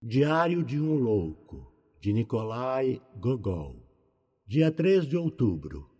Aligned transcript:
Diário 0.00 0.62
de 0.62 0.80
um 0.80 0.94
Louco, 0.94 1.72
de 2.00 2.12
Nikolai 2.12 3.02
Gogol. 3.16 3.84
Dia 4.46 4.70
3 4.70 5.04
de 5.04 5.16
outubro. 5.16 5.90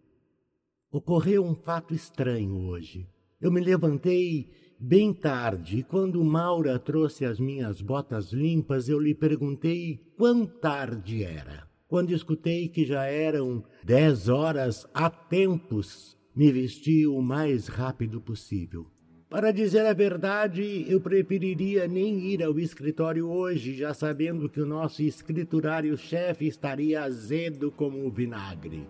Ocorreu 0.89 1.45
um 1.45 1.57
fato 1.57 1.93
estranho 1.93 2.69
hoje. 2.69 3.09
Eu 3.41 3.51
me 3.51 3.61
levantei 3.61 4.53
bem 4.79 5.13
tarde 5.13 5.79
e 5.79 5.83
quando 5.83 6.23
Maura 6.23 6.79
trouxe 6.79 7.25
as 7.25 7.41
minhas 7.41 7.83
botas 7.83 8.33
limpas, 8.33 8.89
eu 8.89 9.01
lhe 9.01 9.17
perguntei 9.17 9.97
quão 10.17 10.47
tarde 10.47 11.25
era. 11.25 11.69
Quando 11.89 12.13
escutei 12.13 12.69
que 12.69 12.87
já 12.87 13.03
eram 13.07 13.65
dez 13.83 14.29
horas 14.29 14.87
há 14.95 15.11
tempos, 15.11 16.17
me 16.37 16.53
vesti 16.53 17.05
o 17.05 17.21
mais 17.21 17.67
rápido 17.67 18.21
possível. 18.21 18.87
Para 19.31 19.53
dizer 19.53 19.85
a 19.85 19.93
verdade, 19.93 20.87
eu 20.89 21.03
preferiria 21.03 21.87
nem 21.87 22.19
ir 22.31 22.43
ao 22.43 22.59
escritório 22.59 23.29
hoje, 23.29 23.75
já 23.75 23.93
sabendo 23.93 24.49
que 24.49 24.59
o 24.59 24.65
nosso 24.65 25.03
escriturário-chefe 25.03 26.47
estaria 26.47 27.03
azedo 27.03 27.71
como 27.71 28.07
o 28.07 28.11
vinagre. 28.11 28.89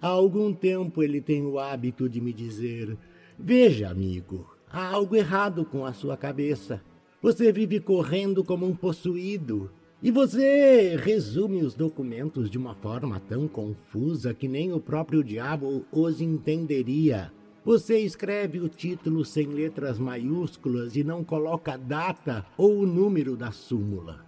Há 0.00 0.06
algum 0.06 0.54
tempo 0.54 1.02
ele 1.02 1.20
tem 1.20 1.44
o 1.44 1.58
hábito 1.58 2.08
de 2.08 2.20
me 2.20 2.32
dizer: 2.32 2.96
Veja, 3.36 3.90
amigo, 3.90 4.48
há 4.70 4.94
algo 4.94 5.16
errado 5.16 5.64
com 5.64 5.84
a 5.84 5.92
sua 5.92 6.16
cabeça. 6.16 6.80
Você 7.20 7.50
vive 7.50 7.80
correndo 7.80 8.44
como 8.44 8.66
um 8.66 8.76
possuído. 8.76 9.72
E 10.00 10.12
você 10.12 10.96
resume 11.02 11.62
os 11.62 11.74
documentos 11.74 12.48
de 12.48 12.56
uma 12.56 12.76
forma 12.76 13.18
tão 13.18 13.48
confusa 13.48 14.32
que 14.32 14.46
nem 14.46 14.72
o 14.72 14.78
próprio 14.78 15.24
diabo 15.24 15.84
os 15.90 16.20
entenderia. 16.20 17.32
Você 17.62 17.98
escreve 17.98 18.58
o 18.58 18.70
título 18.70 19.22
sem 19.22 19.46
letras 19.46 19.98
maiúsculas 19.98 20.96
e 20.96 21.04
não 21.04 21.22
coloca 21.22 21.74
a 21.74 21.76
data 21.76 22.46
ou 22.56 22.78
o 22.78 22.86
número 22.86 23.36
da 23.36 23.52
súmula. 23.52 24.24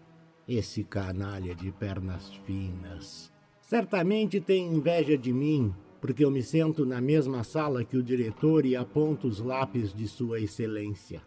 Esse 0.46 0.84
canalha 0.84 1.54
de 1.54 1.72
pernas 1.72 2.34
finas. 2.44 3.32
Certamente 3.62 4.38
tem 4.38 4.66
inveja 4.66 5.16
de 5.16 5.32
mim, 5.32 5.74
porque 5.98 6.22
eu 6.22 6.30
me 6.30 6.42
sento 6.42 6.84
na 6.84 7.00
mesma 7.00 7.42
sala 7.42 7.84
que 7.84 7.96
o 7.96 8.02
diretor 8.02 8.66
e 8.66 8.76
aponto 8.76 9.26
os 9.26 9.38
lápis 9.38 9.94
de 9.94 10.06
Sua 10.06 10.38
Excelência. 10.38 11.22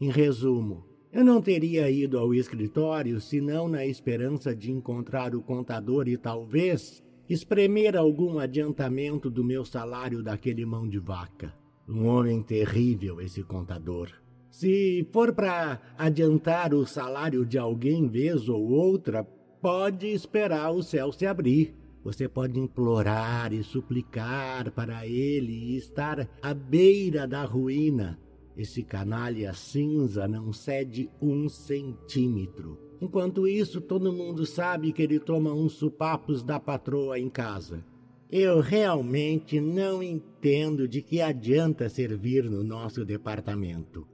Em 0.00 0.10
resumo, 0.10 0.82
eu 1.12 1.22
não 1.22 1.42
teria 1.42 1.90
ido 1.90 2.18
ao 2.18 2.32
escritório 2.32 3.20
senão 3.20 3.68
na 3.68 3.84
esperança 3.84 4.54
de 4.54 4.72
encontrar 4.72 5.34
o 5.34 5.42
contador 5.42 6.08
e 6.08 6.16
talvez 6.16 7.02
espremer 7.30 7.96
algum 7.96 8.40
adiantamento 8.40 9.30
do 9.30 9.44
meu 9.44 9.64
salário 9.64 10.20
daquele 10.20 10.66
mão 10.66 10.88
de 10.88 10.98
vaca. 10.98 11.54
Um 11.88 12.08
homem 12.08 12.42
terrível, 12.42 13.20
esse 13.20 13.44
contador. 13.44 14.10
Se 14.50 15.06
for 15.12 15.32
para 15.32 15.80
adiantar 15.96 16.74
o 16.74 16.84
salário 16.84 17.46
de 17.46 17.56
alguém 17.56 18.08
vez 18.08 18.48
ou 18.48 18.68
outra, 18.68 19.22
pode 19.62 20.08
esperar 20.08 20.72
o 20.72 20.82
céu 20.82 21.12
se 21.12 21.24
abrir. 21.24 21.72
Você 22.02 22.28
pode 22.28 22.58
implorar 22.58 23.52
e 23.52 23.62
suplicar 23.62 24.72
para 24.72 25.06
ele 25.06 25.52
e 25.52 25.76
estar 25.76 26.28
à 26.42 26.52
beira 26.52 27.28
da 27.28 27.44
ruína. 27.44 28.18
Esse 28.56 28.82
canalha 28.82 29.54
cinza 29.54 30.26
não 30.26 30.52
cede 30.52 31.08
um 31.22 31.48
centímetro. 31.48 32.89
Enquanto 33.00 33.48
isso, 33.48 33.80
todo 33.80 34.12
mundo 34.12 34.44
sabe 34.44 34.92
que 34.92 35.02
ele 35.02 35.18
toma 35.18 35.54
uns 35.54 35.72
supapos 35.72 36.44
da 36.44 36.60
patroa 36.60 37.18
em 37.18 37.30
casa. 37.30 37.82
Eu 38.30 38.60
realmente 38.60 39.58
não 39.58 40.02
entendo 40.02 40.86
de 40.86 41.00
que 41.00 41.20
adianta 41.20 41.88
servir 41.88 42.44
no 42.44 42.62
nosso 42.62 43.04
departamento. 43.04 44.06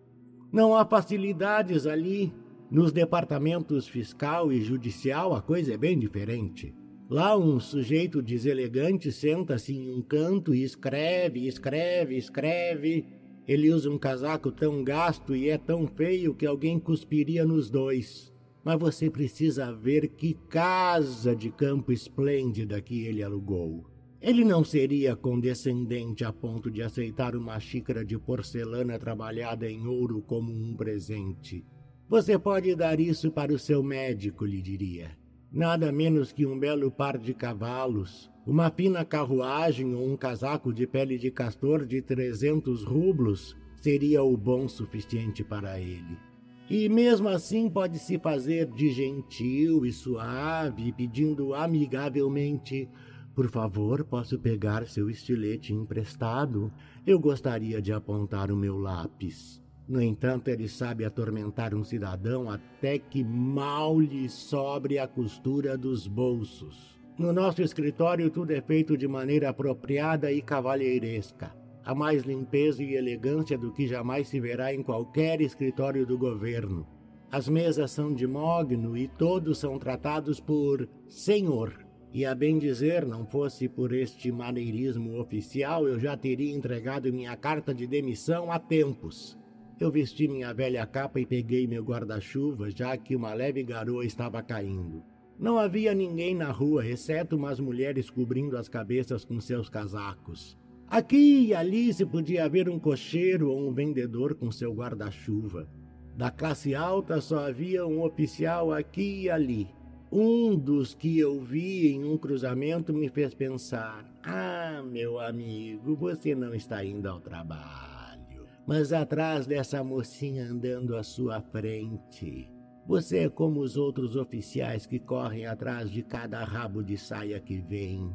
Não 0.53 0.75
há 0.77 0.87
facilidades 0.87 1.87
ali. 1.87 2.33
Nos 2.71 2.93
departamentos 2.93 3.87
fiscal 3.87 4.53
e 4.53 4.61
judicial 4.61 5.35
a 5.35 5.43
coisa 5.43 5.75
é 5.75 5.77
bem 5.77 5.99
diferente. 5.99 6.73
Lá 7.11 7.37
um 7.37 7.61
sujeito 7.61 8.23
deselegante 8.23 9.13
senta-se 9.13 9.73
em 9.73 9.91
um 9.91 10.01
canto 10.01 10.55
e 10.55 10.63
escreve, 10.63 11.47
escreve, 11.47 12.17
escreve. 12.17 13.05
Ele 13.47 13.73
usa 13.73 13.91
um 13.91 13.99
casaco 13.99 14.51
tão 14.51 14.83
gasto 14.83 15.35
e 15.35 15.49
é 15.49 15.59
tão 15.59 15.87
feio 15.87 16.35
que 16.35 16.47
alguém 16.47 16.79
cuspiria 16.79 17.45
nos 17.45 17.71
dois 17.71 18.35
mas 18.67 18.81
você 18.81 19.09
precisa 19.09 19.73
ver 19.73 20.09
que 20.09 20.35
casa 20.49 21.37
de 21.37 21.53
campo 21.53 21.93
esplêndida 21.93 22.83
que 22.83 23.07
ele 23.07 23.23
alugou. 23.23 23.89
Ele 24.21 24.45
não 24.45 24.65
seria 24.65 25.15
condescendente 25.15 26.25
a 26.25 26.33
ponto 26.33 26.69
de 26.69 26.83
aceitar 26.83 27.37
uma 27.37 27.61
xícara 27.61 28.05
de 28.05 28.19
porcelana 28.19 28.99
trabalhada 28.99 29.71
em 29.71 29.87
ouro 29.87 30.21
como 30.21 30.53
um 30.53 30.75
presente. 30.75 31.65
Você 32.09 32.37
pode 32.37 32.75
dar 32.75 32.99
isso 32.99 33.31
para 33.31 33.53
o 33.53 33.59
seu 33.59 33.85
médico, 33.85 34.45
lhe 34.45 34.61
diria. 34.61 35.17
Nada 35.53 35.93
menos 35.93 36.33
que 36.33 36.45
um 36.45 36.59
belo 36.59 36.91
par 36.91 37.19
de 37.19 37.35
cavalos, 37.35 38.29
uma 38.45 38.69
fina 38.69 39.05
carruagem 39.05 39.95
ou 39.95 40.05
um 40.05 40.17
casaco 40.17 40.75
de 40.75 40.89
pele 40.89 41.19
de 41.19 41.31
castor 41.31 41.87
de 41.87 42.03
trezentos 42.03 42.83
rublos 42.83 43.57
seria 43.77 44.25
o 44.25 44.37
bom 44.37 44.67
suficiente 44.67 45.45
para 45.45 45.79
ele. 45.79 46.26
E 46.69 46.89
mesmo 46.89 47.29
assim 47.29 47.71
pode 47.71 47.97
se 47.97 48.19
fazer 48.19 48.67
de 48.67 48.91
gentil 48.91 49.87
e 49.87 49.93
suave, 49.93 50.93
pedindo 50.93 51.55
amigavelmente: 51.55 52.89
Por 53.37 53.49
favor, 53.49 54.05
posso 54.05 54.37
pegar 54.37 54.85
seu 54.89 55.09
estilete 55.09 55.73
emprestado? 55.73 56.73
Eu 57.07 57.21
gostaria 57.21 57.81
de 57.81 57.93
apontar 57.93 58.51
o 58.51 58.57
meu 58.57 58.77
lápis. 58.77 59.63
No 59.89 60.03
entanto, 60.03 60.49
ele 60.49 60.67
sabe 60.67 61.05
atormentar 61.05 61.73
um 61.73 61.85
cidadão 61.85 62.51
até 62.51 62.99
que 62.99 63.23
mal 63.23 64.01
lhe 64.01 64.29
sobre 64.29 64.99
a 64.99 65.07
costura 65.07 65.79
dos 65.79 66.09
bolsos. 66.09 66.99
No 67.17 67.33
nosso 67.33 67.63
escritório, 67.63 68.29
tudo 68.29 68.51
é 68.51 68.61
feito 68.61 68.97
de 68.97 69.07
maneira 69.07 69.51
apropriada 69.51 70.33
e 70.33 70.43
cavalheiresca 70.43 71.66
a 71.87 71.95
mais 71.95 72.25
limpeza 72.25 72.83
e 72.83 72.97
elegância 72.97 73.57
do 73.57 73.73
que 73.73 73.87
jamais 73.87 74.27
se 74.27 74.41
verá 74.41 74.75
em 74.75 74.83
qualquer 74.83 75.41
escritório 75.41 76.05
do 76.05 76.19
governo. 76.19 76.85
As 77.31 77.49
mesas 77.49 77.93
são 77.93 78.13
de 78.13 78.27
mogno 78.27 78.97
e 78.97 79.07
todos 79.07 79.59
são 79.59 79.79
tratados 79.79 80.41
por 80.41 80.89
senhor. 81.09 81.87
E 82.13 82.25
a 82.25 82.35
bem 82.35 82.59
dizer, 82.59 83.07
não 83.07 83.25
fosse 83.25 83.69
por 83.69 83.93
este 83.93 84.33
maneirismo 84.33 85.21
oficial, 85.21 85.87
eu 85.87 85.97
já 86.01 86.17
teria 86.17 86.53
entregado 86.53 87.13
minha 87.13 87.37
carta 87.37 87.73
de 87.73 87.87
demissão 87.87 88.51
há 88.51 88.59
tempos. 88.59 89.39
Eu 89.79 89.93
vesti 89.93 90.27
minha 90.27 90.53
velha 90.53 90.85
capa 90.87 91.21
e 91.21 91.27
peguei 91.27 91.69
meu 91.69 91.85
guarda-chuva, 91.85 92.69
já 92.69 92.97
que 92.97 93.15
uma 93.15 93.33
leve 93.33 93.63
garoa 93.63 94.05
estava 94.05 94.43
caindo. 94.43 95.05
Não 95.39 95.57
havia 95.57 95.95
ninguém 95.95 96.35
na 96.35 96.51
rua, 96.51 96.85
exceto 96.85 97.37
umas 97.37 97.61
mulheres 97.61 98.11
cobrindo 98.11 98.57
as 98.57 98.69
cabeças 98.69 99.25
com 99.25 99.39
seus 99.39 99.69
casacos. 99.69 100.59
Aqui 100.89 101.47
e 101.47 101.55
ali 101.55 101.93
se 101.93 102.07
podia 102.07 102.49
ver 102.49 102.69
um 102.69 102.79
cocheiro 102.79 103.51
ou 103.51 103.69
um 103.69 103.73
vendedor 103.73 104.35
com 104.37 104.53
seu 104.53 104.73
guarda-chuva. 104.73 105.69
Da 106.17 106.31
classe 106.31 106.75
alta 106.75 107.21
só 107.21 107.41
havia 107.41 107.87
um 107.87 108.03
oficial 108.03 108.73
aqui 108.73 109.25
e 109.25 109.31
ali. 109.31 109.69
Um 110.11 110.57
dos 110.57 110.95
que 110.95 111.19
eu 111.19 111.41
vi 111.41 111.89
em 111.89 112.05
um 112.05 112.17
cruzamento 112.17 112.95
me 112.95 113.09
fez 113.09 113.35
pensar: 113.35 114.05
Ah, 114.23 114.83
meu 114.89 115.19
amigo, 115.19 115.97
você 115.97 116.35
não 116.35 116.55
está 116.55 116.85
indo 116.85 117.09
ao 117.09 117.21
trabalho, 117.21 118.47
mas 118.67 118.93
atrás 118.93 119.47
dessa 119.47 119.83
mocinha 119.83 120.45
andando 120.45 120.97
à 120.97 121.03
sua 121.03 121.41
frente. 121.41 122.49
Você 122.87 123.25
é 123.25 123.29
como 123.29 123.61
os 123.61 123.77
outros 123.77 124.15
oficiais 124.15 124.87
que 124.87 125.01
correm 125.01 125.45
atrás 125.45 125.91
de 125.91 126.05
cada 126.05 126.45
rabo 126.45 126.85
de 126.85 126.97
saia 126.97 127.41
que 127.41 127.61
vem. 127.61 128.15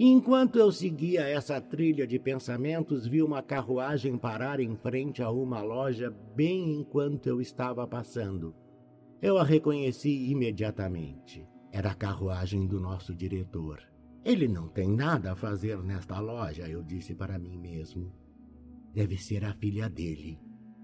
Enquanto 0.00 0.60
eu 0.60 0.70
seguia 0.70 1.22
essa 1.22 1.60
trilha 1.60 2.06
de 2.06 2.20
pensamentos, 2.20 3.04
vi 3.04 3.20
uma 3.20 3.42
carruagem 3.42 4.16
parar 4.16 4.60
em 4.60 4.76
frente 4.76 5.20
a 5.20 5.28
uma 5.28 5.60
loja 5.60 6.08
bem 6.36 6.72
enquanto 6.72 7.26
eu 7.26 7.40
estava 7.40 7.84
passando. 7.84 8.54
Eu 9.20 9.36
a 9.38 9.42
reconheci 9.42 10.30
imediatamente. 10.30 11.44
Era 11.72 11.90
a 11.90 11.94
carruagem 11.96 12.64
do 12.64 12.78
nosso 12.78 13.12
diretor. 13.12 13.82
Ele 14.24 14.46
não 14.46 14.68
tem 14.68 14.88
nada 14.88 15.32
a 15.32 15.36
fazer 15.36 15.82
nesta 15.82 16.20
loja, 16.20 16.68
eu 16.68 16.80
disse 16.80 17.16
para 17.16 17.36
mim 17.36 17.58
mesmo. 17.58 18.12
Deve 18.94 19.18
ser 19.18 19.44
a 19.44 19.52
filha 19.52 19.90
dele. 19.90 20.38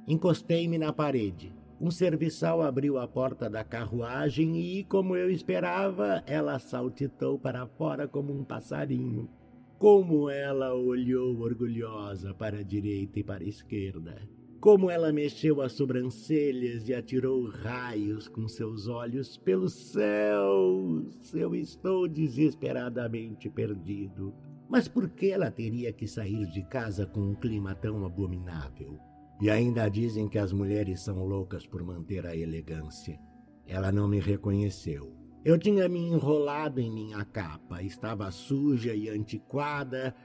Encostei-me 0.08 0.76
na 0.76 0.92
parede. 0.92 1.54
Um 1.80 1.90
serviçal 1.90 2.62
abriu 2.62 2.98
a 2.98 3.08
porta 3.08 3.50
da 3.50 3.64
carruagem 3.64 4.56
e, 4.56 4.84
como 4.84 5.16
eu 5.16 5.28
esperava, 5.28 6.22
ela 6.26 6.58
saltitou 6.58 7.38
para 7.38 7.66
fora 7.66 8.06
como 8.06 8.32
um 8.32 8.44
passarinho. 8.44 9.28
Como 9.76 10.30
ela 10.30 10.72
olhou 10.72 11.36
orgulhosa 11.40 12.32
para 12.32 12.58
a 12.58 12.62
direita 12.62 13.18
e 13.18 13.24
para 13.24 13.42
a 13.42 13.48
esquerda. 13.48 14.22
Como 14.60 14.88
ela 14.88 15.12
mexeu 15.12 15.60
as 15.60 15.72
sobrancelhas 15.72 16.88
e 16.88 16.94
atirou 16.94 17.50
raios 17.50 18.28
com 18.28 18.48
seus 18.48 18.86
olhos 18.86 19.36
pelos 19.36 19.74
céus. 19.74 21.34
Eu 21.34 21.54
estou 21.54 22.08
desesperadamente 22.08 23.50
perdido. 23.50 24.32
Mas 24.68 24.88
por 24.88 25.10
que 25.10 25.30
ela 25.30 25.50
teria 25.50 25.92
que 25.92 26.06
sair 26.06 26.46
de 26.46 26.62
casa 26.62 27.04
com 27.04 27.20
um 27.20 27.34
clima 27.34 27.74
tão 27.74 28.06
abominável? 28.06 28.98
E 29.44 29.50
ainda 29.50 29.90
dizem 29.90 30.26
que 30.26 30.38
as 30.38 30.54
mulheres 30.54 31.02
são 31.02 31.22
loucas 31.22 31.66
por 31.66 31.82
manter 31.82 32.24
a 32.24 32.34
elegância. 32.34 33.20
Ela 33.66 33.92
não 33.92 34.08
me 34.08 34.18
reconheceu. 34.18 35.12
Eu 35.44 35.58
tinha 35.58 35.86
me 35.86 35.98
enrolado 35.98 36.80
em 36.80 36.90
minha 36.90 37.22
capa, 37.26 37.82
estava 37.82 38.30
suja 38.30 38.94
e 38.94 39.06
antiquada, 39.10 40.16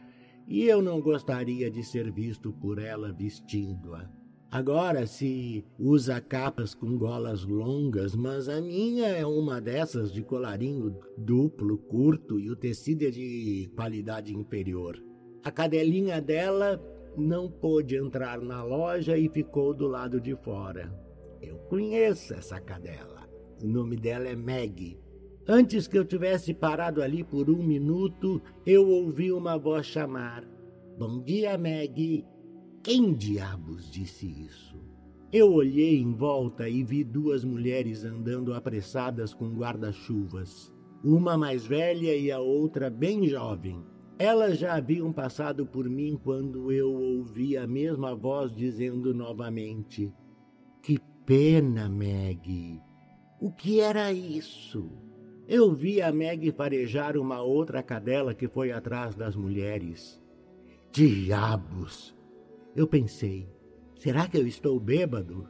e 0.48 0.64
eu 0.64 0.82
não 0.82 1.02
gostaria 1.02 1.70
de 1.70 1.84
ser 1.84 2.10
visto 2.10 2.54
por 2.54 2.80
ela 2.80 3.12
vestindo-a. 3.12 4.10
Agora 4.50 5.06
se 5.06 5.66
usa 5.78 6.22
capas 6.22 6.74
com 6.74 6.98
golas 6.98 7.44
longas, 7.44 8.16
mas 8.16 8.48
a 8.48 8.62
minha 8.62 9.08
é 9.08 9.26
uma 9.26 9.60
dessas 9.60 10.14
de 10.14 10.24
colarinho 10.24 10.98
duplo, 11.18 11.78
curto 11.78 12.40
e 12.40 12.50
o 12.50 12.56
tecido 12.56 13.04
é 13.04 13.10
de 13.10 13.70
qualidade 13.76 14.34
inferior. 14.34 14.98
A 15.44 15.52
cadelinha 15.52 16.22
dela 16.22 16.82
não 17.20 17.50
pôde 17.50 17.96
entrar 17.96 18.42
na 18.42 18.64
loja 18.64 19.18
e 19.18 19.28
ficou 19.30 19.74
do 19.74 19.88
lado 19.88 20.20
de 20.20 20.36
fora. 20.36 20.92
Eu 21.42 21.58
conheço 21.70 22.34
essa 22.34 22.60
cadela. 22.60 23.30
O 23.62 23.68
nome 23.68 23.96
dela 23.96 24.28
é 24.28 24.36
Maggie. 24.36 25.00
Antes 25.48 25.88
que 25.88 25.98
eu 25.98 26.06
tivesse 26.06 26.54
parado 26.54 27.02
ali 27.02 27.24
por 27.24 27.50
um 27.50 27.62
minuto, 27.64 28.42
eu 28.66 28.88
ouvi 28.88 29.32
uma 29.32 29.58
voz 29.58 29.86
chamar: 29.86 30.44
Bom 30.98 31.22
dia, 31.22 31.58
Maggie. 31.58 32.26
Quem 32.84 33.14
diabos 33.14 33.90
disse 33.92 34.26
isso? 34.26 34.78
Eu 35.32 35.52
olhei 35.54 36.00
em 36.00 36.14
volta 36.14 36.68
e 36.68 36.84
vi 36.84 37.04
duas 37.04 37.44
mulheres 37.44 38.04
andando 38.04 38.54
apressadas 38.54 39.34
com 39.34 39.54
guarda-chuvas. 39.54 40.74
Uma 41.04 41.38
mais 41.38 41.66
velha 41.66 42.16
e 42.16 42.32
a 42.32 42.40
outra 42.40 42.90
bem 42.90 43.28
jovem. 43.28 43.84
Elas 44.20 44.58
já 44.60 44.76
haviam 44.76 45.14
passado 45.14 45.66
por 45.66 45.90
mim 45.90 46.20
quando 46.22 46.74
eu 46.74 46.92
ouvi 46.92 47.56
a 47.56 47.66
mesma 47.66 48.14
voz 48.14 48.54
dizendo 48.54 49.14
novamente: 49.14 50.14
Que 50.84 51.00
pena, 51.26 51.88
Meg. 51.88 52.82
O 53.40 53.50
que 53.50 53.80
era 53.80 54.12
isso? 54.12 54.92
Eu 55.48 55.74
vi 55.74 56.02
a 56.02 56.12
Meg 56.12 56.52
farejar 56.52 57.16
uma 57.16 57.42
outra 57.42 57.82
cadela 57.82 58.36
que 58.36 58.50
foi 58.50 58.74
atrás 58.74 59.16
das 59.16 59.38
mulheres. 59.38 60.22
Diabos! 60.92 62.14
Eu 62.76 62.88
pensei, 62.88 63.48
será 63.96 64.28
que 64.28 64.38
eu 64.38 64.46
estou 64.46 64.78
bêbado? 64.82 65.48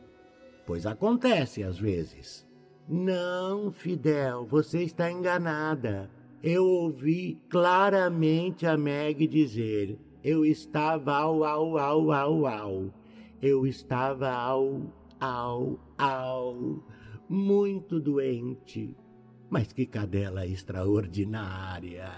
Pois 0.68 0.86
acontece 0.86 1.64
às 1.64 1.80
vezes. 1.80 2.48
Não, 2.88 3.72
Fidel, 3.72 4.46
você 4.46 4.84
está 4.84 5.12
enganada. 5.12 6.19
Eu 6.42 6.66
ouvi 6.66 7.38
claramente 7.50 8.66
a 8.66 8.78
Meg 8.78 9.28
dizer: 9.28 10.00
eu 10.24 10.46
estava 10.46 11.16
au, 11.16 11.44
au, 11.44 11.78
au, 11.78 12.12
au, 12.12 12.48
au. 12.48 12.94
Eu 13.42 13.66
estava 13.66 14.32
au, 14.32 14.82
au, 15.20 15.80
au, 15.98 16.84
muito 17.28 18.00
doente. 18.00 18.96
Mas 19.50 19.74
que 19.74 19.86
cadela 19.86 20.46
extraordinária! 20.46 22.12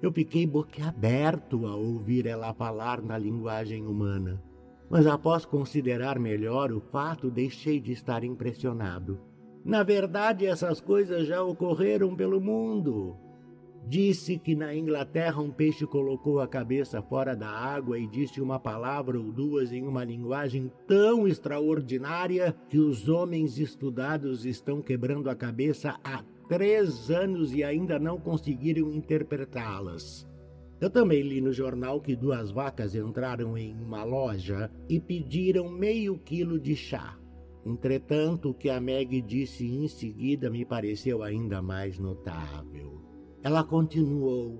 Eu 0.00 0.12
fiquei 0.12 0.46
boquiaberto 0.46 1.66
ao 1.66 1.82
ouvir 1.82 2.26
ela 2.26 2.54
falar 2.54 3.02
na 3.02 3.18
linguagem 3.18 3.86
humana. 3.86 4.42
Mas 4.88 5.06
após 5.06 5.44
considerar 5.44 6.18
melhor 6.18 6.72
o 6.72 6.80
fato, 6.80 7.30
deixei 7.30 7.80
de 7.80 7.92
estar 7.92 8.24
impressionado. 8.24 9.20
Na 9.64 9.82
verdade, 9.82 10.46
essas 10.46 10.80
coisas 10.80 11.26
já 11.26 11.42
ocorreram 11.42 12.16
pelo 12.16 12.40
mundo. 12.40 13.16
Disse 13.86 14.38
que 14.38 14.54
na 14.54 14.74
Inglaterra 14.74 15.40
um 15.40 15.50
peixe 15.50 15.86
colocou 15.86 16.40
a 16.40 16.46
cabeça 16.46 17.02
fora 17.02 17.34
da 17.34 17.48
água 17.48 17.98
e 17.98 18.06
disse 18.06 18.40
uma 18.40 18.58
palavra 18.58 19.18
ou 19.18 19.32
duas 19.32 19.72
em 19.72 19.82
uma 19.86 20.04
linguagem 20.04 20.70
tão 20.86 21.26
extraordinária 21.26 22.54
que 22.68 22.78
os 22.78 23.08
homens 23.08 23.58
estudados 23.58 24.44
estão 24.44 24.80
quebrando 24.80 25.28
a 25.28 25.34
cabeça 25.34 25.98
há 26.04 26.22
três 26.48 27.10
anos 27.10 27.52
e 27.52 27.64
ainda 27.64 27.98
não 27.98 28.18
conseguiram 28.18 28.92
interpretá-las. 28.92 30.28
Eu 30.80 30.88
também 30.88 31.20
li 31.22 31.40
no 31.40 31.52
jornal 31.52 32.00
que 32.00 32.16
duas 32.16 32.50
vacas 32.50 32.94
entraram 32.94 33.56
em 33.58 33.74
uma 33.74 34.02
loja 34.02 34.70
e 34.88 34.98
pediram 34.98 35.68
meio 35.68 36.18
quilo 36.18 36.58
de 36.58 36.74
chá. 36.74 37.19
Entretanto, 37.64 38.50
o 38.50 38.54
que 38.54 38.70
a 38.70 38.80
Meg 38.80 39.20
disse 39.20 39.66
em 39.66 39.86
seguida 39.86 40.48
me 40.48 40.64
pareceu 40.64 41.22
ainda 41.22 41.60
mais 41.60 41.98
notável. 41.98 43.00
Ela 43.42 43.62
continuou: 43.62 44.58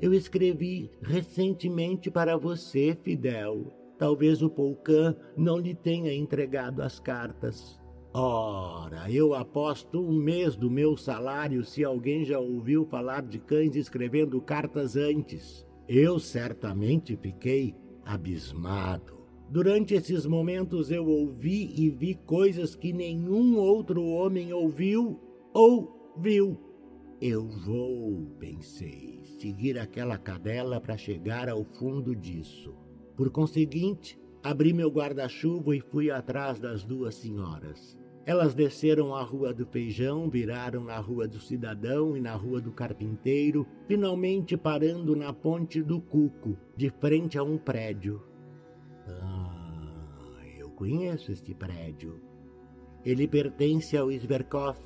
Eu 0.00 0.14
escrevi 0.14 0.90
recentemente 1.02 2.10
para 2.10 2.36
você, 2.36 2.96
Fidel. 3.02 3.72
Talvez 3.98 4.42
o 4.42 4.50
Polcan 4.50 5.16
não 5.36 5.58
lhe 5.58 5.74
tenha 5.74 6.12
entregado 6.12 6.82
as 6.82 7.00
cartas. 7.00 7.80
Ora, 8.12 9.10
eu 9.10 9.34
aposto 9.34 10.00
um 10.00 10.12
mês 10.12 10.56
do 10.56 10.70
meu 10.70 10.96
salário 10.96 11.64
se 11.64 11.84
alguém 11.84 12.24
já 12.24 12.38
ouviu 12.38 12.86
falar 12.86 13.22
de 13.22 13.38
cães 13.38 13.76
escrevendo 13.76 14.40
cartas 14.40 14.96
antes. 14.96 15.66
Eu 15.88 16.18
certamente 16.18 17.16
fiquei 17.16 17.74
abismado. 18.04 19.15
Durante 19.48 19.94
esses 19.94 20.26
momentos 20.26 20.90
eu 20.90 21.06
ouvi 21.06 21.72
e 21.76 21.88
vi 21.88 22.14
coisas 22.14 22.74
que 22.74 22.92
nenhum 22.92 23.56
outro 23.56 24.04
homem 24.04 24.52
ouviu 24.52 25.20
ou 25.54 26.14
viu. 26.18 26.58
Eu 27.20 27.46
vou, 27.46 28.26
pensei, 28.38 29.22
seguir 29.38 29.78
aquela 29.78 30.18
cadela 30.18 30.80
para 30.80 30.96
chegar 30.96 31.48
ao 31.48 31.64
fundo 31.64 32.14
disso. 32.14 32.74
Por 33.16 33.30
conseguinte, 33.30 34.18
abri 34.42 34.72
meu 34.72 34.90
guarda-chuva 34.90 35.74
e 35.76 35.80
fui 35.80 36.10
atrás 36.10 36.58
das 36.58 36.84
duas 36.84 37.14
senhoras. 37.14 37.96
Elas 38.26 38.56
desceram 38.56 39.14
a 39.14 39.22
Rua 39.22 39.54
do 39.54 39.64
Feijão, 39.64 40.28
viraram 40.28 40.82
na 40.82 40.98
Rua 40.98 41.28
do 41.28 41.38
Cidadão 41.38 42.16
e 42.16 42.20
na 42.20 42.34
Rua 42.34 42.60
do 42.60 42.72
Carpinteiro, 42.72 43.64
finalmente 43.86 44.56
parando 44.56 45.14
na 45.14 45.32
Ponte 45.32 45.80
do 45.80 46.00
Cuco, 46.00 46.58
de 46.76 46.90
frente 46.90 47.38
a 47.38 47.44
um 47.44 47.56
prédio. 47.56 48.20
Conheço 50.76 51.32
este 51.32 51.54
prédio. 51.54 52.20
Ele 53.02 53.26
pertence 53.26 53.96
ao 53.96 54.12
Sverkoff. 54.12 54.78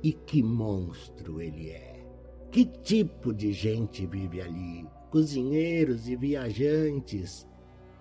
E 0.00 0.12
que 0.12 0.42
monstro 0.42 1.40
ele 1.40 1.70
é! 1.70 2.06
Que 2.52 2.64
tipo 2.64 3.34
de 3.34 3.52
gente 3.52 4.06
vive 4.06 4.40
ali? 4.40 4.86
Cozinheiros 5.10 6.08
e 6.08 6.14
viajantes. 6.14 7.48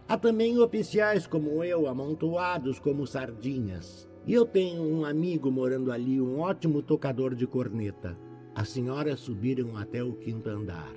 Há 0.07 0.18
também 0.18 0.59
oficiais 0.59 1.25
como 1.25 1.63
eu, 1.63 1.88
amontoados 1.88 2.77
como 2.77 3.07
sardinhas. 3.07 4.07
E 4.27 4.33
eu 4.33 4.45
tenho 4.45 4.83
um 4.83 5.03
amigo 5.03 5.50
morando 5.50 5.91
ali, 5.91 6.21
um 6.21 6.39
ótimo 6.39 6.83
tocador 6.83 7.33
de 7.33 7.47
corneta. 7.47 8.15
As 8.54 8.69
senhoras 8.69 9.21
subiram 9.21 9.75
até 9.75 10.04
o 10.04 10.13
quinto 10.13 10.49
andar. 10.49 10.94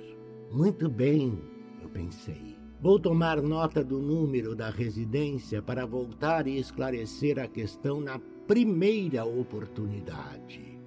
Muito 0.51 0.87
bem, 0.87 1.41
eu 1.81 1.89
pensei. 1.89 2.56
Vou 2.79 2.99
tomar 2.99 3.41
nota 3.41 3.83
do 3.83 3.99
número 3.99 4.55
da 4.55 4.69
residência 4.69 5.63
para 5.63 5.83
voltar 5.83 6.45
e 6.45 6.59
esclarecer 6.59 7.39
a 7.39 7.47
questão 7.47 7.99
na 7.99 8.19
primeira 8.47 9.25
oportunidade. 9.25 10.79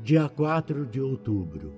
Dia 0.00 0.28
4 0.28 0.86
de 0.86 1.00
outubro. 1.00 1.74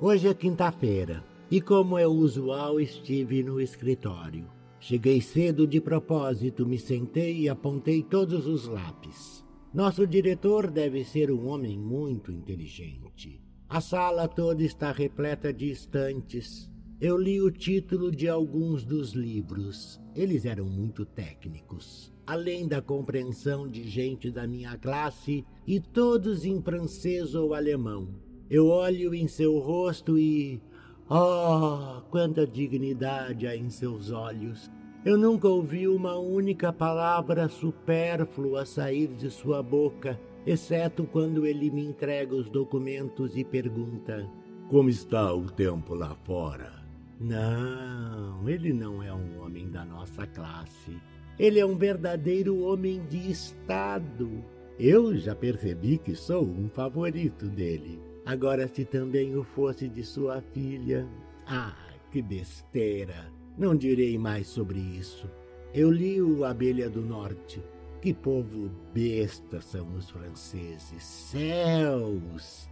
Hoje 0.00 0.26
é 0.26 0.32
quinta-feira 0.32 1.22
e, 1.50 1.60
como 1.60 1.98
é 1.98 2.06
usual, 2.06 2.80
estive 2.80 3.42
no 3.42 3.60
escritório. 3.60 4.46
Cheguei 4.80 5.20
cedo 5.20 5.66
de 5.66 5.82
propósito, 5.82 6.66
me 6.66 6.78
sentei 6.78 7.40
e 7.40 7.48
apontei 7.48 8.02
todos 8.02 8.46
os 8.46 8.66
lápis. 8.66 9.44
Nosso 9.72 10.06
diretor 10.06 10.70
deve 10.70 11.04
ser 11.04 11.30
um 11.30 11.48
homem 11.48 11.78
muito 11.78 12.32
inteligente. 12.32 13.38
A 13.68 13.82
sala 13.82 14.28
toda 14.28 14.62
está 14.62 14.92
repleta 14.92 15.52
de 15.52 15.70
estantes. 15.70 16.72
Eu 17.00 17.18
li 17.18 17.40
o 17.42 17.50
título 17.50 18.10
de 18.10 18.28
alguns 18.28 18.84
dos 18.84 19.12
livros. 19.14 20.00
Eles 20.14 20.44
eram 20.44 20.66
muito 20.66 21.04
técnicos, 21.04 22.12
além 22.24 22.68
da 22.68 22.80
compreensão 22.80 23.68
de 23.68 23.82
gente 23.88 24.30
da 24.30 24.46
minha 24.46 24.78
classe 24.78 25.44
e 25.66 25.80
todos 25.80 26.44
em 26.44 26.62
francês 26.62 27.34
ou 27.34 27.52
alemão. 27.52 28.08
Eu 28.48 28.68
olho 28.68 29.12
em 29.12 29.26
seu 29.26 29.58
rosto 29.58 30.16
e. 30.16 30.62
Oh, 31.10 32.00
quanta 32.10 32.46
dignidade 32.46 33.46
há 33.46 33.56
em 33.56 33.68
seus 33.68 34.12
olhos! 34.12 34.70
Eu 35.04 35.18
nunca 35.18 35.48
ouvi 35.48 35.88
uma 35.88 36.16
única 36.16 36.72
palavra 36.72 37.48
supérflua 37.48 38.64
sair 38.64 39.08
de 39.08 39.30
sua 39.30 39.62
boca, 39.62 40.18
exceto 40.46 41.04
quando 41.04 41.44
ele 41.44 41.70
me 41.70 41.84
entrega 41.84 42.34
os 42.34 42.48
documentos 42.48 43.36
e 43.36 43.44
pergunta: 43.44 44.30
Como 44.70 44.88
está 44.88 45.34
o 45.34 45.50
tempo 45.50 45.94
lá 45.94 46.14
fora? 46.24 46.73
Não, 47.24 48.46
ele 48.46 48.70
não 48.74 49.02
é 49.02 49.10
um 49.10 49.40
homem 49.40 49.70
da 49.70 49.82
nossa 49.82 50.26
classe. 50.26 51.00
Ele 51.38 51.58
é 51.58 51.64
um 51.64 51.74
verdadeiro 51.74 52.60
homem 52.60 53.02
de 53.06 53.30
Estado. 53.30 54.44
Eu 54.78 55.16
já 55.16 55.34
percebi 55.34 55.96
que 55.96 56.14
sou 56.14 56.44
um 56.44 56.68
favorito 56.68 57.46
dele. 57.46 57.98
Agora, 58.26 58.68
se 58.68 58.84
também 58.84 59.34
o 59.36 59.42
fosse 59.42 59.88
de 59.88 60.04
sua 60.04 60.42
filha. 60.52 61.08
Ah, 61.46 61.74
que 62.10 62.20
besteira! 62.20 63.32
Não 63.56 63.74
direi 63.74 64.18
mais 64.18 64.46
sobre 64.46 64.78
isso. 64.78 65.26
Eu 65.72 65.90
li 65.90 66.20
o 66.20 66.44
Abelha 66.44 66.90
do 66.90 67.00
Norte. 67.00 67.62
Que 68.02 68.12
povo 68.12 68.70
besta 68.92 69.62
são 69.62 69.94
os 69.94 70.10
franceses! 70.10 71.02
Céus! 71.02 72.68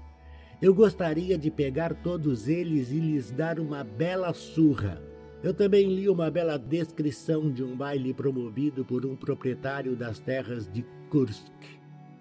Eu 0.63 0.73
gostaria 0.73 1.37
de 1.37 1.51
pegar 1.51 1.93
todos 1.93 2.47
eles 2.47 2.93
e 2.93 3.01
lhes 3.01 3.33
dar 3.33 3.59
uma 3.59 3.83
bela 3.83 4.33
surra. 4.33 5.03
Eu 5.43 5.53
também 5.53 5.93
li 5.93 6.09
uma 6.09 6.31
bela 6.31 6.57
descrição 6.57 7.51
de 7.51 7.65
um 7.65 7.77
baile 7.77 8.15
promovido 8.15 8.85
por 8.85 9.05
um 9.05 9.17
proprietário 9.17 9.97
das 9.97 10.21
terras 10.21 10.71
de 10.71 10.85
Kursk. 11.11 11.51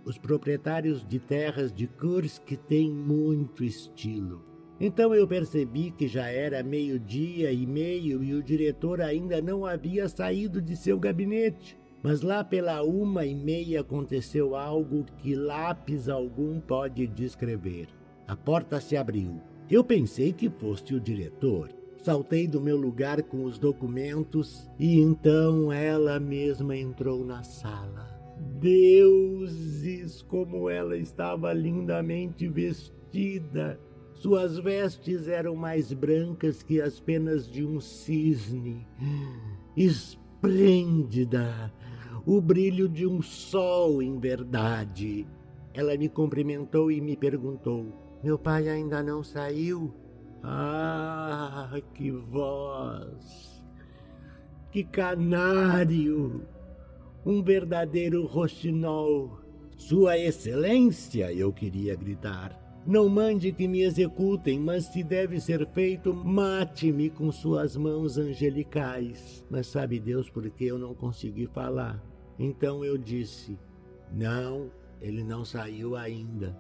Os 0.04 0.18
proprietários 0.18 1.06
de 1.08 1.20
terras 1.20 1.72
de 1.72 1.86
Kursk 1.86 2.58
têm 2.68 2.90
muito 2.90 3.64
estilo. 3.64 4.44
Então 4.80 5.14
eu 5.14 5.28
percebi 5.28 5.92
que 5.92 6.08
já 6.08 6.28
era 6.28 6.64
meio-dia 6.64 7.52
e 7.52 7.68
meio 7.68 8.24
e 8.24 8.34
o 8.34 8.42
diretor 8.42 9.02
ainda 9.02 9.40
não 9.40 9.68
havia 9.68 10.10
saído 10.10 10.60
de 10.60 10.76
seu 10.76 10.98
gabinete. 10.98 11.78
Mas 12.02 12.24
lá 12.24 12.44
pela 12.44 12.82
uma 12.82 13.24
e 13.24 13.36
meia 13.36 13.82
aconteceu 13.82 14.56
algo 14.56 15.06
que 15.20 15.36
lápis 15.36 16.10
algum 16.10 16.60
pode 16.60 17.06
descrever. 17.06 18.01
A 18.32 18.36
porta 18.38 18.80
se 18.80 18.96
abriu. 18.96 19.42
Eu 19.70 19.84
pensei 19.84 20.32
que 20.32 20.50
fosse 20.50 20.96
o 20.96 21.02
diretor. 21.02 21.70
Saltei 22.02 22.48
do 22.48 22.62
meu 22.62 22.78
lugar 22.78 23.22
com 23.24 23.44
os 23.44 23.60
documentos 23.60 24.72
e 24.80 25.02
então 25.02 25.70
ela 25.70 26.18
mesma 26.18 26.78
entrou 26.78 27.26
na 27.26 27.44
sala. 27.44 28.08
Deuses, 28.58 30.22
como 30.22 30.70
ela 30.70 30.96
estava 30.96 31.52
lindamente 31.52 32.48
vestida! 32.48 33.78
Suas 34.14 34.58
vestes 34.58 35.28
eram 35.28 35.54
mais 35.54 35.92
brancas 35.92 36.64
que 36.64 36.80
as 36.80 37.02
penas 37.02 37.52
de 37.52 37.66
um 37.66 37.82
cisne. 37.82 38.88
Esplêndida! 39.76 41.70
O 42.26 42.40
brilho 42.40 42.88
de 42.88 43.06
um 43.06 43.22
sol, 43.22 44.02
em 44.02 44.18
verdade. 44.18 45.28
Ela 45.74 45.98
me 45.98 46.08
cumprimentou 46.08 46.90
e 46.90 47.02
me 47.02 47.18
perguntou: 47.18 48.01
Meu 48.24 48.38
pai 48.38 48.70
ainda 48.70 49.02
não 49.02 49.24
saiu? 49.24 49.94
Ah, 50.44 51.72
que 51.94 52.12
voz! 52.12 53.64
Que 54.72 54.84
canário! 54.84 56.46
Um 57.26 57.44
verdadeiro 57.44 58.26
roxinol. 58.26 59.40
Sua 59.76 60.18
Excelência, 60.18 61.34
eu 61.34 61.52
queria 61.52 61.96
gritar. 61.96 62.60
Não 62.86 63.10
mande 63.10 63.52
que 63.52 63.68
me 63.68 63.82
executem, 63.82 64.60
mas 64.60 64.86
se 64.86 65.04
deve 65.04 65.40
ser 65.40 65.68
feito, 65.68 66.14
mate-me 66.14 67.10
com 67.10 67.32
suas 67.32 67.76
mãos 67.76 68.18
angelicais. 68.18 69.46
Mas 69.50 69.68
sabe 69.68 70.00
Deus 70.00 70.30
por 70.30 70.50
que 70.50 70.66
eu 70.66 70.80
não 70.80 70.94
consegui 70.94 71.48
falar? 71.48 72.04
Então 72.40 72.84
eu 72.86 72.98
disse: 72.98 73.58
Não, 74.12 74.72
ele 75.00 75.24
não 75.24 75.46
saiu 75.46 75.96
ainda. 75.96 76.58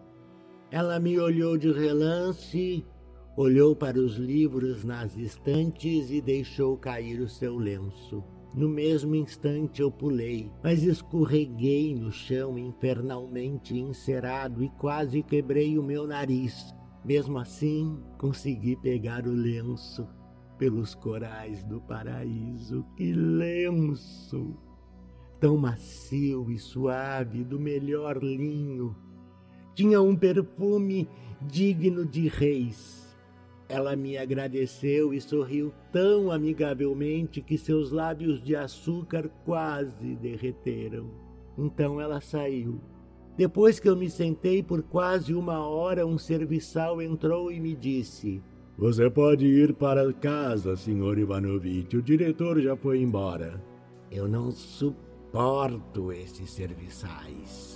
Ela 0.71 1.01
me 1.01 1.19
olhou 1.19 1.57
de 1.57 1.69
relance, 1.69 2.85
olhou 3.35 3.75
para 3.75 3.99
os 3.99 4.15
livros 4.15 4.85
nas 4.85 5.17
estantes 5.17 6.09
e 6.09 6.21
deixou 6.21 6.77
cair 6.77 7.19
o 7.19 7.27
seu 7.27 7.57
lenço. 7.57 8.23
No 8.55 8.69
mesmo 8.69 9.13
instante 9.13 9.81
eu 9.81 9.91
pulei, 9.91 10.49
mas 10.63 10.83
escorreguei 10.83 11.93
no 11.93 12.09
chão 12.09 12.57
infernalmente 12.57 13.77
encerado 13.77 14.63
e 14.63 14.69
quase 14.69 15.21
quebrei 15.21 15.77
o 15.77 15.83
meu 15.83 16.07
nariz. 16.07 16.73
Mesmo 17.03 17.37
assim, 17.37 17.99
consegui 18.17 18.77
pegar 18.77 19.27
o 19.27 19.33
lenço 19.33 20.07
pelos 20.57 20.95
corais 20.95 21.65
do 21.65 21.81
paraíso. 21.81 22.85
Que 22.95 23.11
lenço! 23.11 24.55
Tão 25.37 25.57
macio 25.57 26.49
e 26.49 26.57
suave, 26.57 27.43
do 27.43 27.59
melhor 27.59 28.23
linho. 28.23 28.95
Tinha 29.81 30.01
um 30.01 30.15
perfume 30.15 31.09
digno 31.41 32.05
de 32.05 32.27
reis 32.27 33.01
ela 33.71 33.95
me 33.95 34.17
agradeceu 34.17 35.13
e 35.13 35.21
sorriu 35.21 35.71
tão 35.93 36.29
amigavelmente 36.29 37.41
que 37.41 37.57
seus 37.57 37.89
lábios 37.89 38.43
de 38.43 38.53
açúcar 38.53 39.29
quase 39.45 40.13
derreteram. 40.17 41.09
Então 41.57 42.01
ela 42.01 42.19
saiu. 42.19 42.81
Depois 43.37 43.79
que 43.79 43.87
eu 43.87 43.95
me 43.95 44.09
sentei 44.09 44.61
por 44.61 44.83
quase 44.83 45.33
uma 45.33 45.65
hora, 45.65 46.05
um 46.05 46.17
serviçal 46.17 47.01
entrou 47.01 47.49
e 47.49 47.61
me 47.61 47.73
disse: 47.73 48.43
Você 48.77 49.09
pode 49.09 49.45
ir 49.45 49.73
para 49.73 50.11
casa, 50.11 50.75
Sr. 50.75 51.19
Ivanovitch. 51.19 51.93
O 51.93 52.01
diretor 52.01 52.59
já 52.59 52.75
foi 52.75 53.01
embora. 53.01 53.63
Eu 54.11 54.27
não 54.27 54.51
suporto 54.51 56.11
esses 56.11 56.51
serviçais. 56.51 57.70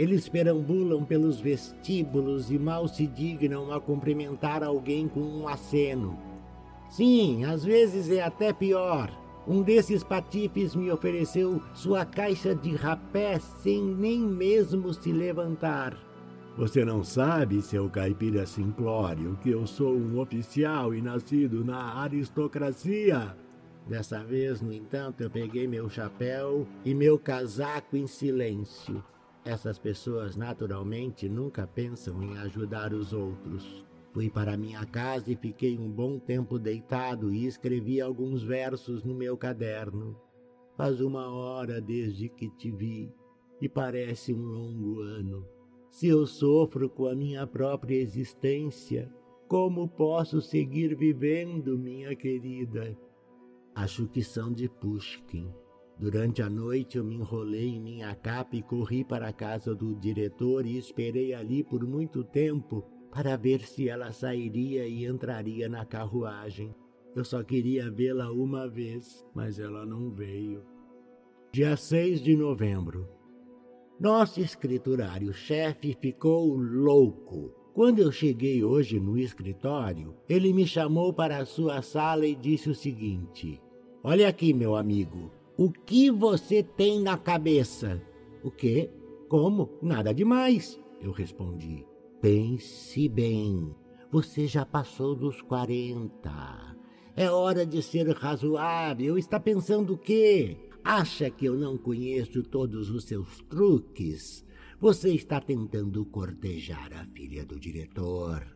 Eles 0.00 0.30
perambulam 0.30 1.04
pelos 1.04 1.42
vestíbulos 1.42 2.50
e 2.50 2.58
mal 2.58 2.88
se 2.88 3.06
dignam 3.06 3.70
a 3.70 3.78
cumprimentar 3.78 4.62
alguém 4.62 5.06
com 5.06 5.20
um 5.20 5.46
aceno. 5.46 6.18
Sim, 6.88 7.44
às 7.44 7.62
vezes 7.62 8.10
é 8.10 8.22
até 8.22 8.50
pior. 8.50 9.12
Um 9.46 9.60
desses 9.60 10.02
patifes 10.02 10.74
me 10.74 10.90
ofereceu 10.90 11.60
sua 11.74 12.06
caixa 12.06 12.54
de 12.54 12.74
rapé 12.74 13.38
sem 13.38 13.84
nem 13.84 14.20
mesmo 14.20 14.94
se 14.94 15.12
levantar. 15.12 15.94
Você 16.56 16.82
não 16.82 17.04
sabe, 17.04 17.60
seu 17.60 17.90
caipira 17.90 18.46
simplório, 18.46 19.38
que 19.42 19.50
eu 19.50 19.66
sou 19.66 19.94
um 19.94 20.18
oficial 20.18 20.94
e 20.94 21.02
nascido 21.02 21.62
na 21.62 22.00
aristocracia? 22.00 23.36
Dessa 23.86 24.24
vez, 24.24 24.62
no 24.62 24.72
entanto, 24.72 25.22
eu 25.22 25.28
peguei 25.28 25.68
meu 25.68 25.90
chapéu 25.90 26.66
e 26.86 26.94
meu 26.94 27.18
casaco 27.18 27.98
em 27.98 28.06
silêncio. 28.06 29.04
Essas 29.44 29.78
pessoas 29.78 30.36
naturalmente 30.36 31.28
nunca 31.28 31.66
pensam 31.66 32.22
em 32.22 32.36
ajudar 32.38 32.92
os 32.92 33.12
outros. 33.12 33.84
Fui 34.12 34.28
para 34.28 34.56
minha 34.56 34.84
casa 34.84 35.32
e 35.32 35.36
fiquei 35.36 35.78
um 35.78 35.90
bom 35.90 36.18
tempo 36.18 36.58
deitado 36.58 37.32
e 37.32 37.46
escrevi 37.46 38.00
alguns 38.00 38.42
versos 38.42 39.02
no 39.04 39.14
meu 39.14 39.36
caderno. 39.36 40.20
Faz 40.76 41.00
uma 41.00 41.28
hora 41.30 41.80
desde 41.80 42.28
que 42.28 42.50
te 42.50 42.70
vi 42.70 43.12
e 43.60 43.68
parece 43.68 44.34
um 44.34 44.44
longo 44.44 45.00
ano. 45.00 45.46
Se 45.90 46.08
eu 46.08 46.26
sofro 46.26 46.88
com 46.88 47.06
a 47.06 47.14
minha 47.14 47.46
própria 47.46 47.96
existência, 47.96 49.12
como 49.48 49.88
posso 49.88 50.40
seguir 50.40 50.96
vivendo, 50.96 51.78
minha 51.78 52.14
querida? 52.14 52.96
Acho 53.74 54.06
que 54.06 54.22
são 54.22 54.52
de 54.52 54.68
Pushkin. 54.68 55.52
Durante 56.00 56.40
a 56.40 56.48
noite 56.48 56.96
eu 56.96 57.04
me 57.04 57.14
enrolei 57.14 57.74
em 57.74 57.78
minha 57.78 58.14
capa 58.14 58.56
e 58.56 58.62
corri 58.62 59.04
para 59.04 59.28
a 59.28 59.32
casa 59.34 59.74
do 59.74 59.94
diretor 59.94 60.64
e 60.64 60.78
esperei 60.78 61.34
ali 61.34 61.62
por 61.62 61.86
muito 61.86 62.24
tempo 62.24 62.82
para 63.12 63.36
ver 63.36 63.60
se 63.60 63.86
ela 63.86 64.10
sairia 64.10 64.86
e 64.86 65.04
entraria 65.04 65.68
na 65.68 65.84
carruagem. 65.84 66.74
Eu 67.14 67.22
só 67.22 67.42
queria 67.42 67.90
vê-la 67.90 68.32
uma 68.32 68.66
vez, 68.66 69.26
mas 69.34 69.58
ela 69.58 69.84
não 69.84 70.10
veio. 70.10 70.62
Dia 71.52 71.76
6 71.76 72.22
de 72.22 72.34
novembro. 72.34 73.06
Nosso 74.00 74.40
escriturário-chefe 74.40 75.94
ficou 76.00 76.56
louco. 76.56 77.52
Quando 77.74 77.98
eu 77.98 78.10
cheguei 78.10 78.64
hoje 78.64 78.98
no 78.98 79.18
escritório, 79.18 80.16
ele 80.26 80.50
me 80.54 80.66
chamou 80.66 81.12
para 81.12 81.36
a 81.36 81.44
sua 81.44 81.82
sala 81.82 82.26
e 82.26 82.34
disse 82.34 82.70
o 82.70 82.74
seguinte: 82.74 83.60
Olha 84.02 84.28
aqui, 84.28 84.54
meu 84.54 84.76
amigo, 84.76 85.30
o 85.60 85.70
que 85.70 86.10
você 86.10 86.62
tem 86.62 87.02
na 87.02 87.18
cabeça? 87.18 88.02
O 88.42 88.50
quê? 88.50 88.88
Como? 89.28 89.68
Nada 89.82 90.10
demais, 90.14 90.80
eu 91.02 91.12
respondi. 91.12 91.84
Pense 92.18 93.06
bem. 93.10 93.70
Você 94.10 94.46
já 94.46 94.64
passou 94.64 95.14
dos 95.14 95.42
quarenta. 95.42 96.74
É 97.14 97.30
hora 97.30 97.66
de 97.66 97.82
ser 97.82 98.08
razoável. 98.08 99.18
Está 99.18 99.38
pensando 99.38 99.92
o 99.92 99.98
quê? 99.98 100.56
Acha 100.82 101.28
que 101.28 101.44
eu 101.44 101.54
não 101.58 101.76
conheço 101.76 102.42
todos 102.42 102.88
os 102.88 103.04
seus 103.04 103.42
truques? 103.42 104.42
Você 104.80 105.10
está 105.10 105.42
tentando 105.42 106.06
cortejar 106.06 106.90
a 106.94 107.04
filha 107.04 107.44
do 107.44 107.60
diretor. 107.60 108.46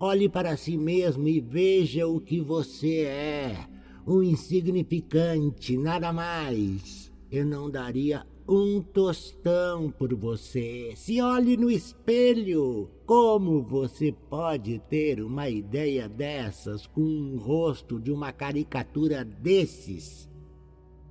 Olhe 0.00 0.28
para 0.28 0.56
si 0.56 0.76
mesmo 0.76 1.28
e 1.28 1.38
veja 1.38 2.08
o 2.08 2.20
que 2.20 2.40
você 2.40 3.02
é 3.02 3.78
um 4.08 4.22
insignificante, 4.22 5.76
nada 5.76 6.12
mais. 6.12 7.12
Eu 7.30 7.44
não 7.44 7.70
daria 7.70 8.26
um 8.48 8.80
tostão 8.80 9.90
por 9.90 10.14
você. 10.14 10.94
Se 10.96 11.20
olhe 11.20 11.56
no 11.58 11.70
espelho. 11.70 12.90
Como 13.04 13.62
você 13.62 14.12
pode 14.12 14.78
ter 14.88 15.22
uma 15.22 15.50
ideia 15.50 16.08
dessas 16.08 16.86
com 16.86 17.02
um 17.02 17.36
rosto 17.36 18.00
de 18.00 18.10
uma 18.10 18.32
caricatura 18.32 19.24
desses? 19.24 20.28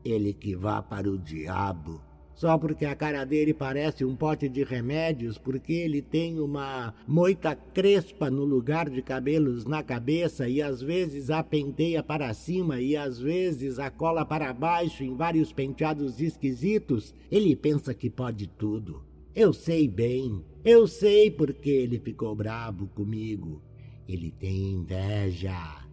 Ele 0.03 0.33
que 0.33 0.55
vá 0.55 0.81
para 0.81 1.09
o 1.09 1.17
diabo. 1.17 2.06
Só 2.37 2.55
porque 2.55 2.85
a 2.85 2.95
cara 2.95 3.25
dele 3.25 3.51
parece 3.51 4.05
um 4.05 4.15
pote 4.15 4.47
de 4.47 4.63
remédios, 4.63 5.39
porque 5.39 5.73
ele 5.73 6.03
tem 6.03 6.39
uma 6.39 6.93
moita 7.07 7.55
crespa 7.55 8.29
no 8.29 8.45
lugar 8.45 8.91
de 8.91 9.01
cabelos 9.01 9.65
na 9.65 9.81
cabeça 9.81 10.47
e 10.47 10.61
às 10.61 10.79
vezes 10.79 11.31
a 11.31 11.41
penteia 11.41 12.03
para 12.03 12.31
cima 12.35 12.79
e 12.79 12.95
às 12.95 13.19
vezes 13.19 13.79
a 13.79 13.89
cola 13.89 14.23
para 14.23 14.53
baixo 14.53 15.03
em 15.03 15.15
vários 15.15 15.51
penteados 15.51 16.21
esquisitos, 16.21 17.15
ele 17.31 17.55
pensa 17.55 17.91
que 17.91 18.07
pode 18.07 18.45
tudo. 18.45 19.03
Eu 19.33 19.51
sei 19.51 19.87
bem, 19.87 20.45
eu 20.63 20.85
sei 20.85 21.31
porque 21.31 21.71
ele 21.71 21.97
ficou 21.97 22.35
brabo 22.35 22.85
comigo. 22.89 23.63
Ele 24.07 24.29
tem 24.29 24.73
inveja. 24.73 25.83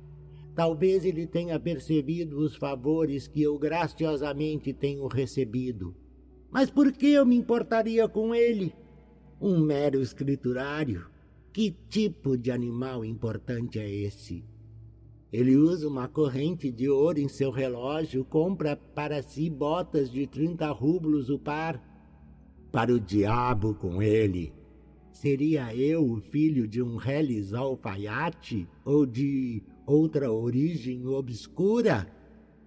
Talvez 0.54 1.06
ele 1.06 1.26
tenha 1.26 1.58
percebido 1.58 2.38
os 2.38 2.54
favores 2.54 3.26
que 3.26 3.42
eu 3.42 3.58
graciosamente 3.58 4.74
tenho 4.74 5.06
recebido. 5.06 6.03
Mas 6.54 6.70
por 6.70 6.92
que 6.92 7.08
eu 7.08 7.26
me 7.26 7.34
importaria 7.34 8.08
com 8.08 8.32
ele? 8.32 8.72
Um 9.40 9.58
mero 9.58 10.00
escriturário? 10.00 11.06
Que 11.52 11.76
tipo 11.88 12.38
de 12.38 12.52
animal 12.52 13.04
importante 13.04 13.80
é 13.80 13.90
esse? 13.90 14.44
Ele 15.32 15.56
usa 15.56 15.88
uma 15.88 16.06
corrente 16.06 16.70
de 16.70 16.88
ouro 16.88 17.18
em 17.18 17.26
seu 17.26 17.50
relógio, 17.50 18.24
compra 18.24 18.76
para 18.76 19.20
si 19.20 19.50
botas 19.50 20.08
de 20.08 20.28
30 20.28 20.70
rublos 20.70 21.28
o 21.28 21.40
par. 21.40 21.82
Para 22.70 22.94
o 22.94 23.00
diabo 23.00 23.74
com 23.74 24.00
ele! 24.00 24.52
Seria 25.10 25.74
eu 25.74 26.08
o 26.08 26.20
filho 26.20 26.68
de 26.68 26.80
um 26.80 26.94
reles 26.94 27.52
alfaiate 27.52 28.68
ou 28.84 29.04
de 29.04 29.60
outra 29.84 30.30
origem 30.30 31.04
obscura? 31.04 32.06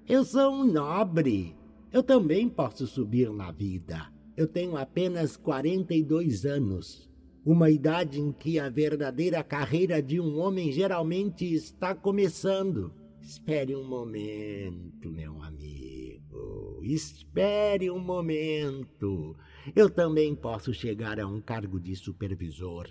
Eu 0.05 0.25
sou 0.25 0.51
um 0.51 0.65
nobre, 0.65 1.56
eu 1.91 2.03
também 2.03 2.49
posso 2.49 2.85
subir 2.85 3.29
na 3.31 3.51
vida. 3.51 4.11
Eu 4.35 4.47
tenho 4.47 4.77
apenas 4.77 5.35
42 5.35 6.45
anos, 6.45 7.09
uma 7.45 7.69
idade 7.69 8.19
em 8.19 8.31
que 8.31 8.59
a 8.59 8.69
verdadeira 8.69 9.43
carreira 9.43 10.01
de 10.01 10.19
um 10.19 10.37
homem 10.39 10.71
geralmente 10.71 11.45
está 11.45 11.95
começando. 11.95 12.93
Espere 13.21 13.75
um 13.75 13.83
momento, 13.83 15.09
meu 15.09 15.41
amigo. 15.41 16.79
Espere 16.83 17.89
um 17.89 17.99
momento. 17.99 19.35
Eu 19.75 19.89
também 19.89 20.35
posso 20.35 20.73
chegar 20.73 21.19
a 21.19 21.27
um 21.27 21.41
cargo 21.41 21.79
de 21.79 21.95
supervisor. 21.95 22.87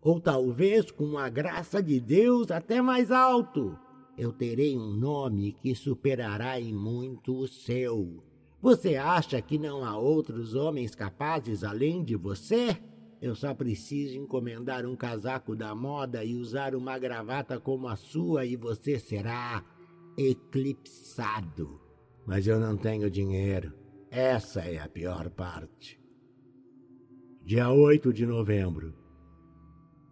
Ou 0.00 0.20
talvez, 0.20 0.90
com 0.90 1.18
a 1.18 1.28
graça 1.28 1.82
de 1.82 1.98
Deus, 1.98 2.50
até 2.50 2.80
mais 2.80 3.10
alto. 3.10 3.76
Eu 4.16 4.32
terei 4.32 4.76
um 4.76 4.92
nome 4.94 5.52
que 5.52 5.74
superará 5.74 6.60
em 6.60 6.72
muito 6.72 7.36
o 7.36 7.48
seu. 7.48 8.22
Você 8.64 8.96
acha 8.96 9.42
que 9.42 9.58
não 9.58 9.84
há 9.84 9.94
outros 9.98 10.54
homens 10.54 10.94
capazes 10.94 11.62
além 11.62 12.02
de 12.02 12.16
você? 12.16 12.74
Eu 13.20 13.34
só 13.34 13.52
preciso 13.52 14.16
encomendar 14.16 14.86
um 14.86 14.96
casaco 14.96 15.54
da 15.54 15.74
moda 15.74 16.24
e 16.24 16.34
usar 16.34 16.74
uma 16.74 16.98
gravata 16.98 17.60
como 17.60 17.88
a 17.88 17.94
sua 17.94 18.46
e 18.46 18.56
você 18.56 18.98
será 18.98 19.62
eclipsado. 20.16 21.78
Mas 22.26 22.46
eu 22.46 22.58
não 22.58 22.74
tenho 22.74 23.10
dinheiro. 23.10 23.70
Essa 24.10 24.60
é 24.62 24.78
a 24.78 24.88
pior 24.88 25.28
parte. 25.28 26.00
Dia 27.44 27.68
8 27.68 28.14
de 28.14 28.24
novembro. 28.24 28.94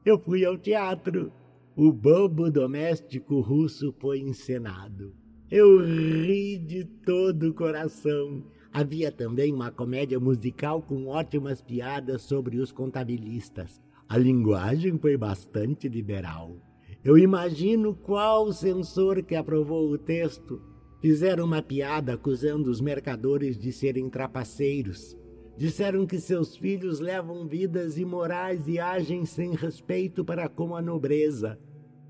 Eu 0.04 0.18
fui 0.18 0.44
ao 0.44 0.58
teatro. 0.58 1.32
O 1.74 1.90
bobo 1.90 2.50
doméstico 2.50 3.40
russo 3.40 3.94
foi 3.98 4.20
encenado. 4.20 5.21
Eu 5.54 5.84
ri 5.84 6.56
de 6.56 6.82
todo 6.82 7.50
o 7.50 7.52
coração. 7.52 8.42
Havia 8.72 9.12
também 9.12 9.52
uma 9.52 9.70
comédia 9.70 10.18
musical 10.18 10.80
com 10.80 11.08
ótimas 11.08 11.60
piadas 11.60 12.22
sobre 12.22 12.58
os 12.58 12.72
contabilistas. 12.72 13.78
A 14.08 14.16
linguagem 14.16 14.98
foi 14.98 15.14
bastante 15.14 15.90
liberal. 15.90 16.56
Eu 17.04 17.18
imagino 17.18 17.94
qual 17.94 18.50
censor 18.50 19.22
que 19.22 19.34
aprovou 19.34 19.90
o 19.90 19.98
texto. 19.98 20.58
Fizeram 21.02 21.44
uma 21.44 21.60
piada 21.60 22.14
acusando 22.14 22.70
os 22.70 22.80
mercadores 22.80 23.58
de 23.58 23.74
serem 23.74 24.08
trapaceiros. 24.08 25.14
Disseram 25.58 26.06
que 26.06 26.18
seus 26.18 26.56
filhos 26.56 26.98
levam 26.98 27.46
vidas 27.46 27.98
imorais 27.98 28.66
e 28.66 28.78
agem 28.78 29.26
sem 29.26 29.54
respeito 29.54 30.24
para 30.24 30.48
com 30.48 30.74
a 30.74 30.80
nobreza. 30.80 31.58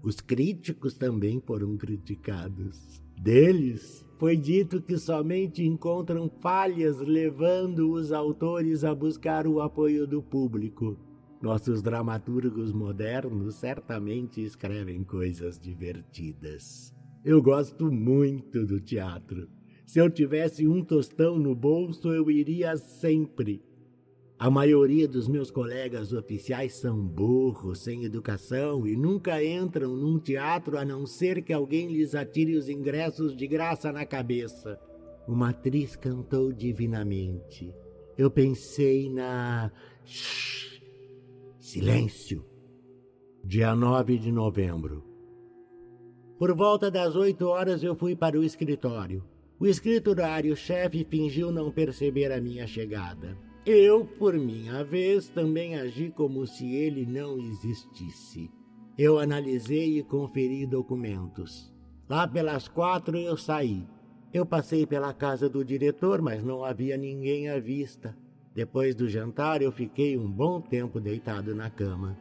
Os 0.01 0.21
críticos 0.21 0.95
também 0.95 1.41
foram 1.41 1.77
criticados. 1.77 3.03
Deles 3.23 4.05
foi 4.19 4.37
dito 4.37 4.83
que 4.83 4.99
somente 4.99 5.65
encontram 5.65 6.29
falhas 6.41 6.99
levando 6.99 7.93
os 7.93 8.11
autores 8.11 8.83
a 8.83 8.93
buscar 8.93 9.47
o 9.47 9.61
apoio 9.61 10.09
do 10.09 10.21
público. 10.21 10.99
Nossos 11.41 11.81
dramaturgos 11.81 12.73
modernos 12.73 13.55
certamente 13.55 14.43
escrevem 14.43 15.05
coisas 15.05 15.57
divertidas. 15.57 16.93
Eu 17.25 17.41
gosto 17.41 17.93
muito 17.93 18.67
do 18.67 18.81
teatro. 18.81 19.49
Se 19.87 20.01
eu 20.01 20.11
tivesse 20.11 20.67
um 20.67 20.85
tostão 20.85 21.39
no 21.39 21.55
bolso, 21.55 22.09
eu 22.09 22.29
iria 22.29 22.77
sempre. 22.77 23.63
A 24.43 24.51
maioria 24.51 25.07
dos 25.07 25.29
meus 25.29 25.53
colegas 25.53 26.13
oficiais 26.13 26.75
são 26.75 26.99
burros, 26.99 27.85
sem 27.85 28.03
educação 28.03 28.89
e 28.89 28.97
nunca 28.97 29.41
entram 29.41 29.95
num 29.95 30.19
teatro 30.19 30.77
a 30.77 30.85
não 30.85 31.07
ser 31.07 31.45
que 31.45 31.53
alguém 31.53 31.93
lhes 31.93 32.13
atire 32.13 32.57
os 32.57 32.69
ingressos 32.69 33.37
de 33.37 33.47
graça 33.47 33.93
na 33.93 34.05
cabeça. 34.05 34.81
Uma 35.29 35.51
atriz 35.51 35.95
cantou 35.95 36.53
divinamente. 36.53 37.73
Eu 38.19 38.33
pensei 38.33 39.09
na. 39.09 39.71
Shhh. 40.05 40.83
Silêncio. 41.61 42.45
Dia 43.45 43.77
9 43.77 44.19
de 44.19 44.33
novembro. 44.33 45.05
Por 46.37 46.53
volta 46.53 46.91
das 46.91 47.15
oito 47.15 47.47
horas 47.47 47.85
eu 47.85 47.95
fui 47.95 48.17
para 48.17 48.37
o 48.37 48.43
escritório. 48.43 49.23
O 49.61 49.69
escriturário-chefe 49.69 51.07
fingiu 51.09 51.53
não 51.53 51.71
perceber 51.71 52.33
a 52.33 52.41
minha 52.41 52.67
chegada. 52.67 53.52
Eu, 53.65 54.05
por 54.05 54.35
minha 54.35 54.83
vez, 54.83 55.29
também 55.29 55.77
agi 55.77 56.11
como 56.11 56.45
se 56.49 56.75
ele 56.75 57.07
não 57.07 57.39
existisse. 57.39 58.51
Eu 58.99 59.21
analisei 59.21 59.99
e 59.99 60.03
conferi 60.03 60.67
documentos. 60.67 61.73
Lá 62.09 62.27
pelas 62.27 62.67
quatro 62.67 63.17
eu 63.17 63.37
saí. 63.37 63.87
Eu 64.35 64.45
passei 64.45 64.85
pela 64.85 65.15
casa 65.15 65.49
do 65.49 65.65
diretor, 65.65 66.21
mas 66.21 66.43
não 66.43 66.65
havia 66.65 66.97
ninguém 66.97 67.49
à 67.49 67.61
vista. 67.61 68.17
Depois 68.53 68.97
do 68.97 69.09
jantar, 69.09 69.63
eu 69.63 69.71
fiquei 69.71 70.19
um 70.19 70.31
bom 70.31 70.61
tempo 70.61 70.99
deitado 71.01 71.55
na 71.55 71.71
cama. 71.71 72.19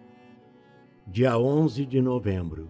Dia 1.07 1.39
11 1.39 1.87
de 1.87 2.01
novembro. 2.01 2.69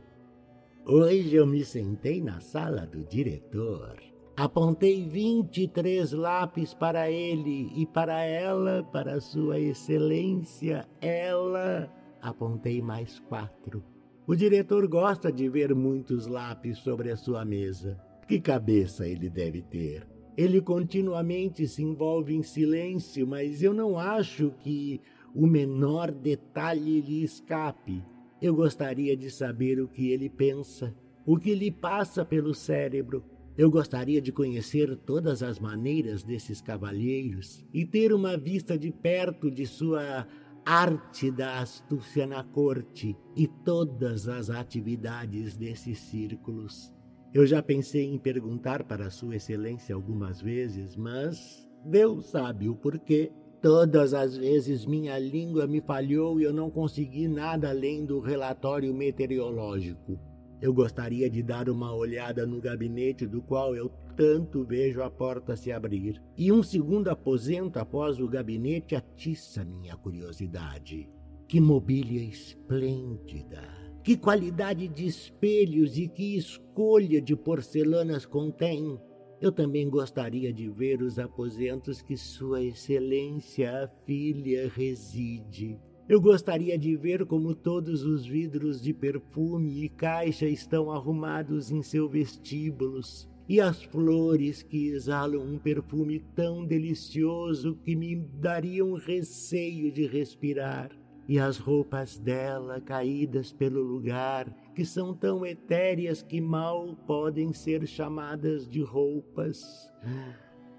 Hoje 0.86 1.36
eu 1.36 1.46
me 1.46 1.66
sentei 1.66 2.22
na 2.22 2.40
sala 2.40 2.88
do 2.88 3.04
diretor. 3.04 4.11
Apontei 4.36 5.06
vinte 5.08 5.64
e 5.64 5.68
três 5.68 6.14
lápis 6.14 6.74
para 6.74 7.12
ele 7.12 7.72
e 7.76 7.86
para 7.86 8.24
ela, 8.24 8.84
para 8.84 9.20
Sua 9.20 9.60
Excelência, 9.60 10.88
ela. 11.00 11.92
Apontei 12.22 12.82
mais 12.82 13.20
quatro. 13.20 13.84
O 14.26 14.36
diretor 14.36 14.88
gosta 14.88 15.32
de 15.32 15.50
ver 15.50 15.76
muitos 15.76 16.28
lápis 16.28 16.78
sobre 16.80 17.12
a 17.12 17.18
sua 17.18 17.44
mesa. 17.44 18.00
Que 18.28 18.40
cabeça 18.40 19.08
ele 19.08 19.30
deve 19.30 19.62
ter! 19.62 20.08
Ele 20.38 20.62
continuamente 20.62 21.68
se 21.68 21.84
envolve 21.84 22.34
em 22.34 22.42
silêncio, 22.42 23.28
mas 23.28 23.62
eu 23.62 23.74
não 23.74 23.98
acho 23.98 24.52
que 24.60 25.02
o 25.36 25.46
menor 25.46 26.10
detalhe 26.12 27.02
lhe 27.02 27.22
escape. 27.24 28.02
Eu 28.42 28.56
gostaria 28.56 29.16
de 29.18 29.30
saber 29.30 29.82
o 29.82 29.88
que 29.88 30.10
ele 30.10 30.30
pensa, 30.30 30.96
o 31.26 31.38
que 31.38 31.54
lhe 31.54 31.70
passa 31.70 32.24
pelo 32.24 32.54
cérebro. 32.54 33.24
Eu 33.58 33.70
gostaria 33.70 34.22
de 34.22 34.32
conhecer 34.32 34.96
todas 34.96 35.44
as 35.44 35.60
maneiras 35.60 36.24
desses 36.24 36.62
cavalheiros 36.62 37.66
e 37.74 37.86
ter 37.86 38.14
uma 38.14 38.38
vista 38.38 38.78
de 38.78 38.92
perto 38.92 39.52
de 39.52 39.66
sua 39.66 40.26
arte 40.66 41.30
da 41.32 41.60
astúcia 41.60 42.26
na 42.26 42.44
corte 42.44 43.18
e 43.36 43.48
todas 43.48 44.28
as 44.28 44.50
atividades 44.50 45.58
desses 45.58 46.00
círculos. 46.00 46.94
Eu 47.34 47.46
já 47.46 47.62
pensei 47.62 48.06
em 48.06 48.18
perguntar 48.18 48.84
para 48.84 49.10
Sua 49.10 49.36
Excelência 49.36 49.96
algumas 49.96 50.42
vezes, 50.42 50.96
mas 50.96 51.68
Deus 51.86 52.28
sabe 52.28 52.70
o 52.70 52.76
porquê. 52.76 53.32
Todas 53.62 54.14
as 54.14 54.36
vezes 54.36 54.86
minha 54.86 55.18
língua 55.20 55.68
me 55.68 55.82
falhou 55.82 56.40
e 56.40 56.44
eu 56.44 56.54
não 56.54 56.70
consegui 56.70 57.28
nada 57.28 57.70
além 57.70 58.06
do 58.06 58.20
relatório 58.20 58.94
meteorológico. 58.94 60.31
Eu 60.62 60.72
gostaria 60.72 61.28
de 61.28 61.42
dar 61.42 61.70
uma 61.70 61.92
olhada 61.92 62.46
no 62.46 62.62
gabinete 62.62 63.26
do 63.26 63.42
qual 63.42 63.76
eu 63.76 63.90
tanto 64.16 64.64
vejo 64.64 65.02
a 65.02 65.10
porta 65.10 65.56
se 65.56 65.72
abrir. 65.72 66.22
E 66.38 66.52
um 66.52 66.62
segundo 66.62 67.08
aposento 67.08 67.80
após 67.80 68.20
o 68.20 68.28
gabinete 68.28 68.96
atiça 68.96 69.66
minha 69.66 69.98
curiosidade. 69.98 71.10
Que 71.48 71.60
mobília 71.60 72.22
esplêndida! 72.22 73.62
Que 74.04 74.16
qualidade 74.16 74.88
de 74.88 75.08
espelhos 75.08 75.98
e 75.98 76.08
que 76.08 76.38
escolha 76.38 77.20
de 77.20 77.36
porcelanas 77.36 78.26
contém! 78.26 79.00
Eu 79.42 79.52
também 79.52 79.90
gostaria 79.90 80.54
de 80.54 80.70
ver 80.70 81.02
os 81.02 81.18
aposentos 81.18 82.00
que 82.04 82.16
Sua 82.16 82.62
Excelência, 82.62 83.86
a 83.86 83.88
filha, 84.06 84.72
reside. 84.76 85.80
Eu 86.10 86.20
gostaria 86.20 86.78
de 86.78 86.96
ver 86.96 87.26
como 87.26 87.56
todos 87.56 88.04
os 88.04 88.26
vidros 88.26 88.82
de 88.82 88.94
perfume 88.94 89.86
e 89.86 89.90
caixa 89.90 90.46
estão 90.46 90.92
arrumados 90.92 91.72
em 91.72 91.82
seus 91.82 92.12
vestíbulos, 92.12 93.30
e 93.48 93.62
as 93.62 93.84
flores 93.84 94.64
que 94.64 94.88
exalam 94.88 95.42
um 95.42 95.58
perfume 95.58 96.20
tão 96.36 96.66
delicioso 96.66 97.78
que 97.84 97.96
me 97.96 98.16
dariam 98.16 98.94
receio 98.94 99.92
de 99.92 100.06
respirar, 100.06 100.92
e 101.28 101.40
as 101.40 101.58
roupas 101.58 102.18
dela 102.18 102.82
caídas 102.82 103.54
pelo 103.54 103.82
lugar, 103.82 104.54
que 104.76 104.84
são 104.84 105.14
tão 105.14 105.46
etéreas 105.46 106.22
que 106.22 106.42
mal 106.42 106.96
podem 107.08 107.54
ser 107.54 107.86
chamadas 107.88 108.68
de 108.68 108.82
roupas. 108.82 109.90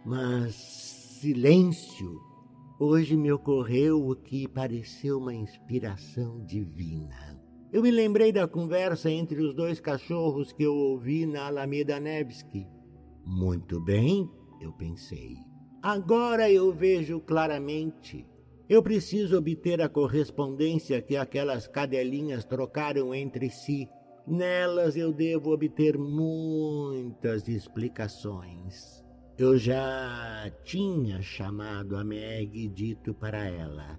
Mas 0.04 0.54
silêncio! 0.54 2.31
Hoje 2.84 3.16
me 3.16 3.30
ocorreu 3.30 4.08
o 4.08 4.16
que 4.16 4.48
pareceu 4.48 5.18
uma 5.18 5.32
inspiração 5.32 6.44
divina. 6.44 7.40
Eu 7.72 7.80
me 7.80 7.92
lembrei 7.92 8.32
da 8.32 8.48
conversa 8.48 9.08
entre 9.08 9.40
os 9.40 9.54
dois 9.54 9.78
cachorros 9.78 10.52
que 10.52 10.64
eu 10.64 10.74
ouvi 10.74 11.24
na 11.24 11.46
Alameda 11.46 12.00
Nevsky. 12.00 12.66
Muito 13.24 13.80
bem, 13.80 14.28
eu 14.60 14.72
pensei. 14.72 15.36
Agora 15.80 16.50
eu 16.50 16.72
vejo 16.72 17.20
claramente. 17.20 18.26
Eu 18.68 18.82
preciso 18.82 19.38
obter 19.38 19.80
a 19.80 19.88
correspondência 19.88 21.00
que 21.00 21.16
aquelas 21.16 21.68
cadelinhas 21.68 22.44
trocaram 22.44 23.14
entre 23.14 23.48
si. 23.48 23.88
Nelas 24.26 24.96
eu 24.96 25.12
devo 25.12 25.52
obter 25.52 25.96
muitas 25.96 27.46
explicações. 27.46 29.01
Eu 29.42 29.58
já 29.58 30.48
tinha 30.62 31.20
chamado 31.20 31.96
a 31.96 32.04
Meg 32.04 32.56
e 32.56 32.68
dito 32.68 33.12
para 33.12 33.44
ela: 33.44 33.98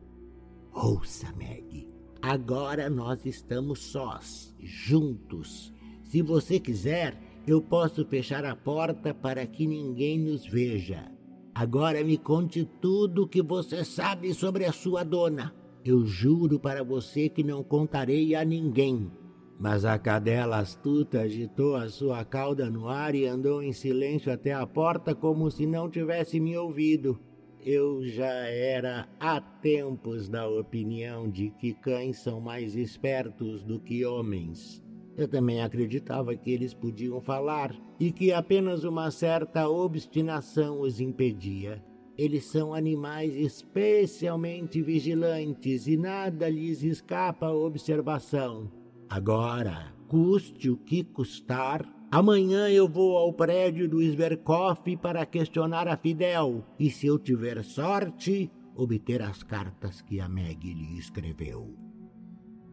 Ouça, 0.73 1.33
Meg, 1.33 1.85
agora 2.21 2.89
nós 2.89 3.25
estamos 3.25 3.79
sós, 3.79 4.55
juntos. 4.61 5.73
Se 6.01 6.21
você 6.21 6.61
quiser, 6.61 7.21
eu 7.45 7.61
posso 7.61 8.05
fechar 8.05 8.45
a 8.45 8.55
porta 8.55 9.13
para 9.13 9.45
que 9.45 9.67
ninguém 9.67 10.17
nos 10.17 10.45
veja. 10.45 11.11
Agora 11.53 12.01
me 12.05 12.17
conte 12.17 12.63
tudo 12.79 13.23
o 13.23 13.27
que 13.27 13.43
você 13.43 13.83
sabe 13.83 14.33
sobre 14.33 14.63
a 14.63 14.71
sua 14.71 15.03
dona. 15.03 15.53
Eu 15.83 16.05
juro 16.05 16.57
para 16.57 16.85
você 16.85 17.27
que 17.27 17.43
não 17.43 17.61
contarei 17.61 18.33
a 18.33 18.45
ninguém. 18.45 19.11
Mas 19.59 19.85
a 19.85 19.97
cadela 19.97 20.57
astuta 20.57 21.21
agitou 21.21 21.75
a 21.75 21.87
sua 21.87 22.25
cauda 22.25 22.69
no 22.69 22.87
ar 22.87 23.15
e 23.15 23.25
andou 23.25 23.61
em 23.61 23.71
silêncio 23.71 24.31
até 24.31 24.51
a 24.51 24.65
porta 24.65 25.15
como 25.15 25.49
se 25.49 25.65
não 25.65 25.89
tivesse 25.89 26.39
me 26.39 26.57
ouvido. 26.57 27.19
Eu 27.65 28.03
já 28.05 28.33
era 28.49 29.07
há 29.19 29.39
tempos 29.39 30.27
da 30.27 30.49
opinião 30.49 31.29
de 31.29 31.49
que 31.51 31.73
cães 31.73 32.17
são 32.17 32.41
mais 32.41 32.75
espertos 32.75 33.63
do 33.63 33.79
que 33.79 34.05
homens. 34.05 34.83
Eu 35.15 35.27
também 35.27 35.61
acreditava 35.61 36.35
que 36.35 36.51
eles 36.51 36.73
podiam 36.73 37.21
falar 37.21 37.73
e 37.99 38.11
que 38.11 38.33
apenas 38.33 38.83
uma 38.83 39.11
certa 39.11 39.69
obstinação 39.69 40.81
os 40.81 40.99
impedia. 40.99 41.81
Eles 42.17 42.45
são 42.45 42.73
animais 42.73 43.35
especialmente 43.35 44.81
vigilantes 44.81 45.87
e 45.87 45.95
nada 45.95 46.49
lhes 46.49 46.83
escapa 46.83 47.47
à 47.47 47.53
observação. 47.53 48.82
Agora, 49.15 49.93
custe 50.07 50.71
o 50.71 50.75
que 50.75 51.03
custar, 51.03 51.87
amanhã 52.09 52.67
eu 52.67 52.87
vou 52.87 53.15
ao 53.15 53.31
prédio 53.31 53.87
do 53.87 54.01
Sverkoff 54.01 54.97
para 54.97 55.23
questionar 55.23 55.87
a 55.87 55.95
Fidel 55.95 56.65
e, 56.79 56.89
se 56.89 57.05
eu 57.05 57.19
tiver 57.19 57.63
sorte, 57.63 58.51
obter 58.75 59.21
as 59.21 59.43
cartas 59.43 60.01
que 60.01 60.19
a 60.19 60.27
Meg 60.27 60.73
lhe 60.73 60.97
escreveu. 60.97 61.75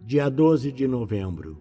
Dia 0.02 0.30
12 0.30 0.72
de 0.72 0.88
novembro. 0.88 1.58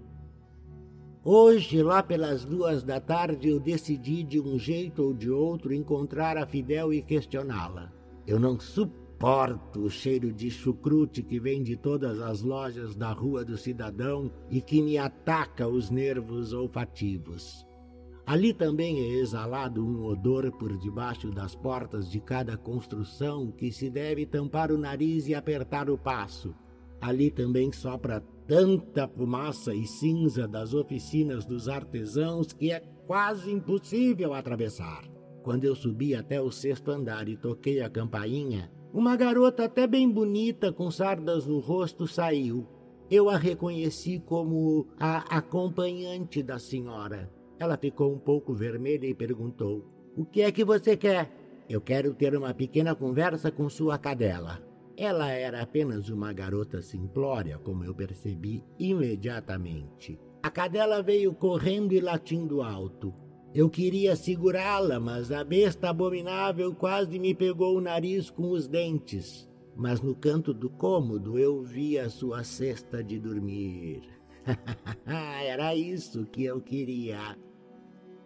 Hoje, 1.25 1.83
lá 1.83 2.01
pelas 2.01 2.45
duas 2.45 2.81
da 2.81 3.01
tarde, 3.01 3.49
eu 3.49 3.59
decidi 3.59 4.23
de 4.23 4.39
um 4.39 4.57
jeito 4.57 5.03
ou 5.03 5.13
de 5.13 5.29
outro 5.29 5.73
encontrar 5.73 6.37
a 6.37 6.47
Fidel 6.47 6.93
e 6.93 7.01
questioná-la. 7.01 7.91
Eu 8.25 8.39
não 8.39 8.57
suporto 8.57 8.98
suporto 9.19 9.81
o 9.81 9.89
cheiro 9.89 10.31
de 10.31 10.49
chucrute 10.49 11.21
que 11.21 11.41
vem 11.41 11.61
de 11.61 11.75
todas 11.75 12.21
as 12.21 12.41
lojas 12.41 12.95
da 12.95 13.11
Rua 13.11 13.43
do 13.43 13.57
Cidadão 13.57 14.31
e 14.49 14.61
que 14.61 14.81
me 14.81 14.97
ataca 14.97 15.67
os 15.67 15.89
nervos 15.89 16.53
olfativos. 16.53 17.67
Ali 18.25 18.53
também 18.53 18.97
é 18.97 19.19
exalado 19.19 19.85
um 19.85 20.05
odor 20.05 20.49
por 20.53 20.77
debaixo 20.77 21.31
das 21.31 21.53
portas 21.53 22.09
de 22.09 22.21
cada 22.21 22.55
construção 22.55 23.51
que 23.51 23.73
se 23.73 23.89
deve 23.89 24.25
tampar 24.25 24.71
o 24.71 24.77
nariz 24.77 25.27
e 25.27 25.35
apertar 25.35 25.89
o 25.89 25.97
passo. 25.97 26.55
Ali 27.01 27.29
também 27.29 27.73
sopra 27.73 28.23
tanta 28.47 29.05
fumaça 29.05 29.75
e 29.75 29.85
cinza 29.85 30.47
das 30.47 30.73
oficinas 30.73 31.45
dos 31.45 31.67
artesãos 31.67 32.53
que 32.53 32.71
é 32.71 32.79
quase 33.05 33.51
impossível 33.51 34.33
atravessar. 34.33 35.03
Quando 35.43 35.65
eu 35.65 35.75
subi 35.75 36.15
até 36.15 36.41
o 36.41 36.49
sexto 36.49 36.89
andar 36.89 37.27
e 37.27 37.35
toquei 37.35 37.81
a 37.81 37.89
campainha, 37.89 38.71
uma 38.93 39.15
garota 39.15 39.65
até 39.65 39.85
bem 39.85 40.09
bonita, 40.09 40.71
com 40.71 40.89
sardas 40.89 41.45
no 41.45 41.59
rosto, 41.59 42.07
saiu. 42.07 42.67
Eu 43.09 43.29
a 43.29 43.37
reconheci 43.37 44.19
como 44.19 44.87
a 44.99 45.37
acompanhante 45.37 46.41
da 46.43 46.59
senhora. 46.59 47.31
Ela 47.59 47.77
ficou 47.77 48.13
um 48.13 48.19
pouco 48.19 48.53
vermelha 48.53 49.05
e 49.05 49.13
perguntou: 49.13 49.85
O 50.15 50.25
que 50.25 50.41
é 50.41 50.51
que 50.51 50.63
você 50.63 50.95
quer? 50.95 51.29
Eu 51.69 51.81
quero 51.81 52.13
ter 52.13 52.35
uma 52.35 52.53
pequena 52.53 52.95
conversa 52.95 53.51
com 53.51 53.69
sua 53.69 53.97
cadela. 53.97 54.59
Ela 54.97 55.29
era 55.31 55.61
apenas 55.61 56.09
uma 56.09 56.33
garota 56.33 56.81
simplória, 56.81 57.57
como 57.59 57.83
eu 57.83 57.93
percebi 57.93 58.63
imediatamente. 58.77 60.19
A 60.41 60.49
cadela 60.49 61.01
veio 61.01 61.33
correndo 61.33 61.93
e 61.93 61.99
latindo 61.99 62.61
alto. 62.61 63.13
Eu 63.53 63.67
queria 63.67 64.15
segurá-la, 64.15 64.99
mas 64.99 65.31
a 65.31 65.43
besta 65.43 65.89
abominável 65.89 66.73
quase 66.75 67.17
me 67.17 67.33
pegou 67.33 67.77
o 67.77 67.81
nariz 67.81 68.29
com 68.29 68.51
os 68.51 68.67
dentes. 68.67 69.49
Mas 69.75 70.01
no 70.01 70.13
canto 70.13 70.53
do 70.53 70.69
cômodo 70.69 71.39
eu 71.39 71.63
vi 71.63 71.97
a 71.97 72.09
sua 72.09 72.43
cesta 72.43 73.03
de 73.03 73.17
dormir. 73.17 74.03
Era 75.05 75.75
isso 75.75 76.25
que 76.25 76.43
eu 76.43 76.61
queria. 76.61 77.35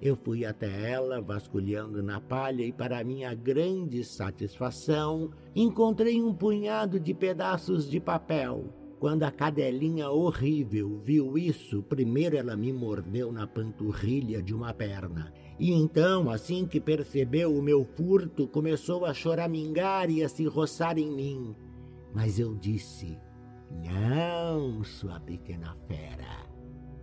Eu 0.02 0.18
fui 0.18 0.44
até 0.46 0.92
ela, 0.92 1.22
vasculhando 1.22 2.04
na 2.04 2.20
palha, 2.20 2.64
e 2.64 2.74
para 2.74 3.06
minha 3.06 3.34
grande 3.34 4.04
satisfação, 4.04 5.32
encontrei 5.56 6.22
um 6.22 6.34
punhado 6.34 7.00
de 7.00 7.14
pedaços 7.14 7.90
de 7.90 8.02
papel. 8.02 8.83
Quando 9.04 9.24
a 9.24 9.32
cadelinha 9.32 10.10
horrível 10.10 10.98
viu 11.04 11.38
isso, 11.38 11.84
primeiro 11.84 12.38
ela 12.38 12.56
me 12.56 12.72
mordeu 12.72 13.34
na 13.34 13.46
panturrilha 13.46 14.42
de 14.42 14.56
uma 14.56 14.74
perna. 14.74 15.34
E 15.60 15.74
então, 15.74 16.30
assim 16.30 16.66
que 16.66 16.80
percebeu 16.80 17.54
o 17.54 17.62
meu 17.62 17.84
furto, 17.84 18.48
começou 18.48 19.04
a 19.04 19.14
choramingar 19.14 20.10
e 20.10 20.24
a 20.24 20.30
se 20.30 20.46
roçar 20.46 20.98
em 20.98 21.12
mim. 21.12 21.54
Mas 22.14 22.40
eu 22.40 22.56
disse: 22.56 23.20
Não, 23.84 24.82
sua 24.86 25.20
pequena 25.20 25.76
fera. 25.86 26.48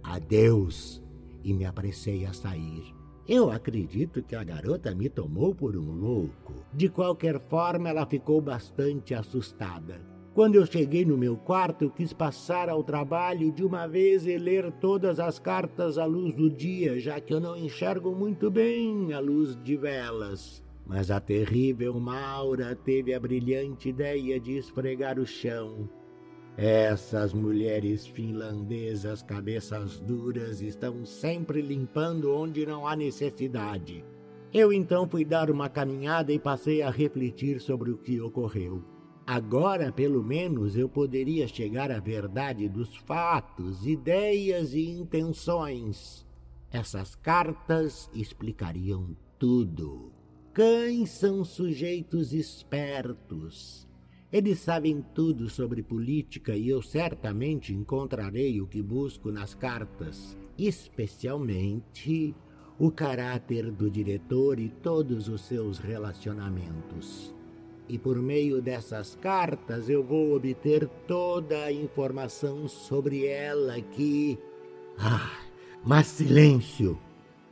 Adeus! 0.02 1.02
E 1.44 1.52
me 1.52 1.66
apressei 1.66 2.24
a 2.24 2.32
sair. 2.32 2.94
Eu 3.28 3.50
acredito 3.50 4.22
que 4.22 4.34
a 4.34 4.42
garota 4.42 4.94
me 4.94 5.10
tomou 5.10 5.54
por 5.54 5.76
um 5.76 5.92
louco. 5.92 6.64
De 6.72 6.88
qualquer 6.88 7.38
forma, 7.38 7.90
ela 7.90 8.06
ficou 8.06 8.40
bastante 8.40 9.12
assustada. 9.12 10.00
Quando 10.32 10.54
eu 10.54 10.64
cheguei 10.64 11.04
no 11.04 11.18
meu 11.18 11.36
quarto, 11.36 11.90
quis 11.90 12.12
passar 12.12 12.68
ao 12.68 12.84
trabalho 12.84 13.50
de 13.50 13.64
uma 13.64 13.88
vez 13.88 14.24
e 14.26 14.38
ler 14.38 14.70
todas 14.80 15.18
as 15.18 15.40
cartas 15.40 15.98
à 15.98 16.04
luz 16.04 16.32
do 16.34 16.48
dia, 16.48 17.00
já 17.00 17.20
que 17.20 17.34
eu 17.34 17.40
não 17.40 17.56
enxergo 17.56 18.14
muito 18.14 18.48
bem 18.48 19.12
a 19.12 19.18
luz 19.18 19.60
de 19.60 19.76
velas. 19.76 20.62
Mas 20.86 21.10
a 21.10 21.18
terrível 21.18 21.98
Maura 21.98 22.76
teve 22.76 23.12
a 23.12 23.18
brilhante 23.18 23.88
ideia 23.88 24.38
de 24.38 24.56
esfregar 24.56 25.18
o 25.18 25.26
chão. 25.26 25.88
Essas 26.56 27.32
mulheres 27.32 28.06
finlandesas 28.06 29.22
cabeças 29.22 29.98
duras 29.98 30.60
estão 30.60 31.04
sempre 31.04 31.60
limpando 31.60 32.32
onde 32.32 32.64
não 32.64 32.86
há 32.86 32.94
necessidade. 32.94 34.04
Eu 34.52 34.72
então 34.72 35.08
fui 35.08 35.24
dar 35.24 35.50
uma 35.50 35.68
caminhada 35.68 36.32
e 36.32 36.38
passei 36.38 36.82
a 36.82 36.90
refletir 36.90 37.60
sobre 37.60 37.90
o 37.90 37.98
que 37.98 38.20
ocorreu. 38.20 38.99
Agora, 39.32 39.92
pelo 39.92 40.24
menos, 40.24 40.76
eu 40.76 40.88
poderia 40.88 41.46
chegar 41.46 41.88
à 41.92 42.00
verdade 42.00 42.68
dos 42.68 42.96
fatos, 42.96 43.86
ideias 43.86 44.74
e 44.74 44.84
intenções. 44.90 46.26
Essas 46.68 47.14
cartas 47.14 48.10
explicariam 48.12 49.16
tudo. 49.38 50.10
Cães 50.52 51.10
são 51.10 51.44
sujeitos 51.44 52.32
espertos. 52.32 53.86
Eles 54.32 54.58
sabem 54.58 55.00
tudo 55.14 55.48
sobre 55.48 55.80
política 55.80 56.56
e 56.56 56.68
eu 56.68 56.82
certamente 56.82 57.72
encontrarei 57.72 58.60
o 58.60 58.66
que 58.66 58.82
busco 58.82 59.30
nas 59.30 59.54
cartas, 59.54 60.36
especialmente 60.58 62.34
o 62.80 62.90
caráter 62.90 63.70
do 63.70 63.88
diretor 63.88 64.58
e 64.58 64.68
todos 64.68 65.28
os 65.28 65.42
seus 65.42 65.78
relacionamentos. 65.78 67.32
E 67.90 67.98
por 67.98 68.22
meio 68.22 68.62
dessas 68.62 69.16
cartas 69.16 69.88
eu 69.88 70.00
vou 70.00 70.36
obter 70.36 70.86
toda 71.08 71.64
a 71.64 71.72
informação 71.72 72.68
sobre 72.68 73.26
ela 73.26 73.80
que. 73.80 74.38
Ah, 74.96 75.40
mas 75.84 76.06
silêncio! 76.06 76.96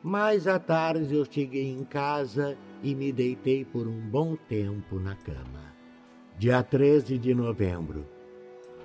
Mais 0.01 0.46
à 0.46 0.61
tarde 0.61 1.12
eu 1.12 1.24
cheguei 1.29 1.72
em 1.72 1.83
casa 1.83 2.57
e 2.85 2.94
me 2.94 3.11
deitei 3.11 3.64
por 3.64 3.88
um 3.88 3.98
bom 3.98 4.37
tempo 4.37 5.01
na 5.01 5.16
cama. 5.16 5.74
Dia 6.38 6.62
13 6.62 7.18
de 7.18 7.35
novembro. 7.35 8.07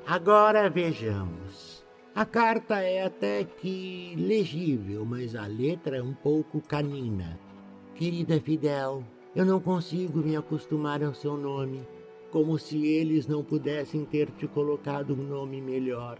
Agora 0.08 0.68
vejamos. 0.72 1.86
A 2.16 2.26
carta 2.26 2.80
é 2.80 3.06
até 3.06 3.44
que 3.44 4.16
legível, 4.18 5.06
mas 5.06 5.36
a 5.36 5.46
letra 5.46 5.98
é 5.98 6.02
um 6.02 6.16
pouco 6.16 6.60
canina. 6.62 7.40
Querida 7.94 8.42
Fidel, 8.42 9.04
eu 9.36 9.46
não 9.46 9.60
consigo 9.60 10.20
me 10.20 10.36
acostumar 10.36 11.04
ao 11.04 11.14
seu 11.14 11.36
nome, 11.36 11.82
como 12.32 12.58
se 12.58 12.86
eles 12.86 13.28
não 13.28 13.44
pudessem 13.44 14.06
ter 14.06 14.30
te 14.32 14.48
colocado 14.48 15.14
um 15.14 15.24
nome 15.24 15.62
melhor. 15.62 16.20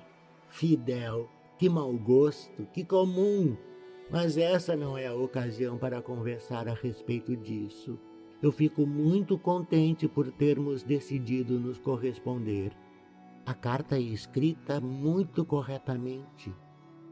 Fidel, 0.50 1.30
que 1.58 1.70
mau 1.70 1.92
gosto, 1.94 2.66
que 2.74 2.84
comum, 2.84 3.56
mas 4.12 4.38
essa 4.38 4.76
não 4.76 4.98
é 4.98 5.08
a 5.08 5.16
ocasião 5.16 5.78
para 5.78 6.02
conversar 6.02 6.68
a 6.68 6.74
respeito 6.74 7.36
disso. 7.36 8.00
Eu 8.42 8.52
fico 8.52 8.86
muito 8.86 9.38
contente 9.38 10.08
por 10.08 10.30
termos 10.32 10.84
decidido 10.84 11.60
nos 11.60 11.80
corresponder. 11.80 12.76
A 13.46 13.54
carta 13.54 13.96
é 13.96 14.02
escrita 14.02 14.82
muito 14.82 15.46
corretamente. 15.46 16.54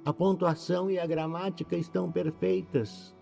A 0.03 0.11
pontuação 0.11 0.89
e 0.89 0.99
a 0.99 1.05
gramática 1.05 1.75
estão 1.75 2.11
perfeitas. 2.11 3.15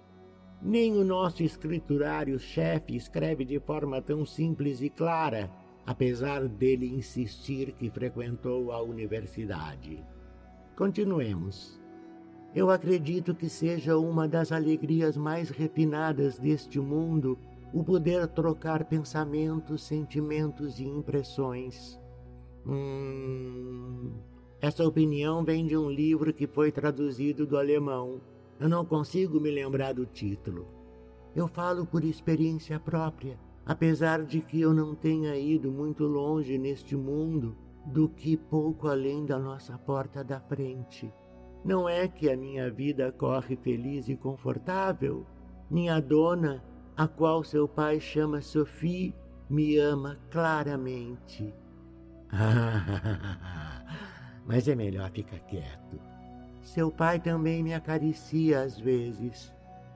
Nem 0.62 0.98
o 0.98 1.06
nosso 1.06 1.42
escriturário-chefe 1.42 2.96
escreve 2.96 3.46
de 3.46 3.60
forma 3.60 4.02
tão 4.02 4.26
simples 4.26 4.82
e 4.82 4.90
clara, 4.90 5.50
apesar 5.86 6.48
dele 6.48 6.86
insistir 6.86 7.72
que 7.74 7.90
frequentou 7.90 8.72
a 8.72 8.82
universidade. 8.82 10.04
Continuemos. 10.76 11.80
Eu 12.54 12.70
acredito 12.70 13.34
que 13.34 13.48
seja 13.48 13.98
uma 13.98 14.28
das 14.28 14.52
alegrias 14.52 15.16
mais 15.16 15.50
refinadas 15.50 16.38
deste 16.38 16.80
mundo 16.80 17.38
o 17.72 17.84
poder 17.84 18.28
trocar 18.28 18.86
pensamentos, 18.86 19.84
sentimentos 19.84 20.80
e 20.80 20.84
impressões. 20.84 22.00
Hum, 22.66 24.14
essa 24.60 24.86
opinião 24.86 25.44
vem 25.44 25.66
de 25.66 25.78
um 25.78 25.90
livro 25.90 26.34
que 26.34 26.48
foi 26.48 26.72
traduzido 26.72 27.46
do 27.46 27.58
alemão. 27.58 28.20
Eu 28.60 28.68
não 28.68 28.84
consigo 28.84 29.40
me 29.40 29.50
lembrar 29.50 29.94
do 29.94 30.06
título. 30.06 30.68
Eu 31.34 31.48
falo 31.48 31.86
por 31.86 32.04
experiência 32.04 32.80
própria, 32.80 33.40
apesar 33.66 34.24
de 34.24 34.42
que 34.42 34.60
eu 34.60 34.74
não 34.74 34.94
tenha 34.94 35.38
ido 35.38 35.72
muito 35.72 36.06
longe 36.06 36.58
neste 36.58 36.96
mundo 36.96 37.56
do 37.86 38.10
que 38.10 38.36
pouco 38.36 38.88
além 38.88 39.26
da 39.26 39.40
nossa 39.40 39.78
porta 39.78 40.24
da 40.24 40.42
frente. 40.42 41.12
Não 41.64 41.88
é 41.88 42.08
que 42.08 42.30
a 42.30 42.36
minha 42.36 42.70
vida 42.70 43.12
corre 43.12 43.56
feliz 43.56 44.10
e 44.10 44.18
confortável. 44.18 45.26
Minha 45.70 46.02
dona, 46.02 46.64
a 46.98 47.08
qual 47.08 47.44
seu 47.44 47.68
pai 47.68 48.00
chama 48.00 48.42
Sophie, 48.42 49.16
me 49.50 49.78
ama 49.78 50.20
claramente. 50.30 51.54
Mas 54.46 54.68
é 54.68 54.76
melhor 54.76 55.10
ficar 55.12 55.40
quieto. 55.40 56.19
Seu 56.62 56.92
pai 56.92 57.20
também 57.20 57.64
me 57.64 57.74
acaricia 57.74 58.62
às 58.62 58.80
vezes. 58.80 59.54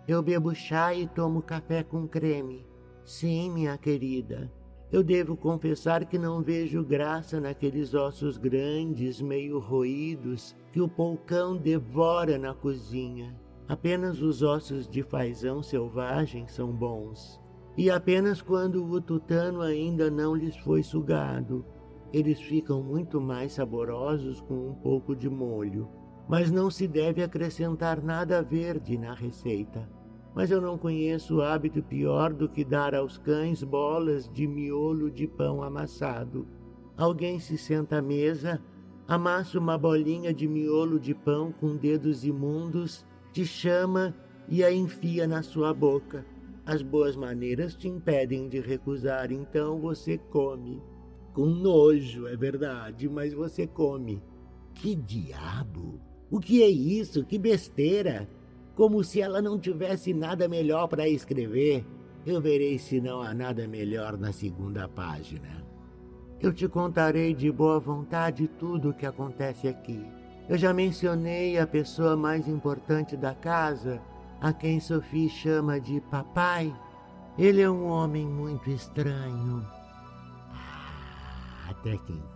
Eu 0.08 0.22
bebo 0.22 0.54
chá 0.54 0.94
e 0.94 1.08
tomo 1.08 1.42
café 1.42 1.84
com 1.84 2.08
creme. 2.08 2.66
Sim, 3.06 3.52
minha 3.52 3.78
querida. 3.78 4.52
Eu 4.92 5.04
devo 5.04 5.36
confessar 5.36 6.06
que 6.06 6.20
não 6.20 6.42
vejo 6.42 6.84
graça 6.84 7.40
naqueles 7.40 7.94
ossos 7.94 8.38
grandes, 8.38 9.22
meio 9.22 9.58
roídos, 9.60 10.56
que 10.72 10.80
o 10.80 10.88
polcão 10.88 11.58
devora 11.58 12.38
na 12.38 12.54
cozinha. 12.54 13.36
Apenas 13.68 14.22
os 14.22 14.44
ossos 14.44 14.88
de 14.88 15.02
fazão 15.02 15.64
selvagem 15.64 16.48
são 16.48 16.72
bons. 16.72 17.42
E 17.76 17.90
apenas 17.90 18.42
quando 18.42 18.86
o 18.86 19.02
tutano 19.02 19.62
ainda 19.62 20.12
não 20.12 20.36
lhes 20.36 20.56
foi 20.58 20.84
sugado. 20.84 21.66
Eles 22.12 22.40
ficam 22.40 22.84
muito 22.84 23.20
mais 23.20 23.54
saborosos 23.54 24.42
com 24.42 24.70
um 24.70 24.76
pouco 24.76 25.16
de 25.16 25.28
molho. 25.28 25.90
Mas 26.28 26.52
não 26.52 26.70
se 26.70 26.88
deve 26.88 27.22
acrescentar 27.22 28.02
nada 28.02 28.42
verde 28.42 28.98
na 28.98 29.14
receita 29.14 29.88
mas 30.36 30.50
eu 30.50 30.60
não 30.60 30.78
conheço 30.78 31.42
hábito 31.42 31.84
pior 31.84 32.34
do 32.34 32.50
que 32.50 32.64
dar 32.64 32.96
aos 32.96 33.18
cães 33.18 33.64
bolas 33.64 34.28
de 34.30 34.48
miolo 34.48 35.12
de 35.12 35.28
pão 35.28 35.62
amassado. 35.62 36.48
Alguém 36.98 37.40
se 37.40 37.58
senta 37.58 37.98
à 37.98 38.02
mesa, 38.02 38.62
amassa 39.08 39.60
uma 39.60 39.78
bolinha 39.78 40.34
de 40.34 40.48
miolo 40.48 41.00
de 41.00 41.14
pão 41.14 41.52
com 41.52 41.76
dedos 41.76 42.24
imundos, 42.26 43.06
te 43.32 43.46
chama 43.46 44.16
e 44.48 44.64
a 44.64 44.72
enfia 44.72 45.28
na 45.28 45.44
sua 45.44 45.74
boca. 45.74 46.26
As 46.66 46.82
boas 46.82 47.16
maneiras 47.16 47.76
te 47.76 47.88
impedem 47.88 48.48
de 48.48 48.60
recusar, 48.60 49.32
então 49.32 49.80
você 49.80 50.18
come. 50.18 50.82
Com 51.34 51.46
nojo, 51.46 52.28
é 52.28 52.38
verdade, 52.38 53.10
mas 53.10 53.34
você 53.34 53.68
come. 53.68 54.24
Que 54.74 54.96
diabo! 54.96 56.13
O 56.34 56.40
que 56.40 56.62
é 56.62 56.68
isso? 56.68 57.24
Que 57.24 57.38
besteira! 57.38 58.28
como 58.76 59.04
se 59.04 59.22
ela 59.22 59.42
não 59.42 59.60
tivesse 59.60 60.14
nada 60.14 60.48
melhor 60.48 60.88
para 60.88 61.08
escrever. 61.08 61.86
Eu 62.26 62.42
verei 62.42 62.80
se 62.80 63.02
não 63.02 63.22
há 63.22 63.34
nada 63.34 63.68
melhor 63.68 64.18
na 64.18 64.32
segunda 64.32 64.88
página. 64.88 65.64
Eu 66.40 66.54
te 66.54 66.68
contarei 66.68 67.34
de 67.34 67.52
boa 67.52 67.80
vontade 67.80 68.48
tudo 68.48 68.90
o 68.90 68.94
que 68.94 69.06
acontece 69.06 69.68
aqui. 69.68 70.06
Eu 70.50 70.58
já 70.58 70.74
mencionei 70.74 71.58
a 71.58 71.68
pessoa 71.68 72.18
mais 72.18 72.48
importante 72.48 73.16
da 73.16 73.34
casa, 73.34 74.02
a 74.42 74.52
quem 74.52 74.80
Sophie 74.80 75.30
chama 75.30 75.80
de 75.80 76.02
papai. 76.02 76.74
Ele 77.38 77.62
é 77.62 77.70
um 77.70 77.86
homem 77.86 78.26
muito 78.28 78.70
estranho. 78.70 79.66
Ah, 80.52 81.70
até 81.70 81.98
que. 81.98 82.33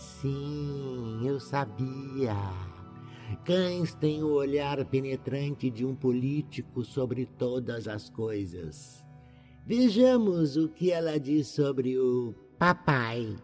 Sim, 0.00 1.20
eu 1.26 1.38
sabia. 1.38 2.34
Cães 3.44 3.94
têm 3.94 4.22
o 4.22 4.32
olhar 4.32 4.82
penetrante 4.86 5.68
de 5.70 5.84
um 5.84 5.94
político 5.94 6.82
sobre 6.82 7.26
todas 7.26 7.86
as 7.86 8.08
coisas. 8.08 9.06
Vejamos 9.66 10.56
o 10.56 10.70
que 10.70 10.90
ela 10.90 11.20
diz 11.20 11.48
sobre 11.48 11.98
o 11.98 12.34
papai. 12.58 13.36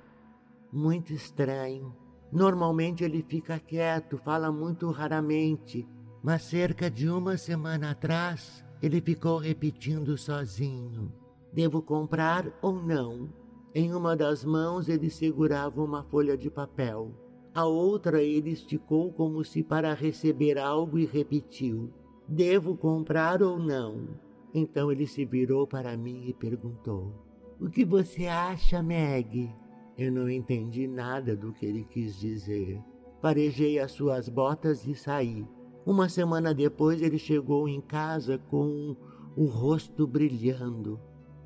Muito 0.73 1.13
estranho. 1.13 1.95
Normalmente 2.33 3.05
ele 3.05 3.23
fica 3.23 3.59
quieto, 3.59 4.17
fala 4.17 4.51
muito 4.51 4.91
raramente, 4.91 5.87
mas 6.23 6.41
cerca 6.45 6.91
de 6.91 7.07
uma 7.07 7.37
semana 7.37 7.91
atrás 7.91 8.65
ele 8.81 9.03
ficou 9.03 9.37
repetindo 9.37 10.17
sozinho: 10.17 11.13
Devo 11.53 11.83
comprar 11.83 12.51
ou 12.63 12.83
não? 12.83 13.46
Em 13.79 13.93
uma 13.93 14.17
das 14.17 14.43
mãos 14.43 14.89
ele 14.89 15.11
segurava 15.11 15.85
uma 15.85 16.03
folha 16.03 16.35
de 16.35 16.49
papel. 16.49 17.11
A 17.55 17.67
outra 17.67 18.23
ele 18.23 18.53
esticou 18.53 19.13
como 19.13 19.45
se 19.45 19.63
para 19.63 19.93
receber 19.93 20.57
algo 20.57 20.99
e 20.99 21.05
repetiu: 21.05 21.93
Devo 22.27 22.75
comprar 22.75 23.43
ou 23.43 23.59
não? 23.59 24.09
Então 24.55 24.91
ele 24.91 25.07
se 25.07 25.27
virou 25.27 25.67
para 25.67 25.95
mim 25.95 26.25
e 26.27 26.33
perguntou: 26.33 27.13
O 27.61 27.69
que 27.69 27.85
você 27.85 28.27
acha, 28.27 28.83
Meg? 28.83 29.55
Eu 29.99 30.11
não 30.11 30.31
entendi 30.31 30.89
nada 30.89 31.37
do 31.37 31.53
que 31.53 31.67
ele 31.67 31.85
quis 31.85 32.19
dizer. 32.19 32.83
Parejei 33.21 33.79
as 33.79 33.93
suas 33.93 34.27
botas 34.27 34.87
e 34.87 34.95
saí. 34.95 35.47
Uma 35.85 36.09
semana 36.09 36.55
depois 36.55 37.03
ele 37.03 37.19
chegou 37.19 37.69
em 37.69 37.83
casa 37.83 38.39
com 38.39 38.97
o 39.37 39.45
rosto 39.45 40.07
brilhando. 40.07 40.99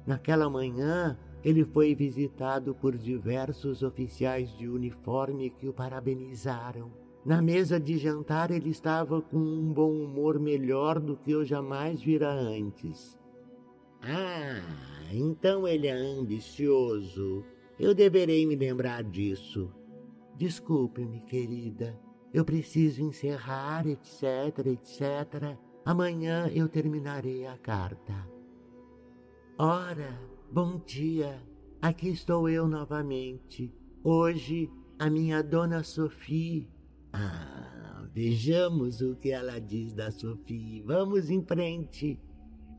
Naquela 0.07 0.49
manhã 0.49 1.19
ele 1.45 1.65
foi 1.65 1.95
visitado 1.95 2.75
por 2.75 2.97
diversos 2.97 3.83
oficiais 3.83 4.51
de 4.57 4.69
uniforme 4.69 5.51
que 5.51 5.69
o 5.69 5.73
parabenizaram. 5.73 6.91
Na 7.25 7.43
mesa 7.43 7.79
de 7.79 7.99
jantar 7.99 8.51
ele 8.51 8.71
estava 8.71 9.21
com 9.21 9.39
um 9.39 9.73
bom 9.73 9.93
humor 9.93 10.39
melhor 10.39 10.99
do 10.99 11.17
que 11.17 11.31
eu 11.31 11.45
jamais 11.45 12.03
vira 12.03 12.31
antes. 12.31 13.19
Ah, 14.03 14.63
então 15.13 15.69
ele 15.69 15.87
é 15.87 15.93
ambicioso. 15.93 17.45
Eu 17.79 17.95
deverei 17.95 18.47
me 18.47 18.57
lembrar 18.57 19.03
disso. 19.03 19.71
Desculpe-me, 20.37 21.21
querida. 21.21 21.99
Eu 22.33 22.45
preciso 22.45 23.03
encerrar, 23.03 23.87
etc, 23.87 24.67
etc. 24.67 25.57
Amanhã 25.85 26.49
eu 26.49 26.69
terminarei 26.69 27.47
a 27.47 27.59
carta. 27.59 28.15
Ora, 29.59 30.19
Bom 30.53 30.81
dia, 30.85 31.41
aqui 31.81 32.09
estou 32.09 32.49
eu 32.49 32.67
novamente. 32.67 33.73
Hoje, 34.03 34.69
a 34.99 35.09
minha 35.09 35.45
dona 35.45 35.85
Sophie. 35.85 36.69
Ah, 37.13 38.05
vejamos 38.13 39.01
o 39.01 39.15
que 39.15 39.31
ela 39.31 39.61
diz 39.61 39.93
da 39.93 40.11
Sophie. 40.11 40.83
Vamos 40.83 41.31
em 41.31 41.41
frente. 41.41 42.19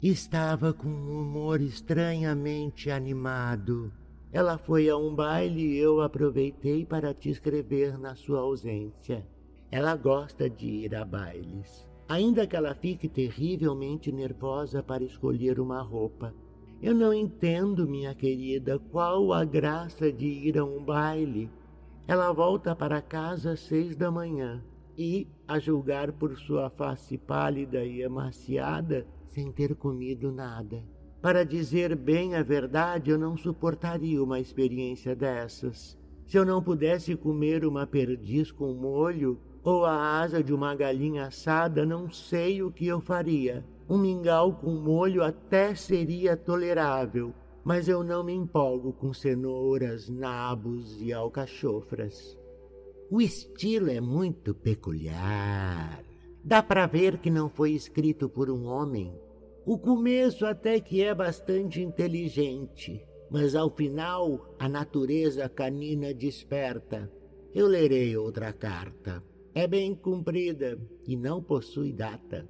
Estava 0.03 0.73
com 0.73 0.89
um 0.89 1.21
humor 1.21 1.61
estranhamente 1.61 2.91
animado. 2.91 3.89
Ela 4.33 4.57
foi 4.57 4.89
a 4.89 4.97
um 4.97 5.15
baile 5.15 5.61
e 5.61 5.77
eu 5.77 6.01
aproveitei 6.01 6.85
para 6.85 7.13
te 7.13 7.29
escrever 7.29 7.97
na 7.97 8.15
sua 8.15 8.41
ausência. 8.41 9.25
Ela 9.71 9.95
gosta 9.95 10.49
de 10.49 10.67
ir 10.67 10.93
a 10.93 11.05
bailes, 11.05 11.87
ainda 12.09 12.45
que 12.45 12.57
ela 12.57 12.75
fique 12.75 13.07
terrivelmente 13.07 14.11
nervosa 14.11 14.83
para 14.83 15.05
escolher 15.05 15.57
uma 15.57 15.81
roupa. 15.81 16.35
Eu 16.81 16.95
não 16.95 17.13
entendo, 17.13 17.87
minha 17.87 18.15
querida, 18.15 18.79
qual 18.91 19.31
a 19.33 19.45
graça 19.45 20.11
de 20.11 20.25
ir 20.25 20.57
a 20.57 20.65
um 20.65 20.83
baile. 20.83 21.47
Ela 22.07 22.33
volta 22.33 22.75
para 22.75 22.99
casa 22.99 23.51
às 23.51 23.59
seis 23.59 23.95
da 23.95 24.09
manhã 24.09 24.63
e, 24.97 25.27
a 25.47 25.59
julgar 25.59 26.11
por 26.11 26.35
sua 26.39 26.71
face 26.71 27.19
pálida 27.19 27.85
e 27.85 28.01
emaciada, 28.01 29.05
sem 29.27 29.51
ter 29.51 29.75
comido 29.75 30.31
nada. 30.31 30.83
Para 31.21 31.45
dizer 31.45 31.95
bem 31.95 32.33
a 32.33 32.41
verdade, 32.41 33.11
eu 33.11 33.17
não 33.17 33.37
suportaria 33.37 34.21
uma 34.21 34.39
experiência 34.39 35.15
dessas. 35.15 35.95
Se 36.25 36.35
eu 36.35 36.43
não 36.43 36.63
pudesse 36.63 37.15
comer 37.15 37.63
uma 37.63 37.85
perdiz 37.85 38.51
com 38.51 38.73
molho 38.73 39.39
ou 39.63 39.85
a 39.85 40.19
asa 40.19 40.43
de 40.43 40.51
uma 40.51 40.73
galinha 40.73 41.27
assada, 41.27 41.85
não 41.85 42.09
sei 42.09 42.63
o 42.63 42.71
que 42.71 42.87
eu 42.87 42.99
faria. 42.99 43.63
Um 43.89 43.97
mingau 43.97 44.53
com 44.55 44.71
molho 44.71 45.23
até 45.23 45.75
seria 45.75 46.37
tolerável, 46.37 47.33
mas 47.63 47.87
eu 47.87 48.03
não 48.03 48.23
me 48.23 48.33
empolgo 48.33 48.93
com 48.93 49.13
cenouras, 49.13 50.09
nabos 50.09 51.01
e 51.01 51.11
alcachofras. 51.11 52.37
O 53.09 53.21
estilo 53.21 53.89
é 53.89 53.99
muito 53.99 54.53
peculiar. 54.53 56.03
Dá 56.43 56.63
para 56.63 56.87
ver 56.87 57.17
que 57.19 57.29
não 57.29 57.49
foi 57.49 57.71
escrito 57.71 58.29
por 58.29 58.49
um 58.49 58.65
homem. 58.65 59.13
O 59.65 59.77
começo 59.77 60.45
até 60.45 60.79
que 60.79 61.03
é 61.03 61.13
bastante 61.13 61.81
inteligente, 61.81 63.05
mas 63.29 63.53
ao 63.53 63.69
final 63.69 64.55
a 64.57 64.67
natureza 64.67 65.47
canina 65.49 66.13
desperta. 66.13 67.11
Eu 67.53 67.67
lerei 67.67 68.15
outra 68.15 68.53
carta. 68.53 69.21
É 69.53 69.67
bem 69.67 69.93
comprida 69.93 70.79
e 71.05 71.17
não 71.17 71.43
possui 71.43 71.91
data. 71.91 72.47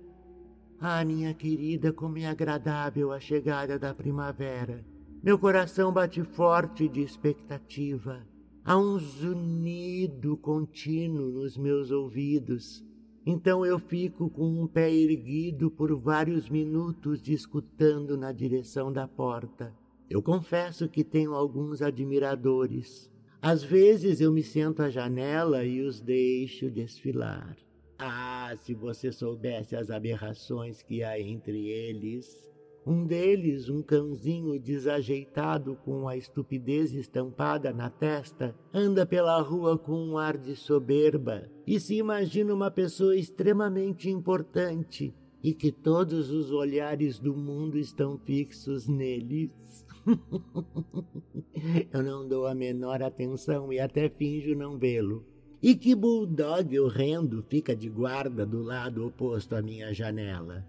Ah, 0.83 1.05
minha 1.05 1.31
querida, 1.31 1.93
como 1.93 2.17
é 2.17 2.25
agradável 2.25 3.11
a 3.11 3.19
chegada 3.19 3.77
da 3.77 3.93
primavera. 3.93 4.83
Meu 5.21 5.37
coração 5.37 5.93
bate 5.93 6.23
forte 6.23 6.89
de 6.89 7.01
expectativa. 7.01 8.25
Há 8.65 8.75
um 8.79 8.97
zunido 8.97 10.35
contínuo 10.37 11.29
nos 11.29 11.55
meus 11.55 11.91
ouvidos. 11.91 12.83
Então 13.23 13.63
eu 13.63 13.77
fico 13.77 14.27
com 14.31 14.63
um 14.63 14.65
pé 14.65 14.91
erguido 14.91 15.69
por 15.69 15.95
vários 15.95 16.49
minutos 16.49 17.21
discutando 17.21 18.17
na 18.17 18.31
direção 18.31 18.91
da 18.91 19.07
porta. 19.07 19.71
Eu 20.09 20.19
confesso 20.19 20.89
que 20.89 21.03
tenho 21.03 21.35
alguns 21.35 21.83
admiradores. 21.83 23.07
Às 23.39 23.61
vezes 23.61 24.19
eu 24.19 24.31
me 24.31 24.41
sento 24.41 24.81
à 24.81 24.89
janela 24.89 25.63
e 25.63 25.79
os 25.81 26.01
deixo 26.01 26.71
desfilar. 26.71 27.55
Ah, 28.03 28.55
se 28.57 28.73
você 28.73 29.11
soubesse 29.11 29.75
as 29.75 29.91
aberrações 29.91 30.81
que 30.81 31.03
há 31.03 31.19
entre 31.19 31.67
eles. 31.69 32.51
Um 32.83 33.05
deles, 33.05 33.69
um 33.69 33.83
cãozinho 33.83 34.59
desajeitado 34.59 35.75
com 35.85 36.07
a 36.07 36.17
estupidez 36.17 36.95
estampada 36.95 37.71
na 37.71 37.91
testa, 37.91 38.55
anda 38.73 39.05
pela 39.05 39.39
rua 39.39 39.77
com 39.77 39.93
um 39.93 40.17
ar 40.17 40.35
de 40.35 40.55
soberba 40.55 41.47
e 41.67 41.79
se 41.79 41.93
imagina 41.93 42.51
uma 42.55 42.71
pessoa 42.71 43.15
extremamente 43.15 44.09
importante 44.09 45.13
e 45.43 45.53
que 45.53 45.71
todos 45.71 46.31
os 46.31 46.51
olhares 46.51 47.19
do 47.19 47.35
mundo 47.35 47.77
estão 47.77 48.17
fixos 48.17 48.87
neles. 48.87 49.51
Eu 51.93 52.01
não 52.01 52.27
dou 52.27 52.47
a 52.47 52.55
menor 52.55 53.03
atenção 53.03 53.71
e 53.71 53.79
até 53.79 54.09
finjo 54.09 54.55
não 54.55 54.75
vê-lo 54.79 55.30
e 55.61 55.75
que 55.75 55.93
bulldog 55.93 56.79
horrendo 56.79 57.43
fica 57.43 57.75
de 57.75 57.87
guarda 57.87 58.45
do 58.45 58.63
lado 58.63 59.05
oposto 59.05 59.55
à 59.55 59.61
minha 59.61 59.93
janela. 59.93 60.65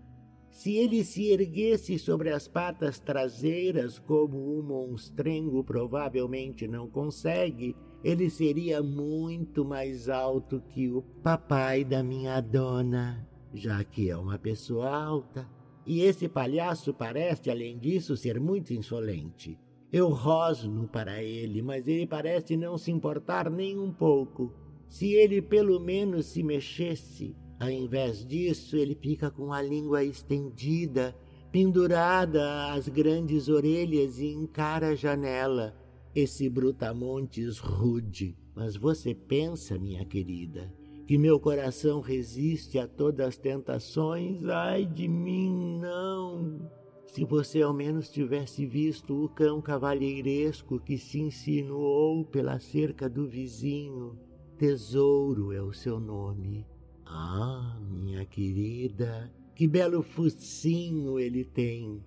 Se 0.50 0.76
ele 0.76 1.02
se 1.02 1.30
erguesse 1.30 1.98
sobre 1.98 2.28
as 2.28 2.46
patas 2.46 2.98
traseiras 2.98 3.98
como 3.98 4.58
um 4.58 4.62
monstrengo 4.62 5.64
provavelmente 5.64 6.68
não 6.68 6.86
consegue, 6.86 7.74
ele 8.04 8.28
seria 8.28 8.82
muito 8.82 9.64
mais 9.64 10.10
alto 10.10 10.60
que 10.68 10.90
o 10.90 11.00
papai 11.22 11.84
da 11.84 12.02
minha 12.02 12.38
dona, 12.42 13.26
já 13.54 13.82
que 13.82 14.10
é 14.10 14.16
uma 14.16 14.38
pessoa 14.38 14.90
alta. 14.90 15.48
E 15.86 16.02
esse 16.02 16.28
palhaço 16.28 16.92
parece, 16.92 17.50
além 17.50 17.78
disso, 17.78 18.16
ser 18.16 18.38
muito 18.38 18.74
insolente. 18.74 19.58
Eu 19.92 20.10
rosno 20.10 20.86
para 20.86 21.22
ele, 21.22 21.62
mas 21.62 21.88
ele 21.88 22.06
parece 22.06 22.56
não 22.56 22.76
se 22.76 22.90
importar 22.90 23.50
nem 23.50 23.78
um 23.78 23.92
pouco. 23.92 24.52
Se 24.92 25.14
ele 25.14 25.40
pelo 25.40 25.80
menos 25.80 26.26
se 26.26 26.42
mexesse, 26.42 27.34
ao 27.58 27.70
invés 27.70 28.26
disso, 28.26 28.76
ele 28.76 28.94
fica 28.94 29.30
com 29.30 29.50
a 29.50 29.62
língua 29.62 30.04
estendida, 30.04 31.16
pendurada 31.50 32.70
às 32.74 32.90
grandes 32.90 33.48
orelhas 33.48 34.18
e 34.18 34.26
encara 34.26 34.88
a 34.88 34.94
janela. 34.94 35.74
Esse 36.14 36.46
brutamontes 36.46 37.56
rude. 37.56 38.36
Mas 38.54 38.76
você 38.76 39.14
pensa, 39.14 39.78
minha 39.78 40.04
querida, 40.04 40.70
que 41.06 41.16
meu 41.16 41.40
coração 41.40 42.02
resiste 42.02 42.78
a 42.78 42.86
todas 42.86 43.28
as 43.28 43.38
tentações? 43.38 44.44
Ai 44.44 44.84
de 44.84 45.08
mim, 45.08 45.78
não! 45.80 46.70
Se 47.06 47.24
você 47.24 47.62
ao 47.62 47.72
menos 47.72 48.10
tivesse 48.10 48.66
visto 48.66 49.24
o 49.24 49.28
cão 49.30 49.62
cavalheiresco 49.62 50.78
que 50.78 50.98
se 50.98 51.18
insinuou 51.18 52.26
pela 52.26 52.60
cerca 52.60 53.08
do 53.08 53.26
vizinho, 53.26 54.18
Tesouro 54.62 55.52
é 55.52 55.60
o 55.60 55.72
seu 55.72 55.98
nome. 55.98 56.64
Ah, 57.04 57.76
minha 57.80 58.24
querida, 58.24 59.28
que 59.56 59.66
belo 59.66 60.04
focinho 60.04 61.18
ele 61.18 61.44
tem. 61.44 62.00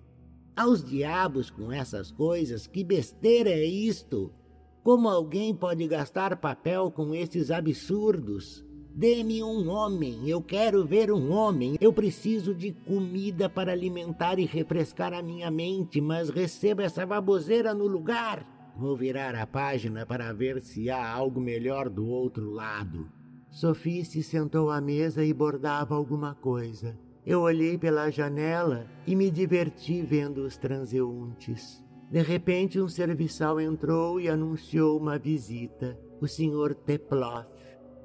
Aos 0.56 0.82
diabos 0.82 1.50
com 1.50 1.70
essas 1.70 2.10
coisas, 2.10 2.66
que 2.66 2.82
besteira 2.82 3.50
é 3.50 3.62
isto? 3.62 4.32
Como 4.82 5.06
alguém 5.06 5.54
pode 5.54 5.86
gastar 5.86 6.34
papel 6.38 6.90
com 6.90 7.14
esses 7.14 7.50
absurdos? 7.50 8.64
Dê-me 8.94 9.42
um 9.42 9.68
homem, 9.68 10.26
eu 10.26 10.40
quero 10.40 10.82
ver 10.86 11.12
um 11.12 11.30
homem. 11.32 11.76
Eu 11.78 11.92
preciso 11.92 12.54
de 12.54 12.72
comida 12.72 13.50
para 13.50 13.72
alimentar 13.72 14.38
e 14.38 14.46
refrescar 14.46 15.12
a 15.12 15.20
minha 15.20 15.50
mente, 15.50 16.00
mas 16.00 16.30
receba 16.30 16.84
essa 16.84 17.04
baboseira 17.04 17.74
no 17.74 17.86
lugar. 17.86 18.55
Vou 18.78 18.94
virar 18.94 19.34
a 19.34 19.46
página 19.46 20.04
para 20.04 20.32
ver 20.34 20.60
se 20.60 20.90
há 20.90 21.10
algo 21.10 21.40
melhor 21.40 21.88
do 21.88 22.06
outro 22.06 22.50
lado. 22.50 23.10
Sophie 23.50 24.04
se 24.04 24.22
sentou 24.22 24.70
à 24.70 24.82
mesa 24.82 25.24
e 25.24 25.32
bordava 25.32 25.94
alguma 25.94 26.34
coisa. 26.34 26.94
Eu 27.24 27.40
olhei 27.40 27.78
pela 27.78 28.10
janela 28.10 28.86
e 29.06 29.16
me 29.16 29.30
diverti 29.30 30.02
vendo 30.02 30.42
os 30.44 30.58
transeuntes. 30.58 31.82
De 32.10 32.20
repente, 32.20 32.78
um 32.78 32.86
serviçal 32.86 33.58
entrou 33.58 34.20
e 34.20 34.28
anunciou 34.28 34.98
uma 34.98 35.18
visita. 35.18 35.98
O 36.20 36.28
Sr. 36.28 36.74
Teploff. 36.74 37.48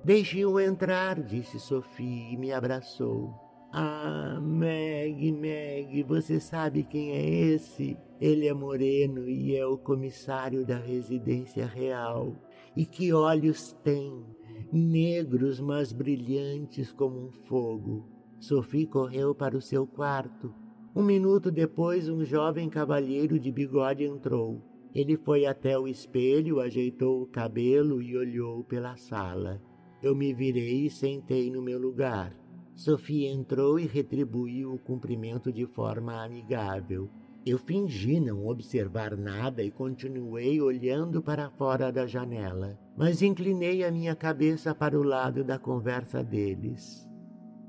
Deixe-o 0.06 0.58
entrar, 0.58 1.22
disse 1.22 1.60
Sophie 1.60 2.34
e 2.34 2.38
me 2.38 2.54
abraçou. 2.54 3.51
Ah, 3.74 4.38
Meg, 4.42 5.32
Meg, 5.32 6.04
você 6.04 6.42
sabe 6.42 6.84
quem 6.84 7.12
é 7.12 7.30
esse? 7.54 7.98
Ele 8.20 8.46
é 8.46 8.54
moreno 8.54 9.30
e 9.30 9.56
é 9.56 9.66
o 9.66 9.78
comissário 9.78 10.66
da 10.66 10.78
residência 10.78 11.66
real. 11.66 12.36
E 12.76 12.86
que 12.86 13.14
olhos 13.14 13.72
tem, 13.82 14.26
negros, 14.74 15.62
mas 15.62 15.94
brilhantes 15.94 16.92
como 16.92 17.28
um 17.28 17.32
fogo. 17.32 18.06
Sophie 18.42 18.86
correu 18.86 19.34
para 19.34 19.56
o 19.56 19.62
seu 19.62 19.88
quarto. 19.88 20.54
Um 20.94 21.04
minuto 21.04 21.50
depois, 21.50 22.10
um 22.10 22.26
jovem 22.26 22.70
cavalheiro 22.70 23.40
de 23.40 23.54
bigode 23.54 24.04
entrou. 24.04 24.62
Ele 24.94 25.16
foi 25.16 25.46
até 25.46 25.80
o 25.80 25.88
espelho, 25.88 26.60
ajeitou 26.60 27.22
o 27.22 27.28
cabelo 27.28 28.02
e 28.02 28.18
olhou 28.18 28.66
pela 28.66 28.98
sala. 28.98 29.62
Eu 30.04 30.14
me 30.14 30.34
virei 30.34 30.88
e 30.88 30.90
sentei 30.90 31.50
no 31.50 31.62
meu 31.62 31.80
lugar. 31.80 32.41
Sophie 32.82 33.28
entrou 33.28 33.80
e 33.80 33.86
retribuiu 33.86 34.74
o 34.74 34.80
cumprimento 34.80 35.54
de 35.54 35.68
forma 35.68 36.26
amigável. 36.26 37.08
Eu 37.46 37.60
fingi 37.60 38.20
não 38.20 38.48
observar 38.48 39.16
nada 39.16 39.62
e 39.62 39.70
continuei 39.70 40.60
olhando 40.60 41.22
para 41.22 41.52
fora 41.52 41.92
da 41.92 42.08
janela, 42.08 42.80
mas 42.98 43.22
inclinei 43.22 43.84
a 43.84 43.92
minha 43.92 44.16
cabeça 44.16 44.74
para 44.74 45.00
o 45.00 45.04
lado 45.04 45.44
da 45.44 45.60
conversa 45.60 46.24
deles. 46.24 47.08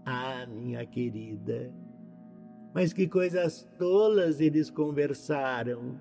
Ah, 0.07 0.47
minha 0.47 0.87
querida, 0.87 1.71
mas 2.75 2.95
que 2.95 3.07
coisas 3.07 3.69
tolas 3.79 4.41
eles 4.41 4.71
conversaram! 4.71 6.01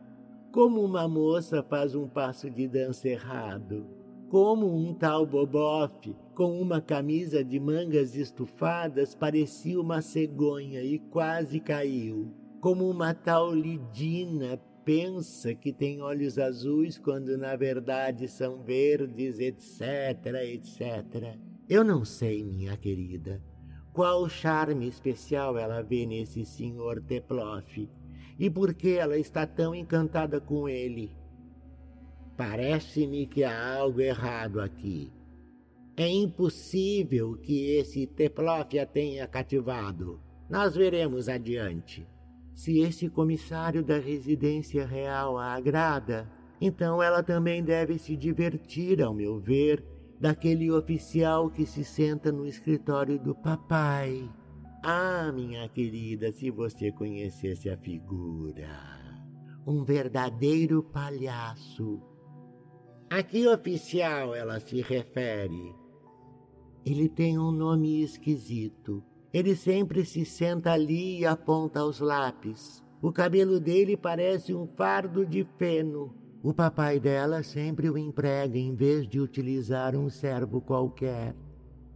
Como 0.54 0.82
uma 0.82 1.06
moça 1.06 1.62
faz 1.62 1.96
um 1.96 2.08
passo 2.08 2.50
de 2.50 2.66
dança 2.66 3.10
errado, 3.10 3.86
como 4.30 4.74
um 4.74 4.94
tal 4.94 5.26
Boboff, 5.26 6.16
com 6.42 6.60
uma 6.60 6.82
camisa 6.82 7.44
de 7.44 7.60
mangas 7.60 8.16
estufadas, 8.16 9.14
parecia 9.14 9.80
uma 9.80 10.02
cegonha 10.02 10.82
e 10.82 10.98
quase 10.98 11.60
caiu. 11.60 12.34
Como 12.60 12.90
uma 12.90 13.14
tal 13.14 13.54
Lidina 13.54 14.58
pensa 14.84 15.54
que 15.54 15.72
tem 15.72 16.02
olhos 16.02 16.40
azuis 16.40 16.98
quando 16.98 17.38
na 17.38 17.56
verdade 17.56 18.28
são 18.28 18.64
verdes, 18.64 19.38
etc, 19.38 20.34
etc. 20.42 21.38
Eu 21.70 21.84
não 21.84 22.04
sei, 22.04 22.44
minha 22.44 22.76
querida, 22.76 23.40
qual 23.94 24.28
charme 24.28 24.88
especial 24.88 25.60
ela 25.60 25.84
vê 25.84 26.08
nesse 26.08 26.44
senhor 26.44 27.04
Teploff 27.04 27.88
e 28.40 28.50
por 28.50 28.74
que 28.74 28.98
ela 28.98 29.16
está 29.16 29.46
tão 29.46 29.76
encantada 29.76 30.42
com 30.42 30.68
ele. 30.68 31.16
Parece-me 32.36 33.28
que 33.28 33.44
há 33.44 33.76
algo 33.76 34.02
errado 34.02 34.60
aqui. 34.60 35.14
É 36.02 36.10
impossível 36.10 37.38
que 37.38 37.76
esse 37.76 38.08
Teploff 38.08 38.80
a 38.80 38.88
tenha 38.88 39.28
cativado. 39.28 40.20
Nós 40.50 40.76
veremos 40.76 41.30
adiante. 41.30 42.08
Se 42.56 42.80
esse 42.80 43.08
comissário 43.08 43.84
da 43.84 44.00
residência 44.00 44.84
real 44.84 45.38
a 45.38 45.54
agrada, 45.54 46.28
então 46.60 47.04
ela 47.04 47.22
também 47.22 47.64
deve 47.64 48.00
se 48.00 48.18
divertir, 48.18 49.00
ao 49.00 49.14
meu 49.14 49.40
ver, 49.40 49.86
daquele 50.20 50.72
oficial 50.72 51.52
que 51.52 51.68
se 51.68 51.84
senta 51.84 52.32
no 52.32 52.48
escritório 52.48 53.20
do 53.20 53.36
papai. 53.36 54.28
Ah, 54.84 55.32
minha 55.32 55.70
querida, 55.70 56.32
se 56.32 56.50
você 56.50 56.92
conhecesse 56.92 57.70
a 57.70 57.78
figura. 57.78 58.72
Um 59.68 59.84
verdadeiro 59.84 60.82
palhaço. 60.82 62.02
A 63.08 63.22
que 63.22 63.48
oficial 63.48 64.34
ela 64.34 64.60
se 64.60 64.82
refere? 64.82 65.80
Ele 66.86 67.08
tem 67.08 67.38
um 67.38 67.52
nome 67.52 68.02
esquisito. 68.02 69.04
Ele 69.34 69.56
sempre 69.56 70.04
se 70.04 70.26
senta 70.26 70.72
ali 70.72 71.20
e 71.20 71.26
aponta 71.26 71.86
os 71.86 72.00
lápis. 72.00 72.84
O 73.02 73.12
cabelo 73.12 73.60
dele 73.60 73.96
parece 73.96 74.54
um 74.54 74.68
fardo 74.68 75.26
de 75.26 75.44
feno. 75.58 76.14
O 76.44 76.54
papai 76.54 77.00
dela 77.00 77.44
sempre 77.44 77.90
o 77.90 77.98
emprega 77.98 78.58
em 78.58 78.74
vez 78.74 79.08
de 79.08 79.20
utilizar 79.20 79.96
um 79.96 80.10
servo 80.10 80.60
qualquer. 80.60 81.36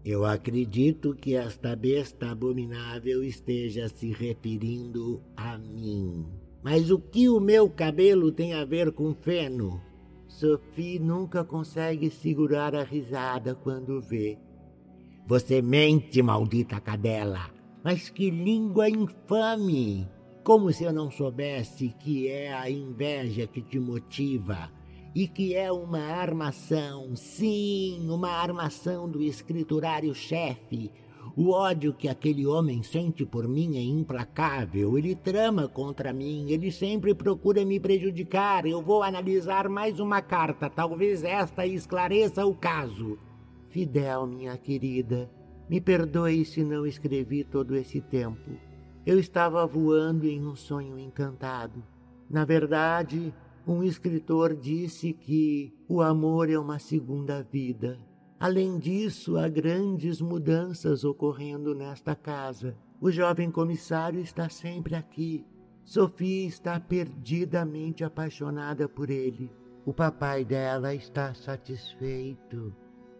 Eu 0.05 0.23
acredito 0.23 1.15
que 1.15 1.35
esta 1.35 1.75
besta 1.75 2.29
abominável 2.29 3.23
esteja 3.23 3.89
se 3.89 4.11
referindo 4.11 5.19
a 5.35 5.57
mim. 5.57 6.27
Mas 6.63 6.91
o 6.91 6.99
que 6.99 7.27
o 7.27 7.39
meu 7.39 7.67
cabelo 7.67 8.31
tem 8.31 8.53
a 8.53 8.63
ver 8.63 8.91
com 8.91 9.15
feno? 9.15 9.81
Sophie 10.27 10.99
nunca 10.99 11.43
consegue 11.43 12.11
segurar 12.11 12.75
a 12.75 12.83
risada 12.83 13.55
quando 13.55 13.99
vê. 13.99 14.37
Você 15.27 15.59
mente, 15.59 16.21
maldita 16.21 16.79
cadela. 16.79 17.49
Mas 17.83 18.09
que 18.09 18.29
língua 18.29 18.87
infame! 18.87 20.07
Como 20.43 20.71
se 20.71 20.83
eu 20.83 20.93
não 20.93 21.09
soubesse 21.09 21.95
que 21.99 22.27
é 22.27 22.53
a 22.53 22.69
inveja 22.69 23.47
que 23.47 23.59
te 23.59 23.79
motiva 23.79 24.69
e 25.15 25.27
que 25.27 25.55
é 25.55 25.71
uma 25.71 25.97
armação, 25.97 27.15
sim, 27.15 28.07
uma 28.07 28.29
armação 28.29 29.09
do 29.09 29.23
escriturário-chefe. 29.23 30.91
O 31.35 31.49
ódio 31.49 31.91
que 31.91 32.07
aquele 32.07 32.45
homem 32.45 32.83
sente 32.83 33.25
por 33.25 33.47
mim 33.47 33.77
é 33.77 33.81
implacável. 33.81 34.95
Ele 34.95 35.15
trama 35.15 35.67
contra 35.67 36.13
mim, 36.13 36.51
ele 36.51 36.71
sempre 36.71 37.15
procura 37.15 37.65
me 37.65 37.79
prejudicar. 37.79 38.67
Eu 38.67 38.79
vou 38.79 39.01
analisar 39.01 39.67
mais 39.69 39.99
uma 39.99 40.21
carta, 40.21 40.69
talvez 40.69 41.23
esta 41.23 41.65
esclareça 41.65 42.45
o 42.45 42.53
caso. 42.53 43.17
Fidel, 43.75 44.25
minha 44.25 44.57
querida, 44.57 45.29
me 45.69 45.81
perdoe 45.81 46.45
se 46.45 46.63
não 46.63 46.85
escrevi 46.85 47.43
todo 47.43 47.75
esse 47.75 47.99
tempo. 47.99 48.51
Eu 49.05 49.19
estava 49.19 49.67
voando 49.67 50.25
em 50.25 50.47
um 50.47 50.55
sonho 50.55 50.97
encantado. 50.97 51.83
Na 52.29 52.45
verdade, 52.45 53.33
um 53.67 53.83
escritor 53.83 54.55
disse 54.55 55.11
que 55.11 55.73
o 55.89 56.01
amor 56.01 56.49
é 56.49 56.57
uma 56.57 56.79
segunda 56.79 57.43
vida. 57.43 57.99
Além 58.39 58.79
disso, 58.79 59.37
há 59.37 59.49
grandes 59.49 60.21
mudanças 60.21 61.03
ocorrendo 61.03 61.75
nesta 61.75 62.15
casa. 62.15 62.77
O 63.01 63.11
jovem 63.11 63.51
comissário 63.51 64.21
está 64.21 64.47
sempre 64.47 64.95
aqui. 64.95 65.45
Sofia 65.83 66.47
está 66.47 66.79
perdidamente 66.79 68.05
apaixonada 68.05 68.87
por 68.87 69.09
ele. 69.09 69.51
O 69.85 69.93
papai 69.93 70.45
dela 70.45 70.95
está 70.95 71.33
satisfeito. 71.33 72.73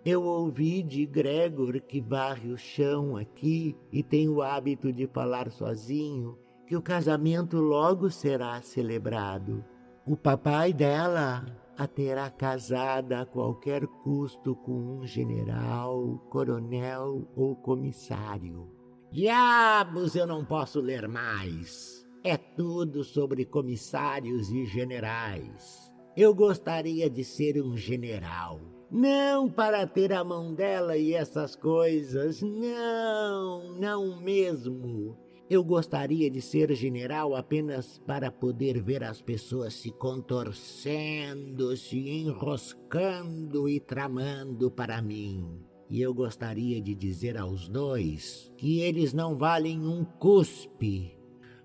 Eu 0.06 0.22
ouvi 0.22 0.84
de 0.84 1.03
Gregor, 1.03 1.82
que 1.82 1.99
varre 1.99 2.51
o 2.51 2.58
chão 2.60 3.18
aqui 3.18 3.76
e 3.91 4.03
tem 4.03 4.30
o 4.30 4.39
hábito 4.39 4.93
de 4.93 5.08
falar 5.08 5.49
sozinho, 5.49 6.38
que 6.68 6.76
o 6.76 6.82
casamento 6.82 7.58
logo 7.58 8.12
será 8.12 8.62
celebrado. 8.62 9.66
O 10.06 10.16
papai 10.16 10.72
dela 10.72 11.43
a 11.76 11.88
terá 11.88 12.30
casada 12.30 13.22
a 13.22 13.26
qualquer 13.26 13.88
custo 14.03 14.56
com 14.56 14.99
um 14.99 15.08
general, 15.08 16.20
coronel 16.30 17.28
ou 17.36 17.56
comissário. 17.56 18.70
Diabos, 19.12 20.16
eu 20.16 20.28
não 20.28 20.45
posso 20.45 20.82
ler 20.82 21.08
mais. 21.08 22.06
É 22.24 22.38
tudo 22.38 23.03
sobre 23.03 23.43
comissários 23.43 24.51
e 24.51 24.68
generais. 24.68 25.91
Eu 26.16 26.36
gostaria 26.36 27.10
de 27.10 27.24
ser 27.24 27.60
um 27.60 27.76
general 27.76 28.74
não 28.91 29.49
para 29.49 29.86
ter 29.88 30.13
a 30.13 30.23
mão 30.23 30.53
dela 30.53 30.97
e 30.97 31.13
essas 31.13 31.55
coisas. 31.55 32.41
Não, 32.41 33.73
não 33.73 34.19
mesmo. 34.21 35.17
Eu 35.47 35.63
gostaria 35.63 36.29
de 36.29 36.41
ser 36.41 36.73
general 36.73 37.36
apenas 37.36 37.99
para 37.99 38.31
poder 38.31 38.81
ver 38.81 39.03
as 39.03 39.21
pessoas 39.21 39.75
se 39.75 39.91
contorcendo, 39.91 41.77
se 41.77 42.09
enroscando 42.09 43.69
e 43.69 43.79
tramando 43.79 44.71
para 44.71 45.01
mim. 45.03 45.59
E 45.88 46.01
eu 46.01 46.15
gostaria 46.15 46.81
de 46.81 46.95
dizer 46.95 47.38
aos 47.38 47.69
dois 47.69 48.51
que 48.57 48.79
eles 48.79 49.13
não 49.13 49.36
valem 49.38 49.88
um 49.88 50.03
cuspe. 50.03 51.15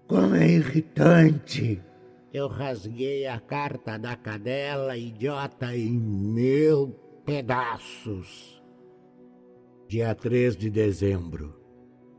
Como 0.06 0.34
é 0.34 0.46
irritante! 0.46 1.80
Eu 2.32 2.48
rasguei 2.48 3.26
a 3.26 3.40
carta 3.40 3.98
da 3.98 4.14
cadela, 4.14 4.96
idiota, 4.96 5.74
e 5.74 5.90
meu 5.90 6.94
pedaços. 7.30 8.60
Dia 9.86 10.12
3 10.16 10.56
de 10.56 10.68
dezembro. 10.68 11.54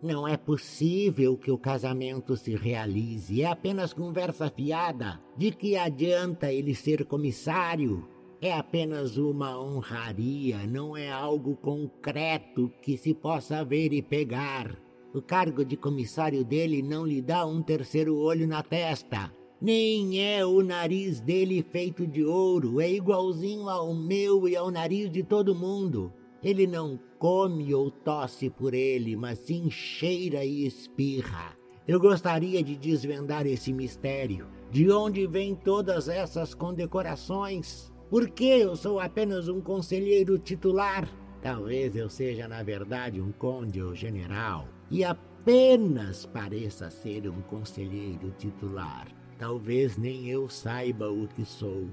Não 0.01 0.25
é 0.25 0.37
possível 0.37 1.37
que 1.37 1.51
o 1.51 1.57
casamento 1.57 2.37
se 2.37 2.55
realize. 2.55 3.41
É 3.41 3.47
apenas 3.47 3.91
conversa 3.91 4.49
fiada. 4.49 5.19
De 5.35 5.51
que 5.51 5.75
adianta 5.75 6.49
ele 6.53 6.73
ser 6.73 7.03
comissário? 7.03 8.07
É 8.41 8.53
apenas 8.53 9.17
uma 9.17 9.61
honraria, 9.61 10.65
não 10.65 10.95
é 10.95 11.11
algo 11.11 11.57
concreto 11.57 12.71
que 12.81 12.95
se 12.95 13.13
possa 13.13 13.65
ver 13.65 13.91
e 13.91 14.01
pegar. 14.01 14.81
O 15.13 15.21
cargo 15.21 15.65
de 15.65 15.75
comissário 15.75 16.45
dele 16.45 16.81
não 16.81 17.05
lhe 17.05 17.21
dá 17.21 17.45
um 17.45 17.61
terceiro 17.61 18.15
olho 18.15 18.47
na 18.47 18.63
testa 18.63 19.29
nem 19.61 20.19
é 20.19 20.43
o 20.43 20.63
nariz 20.63 21.21
dele 21.21 21.61
feito 21.61 22.07
de 22.07 22.23
ouro, 22.25 22.81
é 22.81 22.91
igualzinho 22.91 23.69
ao 23.69 23.93
meu 23.93 24.47
e 24.47 24.55
ao 24.55 24.71
nariz 24.71 25.11
de 25.11 25.21
todo 25.21 25.53
mundo. 25.53 26.11
Ele 26.43 26.65
não 26.65 26.99
come 27.19 27.71
ou 27.71 27.91
tosse 27.91 28.49
por 28.49 28.73
ele, 28.73 29.15
mas 29.15 29.37
sim 29.37 29.69
cheira 29.69 30.43
e 30.43 30.65
espirra. 30.65 31.55
Eu 31.87 31.99
gostaria 31.99 32.63
de 32.63 32.75
desvendar 32.75 33.45
esse 33.45 33.71
mistério. 33.71 34.47
De 34.71 34.89
onde 34.91 35.27
vêm 35.27 35.53
todas 35.53 36.09
essas 36.09 36.55
condecorações? 36.55 37.91
Por 38.09 38.29
que 38.31 38.45
eu 38.45 38.75
sou 38.75 38.99
apenas 38.99 39.47
um 39.47 39.61
conselheiro 39.61 40.39
titular? 40.39 41.07
Talvez 41.41 41.95
eu 41.95 42.09
seja, 42.09 42.47
na 42.47 42.63
verdade, 42.63 43.21
um 43.21 43.31
conde 43.31 43.81
ou 43.81 43.93
general 43.93 44.67
e 44.89 45.03
apenas 45.03 46.25
pareça 46.25 46.89
ser 46.89 47.29
um 47.29 47.41
conselheiro 47.41 48.31
titular. 48.37 49.20
Talvez 49.41 49.97
nem 49.97 50.29
eu 50.29 50.47
saiba 50.47 51.11
o 51.11 51.27
que 51.27 51.43
sou. 51.43 51.87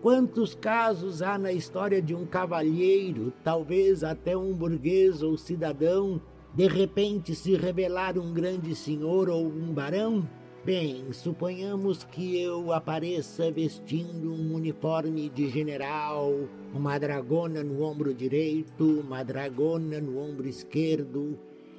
Quantos 0.00 0.54
casos 0.54 1.20
há 1.20 1.36
na 1.36 1.52
história 1.52 2.00
de 2.00 2.14
um 2.14 2.24
cavalheiro, 2.24 3.34
talvez 3.44 4.02
até 4.02 4.34
um 4.34 4.54
burguês 4.54 5.22
ou 5.22 5.36
cidadão, 5.36 6.18
de 6.54 6.66
repente 6.66 7.34
se 7.34 7.54
revelar 7.54 8.16
um 8.16 8.32
grande 8.32 8.74
senhor 8.74 9.28
ou 9.28 9.44
um 9.46 9.74
barão? 9.74 10.26
Bem, 10.64 11.12
suponhamos 11.12 12.02
que 12.02 12.40
eu 12.40 12.72
apareça 12.72 13.50
vestindo 13.50 14.32
um 14.32 14.54
uniforme 14.54 15.28
de 15.28 15.50
general, 15.50 16.32
uma 16.72 16.96
dragona 16.96 17.62
no 17.62 17.82
ombro 17.82 18.14
direito, 18.14 19.00
uma 19.00 19.22
dragona 19.22 20.00
no 20.00 20.18
ombro 20.18 20.48
esquerdo, 20.48 21.38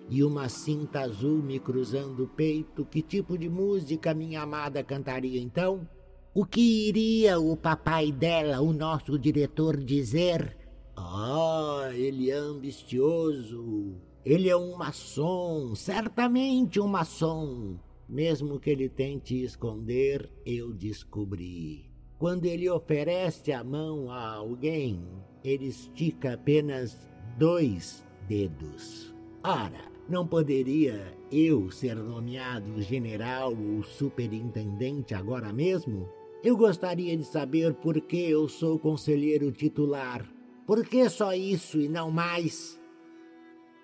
e 0.09 0.23
uma 0.23 0.47
cinta 0.47 1.01
azul 1.01 1.41
me 1.41 1.59
cruzando 1.59 2.23
o 2.23 2.27
peito, 2.27 2.85
que 2.85 3.01
tipo 3.01 3.37
de 3.37 3.49
música 3.49 4.13
minha 4.13 4.41
amada 4.41 4.83
cantaria 4.83 5.41
então? 5.41 5.87
O 6.33 6.45
que 6.45 6.87
iria 6.87 7.39
o 7.39 7.57
papai 7.57 8.11
dela, 8.11 8.61
o 8.61 8.71
nosso 8.71 9.17
diretor, 9.17 9.75
dizer? 9.77 10.55
Ah, 10.95 11.89
ele 11.93 12.29
é 12.29 12.35
ambicioso. 12.35 13.95
Ele 14.23 14.49
é 14.49 14.55
um 14.55 14.75
maçom, 14.77 15.73
certamente 15.73 16.79
um 16.79 16.87
maçom. 16.87 17.79
Mesmo 18.07 18.59
que 18.59 18.69
ele 18.69 18.87
tente 18.87 19.41
esconder, 19.43 20.29
eu 20.45 20.73
descobri. 20.73 21.91
Quando 22.17 22.45
ele 22.45 22.69
oferece 22.69 23.51
a 23.51 23.63
mão 23.63 24.11
a 24.11 24.33
alguém, 24.35 25.03
ele 25.43 25.67
estica 25.67 26.33
apenas 26.33 26.97
dois 27.37 28.03
dedos. 28.27 29.13
Ora, 29.43 29.96
não 30.09 30.25
poderia 30.25 31.13
eu 31.31 31.69
ser 31.69 31.95
nomeado 31.95 32.81
general 32.81 33.51
ou 33.51 33.83
superintendente 33.83 35.13
agora 35.13 35.51
mesmo? 35.51 36.07
Eu 36.43 36.55
gostaria 36.55 37.17
de 37.17 37.25
saber 37.25 37.73
por 37.73 37.99
que 37.99 38.29
eu 38.29 38.47
sou 38.47 38.79
conselheiro 38.79 39.51
titular. 39.51 40.25
Por 40.65 40.85
que 40.85 41.09
só 41.09 41.33
isso 41.33 41.79
e 41.79 41.89
não 41.89 42.11
mais? 42.11 42.79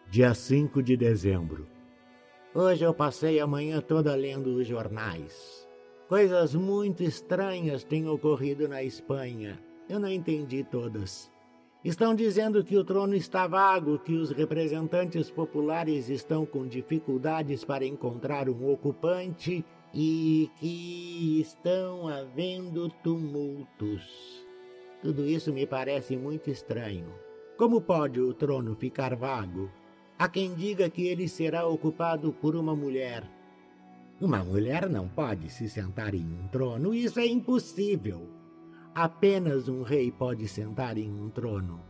Dia 0.09 0.34
5 0.34 0.82
de 0.84 0.95
dezembro. 0.95 1.67
Hoje 2.53 2.86
eu 2.86 2.93
passei 2.93 3.39
a 3.39 3.47
manhã 3.47 3.82
toda 3.82 4.13
lendo 4.15 4.55
os 4.55 4.67
jornais. 4.67 5.67
Coisas 6.07 6.53
muito 6.53 7.01
estranhas 7.03 7.84
têm 7.84 8.07
ocorrido 8.07 8.67
na 8.67 8.84
Espanha. 8.84 9.59
Eu 9.89 9.99
não 9.99 10.09
entendi 10.09 10.63
todas. 10.63 11.32
Estão 11.84 12.15
dizendo 12.15 12.63
que 12.63 12.77
o 12.77 12.84
trono 12.86 13.13
está 13.13 13.45
vago, 13.45 13.99
que 13.99 14.13
os 14.13 14.31
representantes 14.31 15.29
populares 15.29 16.07
estão 16.07 16.45
com 16.45 16.65
dificuldades 16.65 17.65
para 17.65 17.86
encontrar 17.86 18.47
um 18.47 18.71
ocupante 18.71 19.65
e 19.93 20.49
que 20.59 21.41
estão 21.41 22.07
havendo 22.07 22.88
tumultos. 23.03 24.01
Tudo 25.01 25.25
isso 25.27 25.51
me 25.51 25.67
parece 25.67 26.15
muito 26.15 26.49
estranho. 26.49 27.13
Como 27.57 27.81
pode 27.81 28.21
o 28.21 28.34
trono 28.34 28.73
ficar 28.75 29.13
vago? 29.13 29.69
Há 30.17 30.29
quem 30.29 30.55
diga 30.55 30.89
que 30.89 31.05
ele 31.05 31.27
será 31.27 31.67
ocupado 31.67 32.31
por 32.31 32.55
uma 32.55 32.73
mulher. 32.73 33.29
Uma 34.21 34.41
mulher 34.41 34.89
não 34.89 35.09
pode 35.09 35.49
se 35.49 35.67
sentar 35.67 36.15
em 36.15 36.23
um 36.23 36.47
trono, 36.47 36.93
isso 36.93 37.19
é 37.19 37.25
impossível. 37.25 38.42
Apenas 38.95 39.67
um 39.67 39.81
rei 39.81 40.11
pode 40.11 40.47
sentar 40.47 40.97
em 40.97 41.11
um 41.11 41.29
trono. 41.29 41.81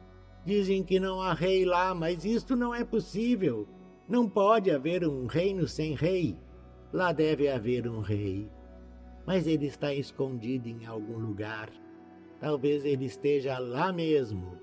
Dizem 0.45 0.83
que 0.83 0.99
não 0.99 1.21
há 1.21 1.33
rei 1.33 1.65
lá, 1.65 1.93
mas 1.93 2.23
isto 2.25 2.55
não 2.55 2.73
é 2.73 2.83
possível. 2.83 3.67
Não 4.07 4.29
pode 4.29 4.71
haver 4.71 5.07
um 5.07 5.25
reino 5.25 5.67
sem 5.67 5.95
rei. 5.95 6.37
Lá 6.91 7.11
deve 7.11 7.49
haver 7.49 7.87
um 7.87 7.99
rei. 7.99 8.49
Mas 9.25 9.47
ele 9.47 9.67
está 9.67 9.93
escondido 9.93 10.67
em 10.67 10.85
algum 10.85 11.17
lugar. 11.17 11.69
Talvez 12.39 12.85
ele 12.85 13.05
esteja 13.05 13.57
lá 13.59 13.91
mesmo. 13.91 14.57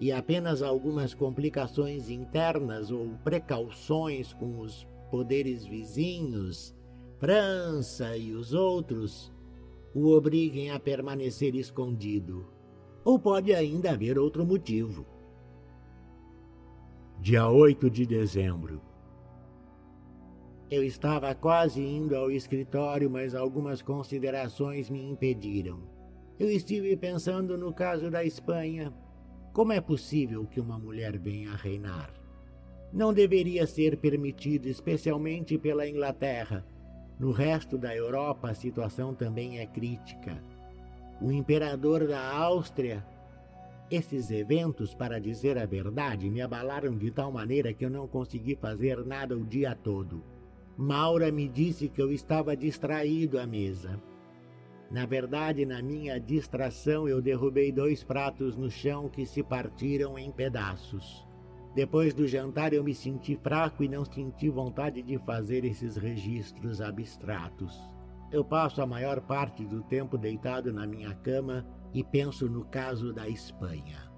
E 0.00 0.10
apenas 0.12 0.62
algumas 0.62 1.14
complicações 1.14 2.10
internas 2.10 2.90
ou 2.90 3.10
precauções 3.24 4.32
com 4.32 4.58
os 4.60 4.86
poderes 5.10 5.64
vizinhos 5.64 6.74
França 7.22 8.16
e 8.16 8.32
os 8.32 8.52
outros 8.52 9.31
o 9.94 10.10
obriguem 10.10 10.70
a 10.70 10.80
permanecer 10.80 11.54
escondido. 11.54 12.46
Ou 13.04 13.18
pode 13.18 13.52
ainda 13.52 13.92
haver 13.92 14.18
outro 14.18 14.44
motivo. 14.44 15.06
Dia 17.20 17.48
8 17.48 17.90
de 17.90 18.06
dezembro. 18.06 18.80
Eu 20.70 20.82
estava 20.82 21.34
quase 21.34 21.82
indo 21.82 22.16
ao 22.16 22.30
escritório, 22.30 23.10
mas 23.10 23.34
algumas 23.34 23.82
considerações 23.82 24.88
me 24.88 25.02
impediram. 25.02 25.80
Eu 26.38 26.50
estive 26.50 26.96
pensando 26.96 27.58
no 27.58 27.72
caso 27.72 28.10
da 28.10 28.24
Espanha. 28.24 28.92
Como 29.52 29.72
é 29.72 29.80
possível 29.80 30.46
que 30.46 30.58
uma 30.58 30.78
mulher 30.78 31.18
venha 31.18 31.52
a 31.52 31.56
reinar? 31.56 32.10
Não 32.92 33.12
deveria 33.12 33.66
ser 33.66 33.98
permitido, 33.98 34.66
especialmente 34.66 35.58
pela 35.58 35.86
Inglaterra, 35.86 36.64
no 37.18 37.30
resto 37.30 37.78
da 37.78 37.94
Europa, 37.94 38.50
a 38.50 38.54
situação 38.54 39.14
também 39.14 39.58
é 39.58 39.66
crítica. 39.66 40.42
O 41.20 41.30
imperador 41.30 42.06
da 42.06 42.34
Áustria. 42.34 43.04
Esses 43.90 44.30
eventos, 44.30 44.94
para 44.94 45.20
dizer 45.20 45.58
a 45.58 45.66
verdade, 45.66 46.30
me 46.30 46.40
abalaram 46.40 46.96
de 46.96 47.10
tal 47.10 47.30
maneira 47.30 47.72
que 47.72 47.84
eu 47.84 47.90
não 47.90 48.08
consegui 48.08 48.56
fazer 48.56 49.04
nada 49.04 49.36
o 49.36 49.44
dia 49.44 49.74
todo. 49.74 50.24
Maura 50.76 51.30
me 51.30 51.46
disse 51.46 51.88
que 51.88 52.00
eu 52.00 52.10
estava 52.10 52.56
distraído 52.56 53.38
à 53.38 53.46
mesa. 53.46 54.00
Na 54.90 55.06
verdade, 55.06 55.64
na 55.64 55.82
minha 55.82 56.18
distração, 56.18 57.06
eu 57.06 57.22
derrubei 57.22 57.70
dois 57.70 58.02
pratos 58.02 58.56
no 58.56 58.70
chão 58.70 59.08
que 59.08 59.24
se 59.24 59.42
partiram 59.42 60.18
em 60.18 60.30
pedaços. 60.30 61.26
Depois 61.74 62.12
do 62.12 62.26
jantar 62.28 62.74
eu 62.74 62.84
me 62.84 62.94
senti 62.94 63.34
fraco 63.36 63.82
e 63.82 63.88
não 63.88 64.04
senti 64.04 64.50
vontade 64.50 65.02
de 65.02 65.18
fazer 65.18 65.64
esses 65.64 65.96
registros 65.96 66.80
abstratos. 66.82 67.80
Eu 68.30 68.44
passo 68.44 68.82
a 68.82 68.86
maior 68.86 69.20
parte 69.22 69.64
do 69.64 69.82
tempo 69.82 70.18
deitado 70.18 70.72
na 70.72 70.86
minha 70.86 71.14
cama 71.14 71.66
e 71.94 72.04
penso 72.04 72.48
no 72.48 72.64
caso 72.64 73.12
da 73.12 73.28
Espanha. 73.28 74.10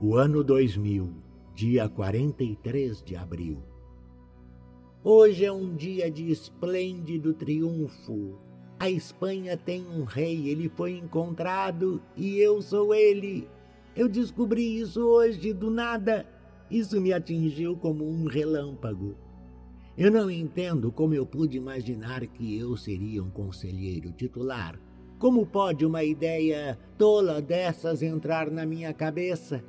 O 0.00 0.14
ano 0.14 0.44
2000, 0.44 1.10
dia 1.54 1.88
43 1.88 3.02
de 3.02 3.16
abril. 3.16 3.62
Hoje 5.02 5.44
é 5.44 5.52
um 5.52 5.74
dia 5.74 6.10
de 6.10 6.30
esplêndido 6.30 7.32
triunfo. 7.32 8.38
A 8.78 8.90
Espanha 8.90 9.56
tem 9.56 9.86
um 9.86 10.04
rei, 10.04 10.48
ele 10.48 10.68
foi 10.68 10.96
encontrado 10.96 12.00
e 12.16 12.38
eu 12.38 12.60
sou 12.60 12.94
ele. 12.94 13.48
Eu 13.98 14.08
descobri 14.08 14.78
isso 14.78 15.04
hoje 15.04 15.52
do 15.52 15.72
nada. 15.72 16.24
Isso 16.70 17.00
me 17.00 17.12
atingiu 17.12 17.76
como 17.76 18.08
um 18.08 18.26
relâmpago. 18.26 19.16
Eu 19.96 20.08
não 20.08 20.30
entendo 20.30 20.92
como 20.92 21.14
eu 21.14 21.26
pude 21.26 21.56
imaginar 21.56 22.24
que 22.28 22.56
eu 22.56 22.76
seria 22.76 23.20
um 23.24 23.28
conselheiro 23.28 24.12
titular. 24.12 24.78
Como 25.18 25.44
pode 25.44 25.84
uma 25.84 26.04
ideia 26.04 26.78
tola 26.96 27.42
dessas 27.42 28.00
entrar 28.00 28.52
na 28.52 28.64
minha 28.64 28.94
cabeça? 28.94 29.64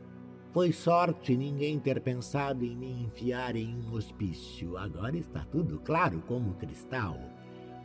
Foi 0.53 0.71
sorte 0.71 1.36
ninguém 1.36 1.80
ter 1.80 1.99
pensado 1.99 2.63
em 2.63 2.77
me 2.77 3.05
enfiar 3.05 3.55
em 3.55 3.75
um 3.75 3.93
hospício. 3.93 4.77
Agora 4.77 5.17
está 5.17 5.43
tudo 5.43 5.80
claro 5.80 6.21
como 6.27 6.53
cristal. 6.53 7.17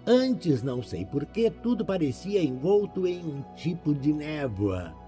Antes, 0.06 0.62
não 0.62 0.82
sei 0.82 1.06
por 1.06 1.24
que, 1.24 1.50
tudo 1.50 1.86
parecia 1.86 2.42
envolto 2.42 3.06
em 3.06 3.24
um 3.24 3.42
tipo 3.54 3.94
de 3.94 4.12
névoa. 4.12 5.03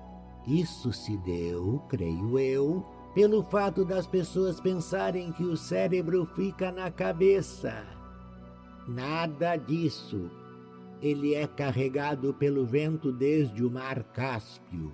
Isso 0.46 0.92
se 0.92 1.16
deu, 1.16 1.82
creio 1.88 2.38
eu, 2.38 2.84
pelo 3.14 3.42
fato 3.42 3.84
das 3.84 4.06
pessoas 4.06 4.60
pensarem 4.60 5.32
que 5.32 5.42
o 5.42 5.56
cérebro 5.56 6.24
fica 6.36 6.70
na 6.70 6.90
cabeça. 6.90 7.84
Nada 8.86 9.56
disso. 9.56 10.30
Ele 11.02 11.34
é 11.34 11.46
carregado 11.46 12.32
pelo 12.34 12.64
vento 12.64 13.10
desde 13.10 13.64
o 13.64 13.70
mar 13.70 14.04
Cáspio. 14.12 14.92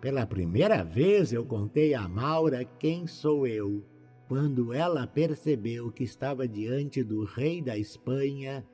Pela 0.00 0.26
primeira 0.26 0.82
vez 0.82 1.32
eu 1.32 1.44
contei 1.44 1.94
a 1.94 2.08
Maura 2.08 2.64
quem 2.64 3.06
sou 3.06 3.46
eu. 3.46 3.84
Quando 4.26 4.72
ela 4.72 5.06
percebeu 5.06 5.90
que 5.90 6.04
estava 6.04 6.46
diante 6.46 7.02
do 7.02 7.24
rei 7.24 7.62
da 7.62 7.78
Espanha, 7.78 8.66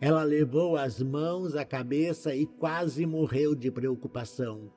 ela 0.00 0.22
levou 0.22 0.76
as 0.76 1.02
mãos 1.02 1.56
à 1.56 1.64
cabeça 1.64 2.34
e 2.34 2.46
quase 2.46 3.04
morreu 3.06 3.54
de 3.54 3.70
preocupação. 3.70 4.70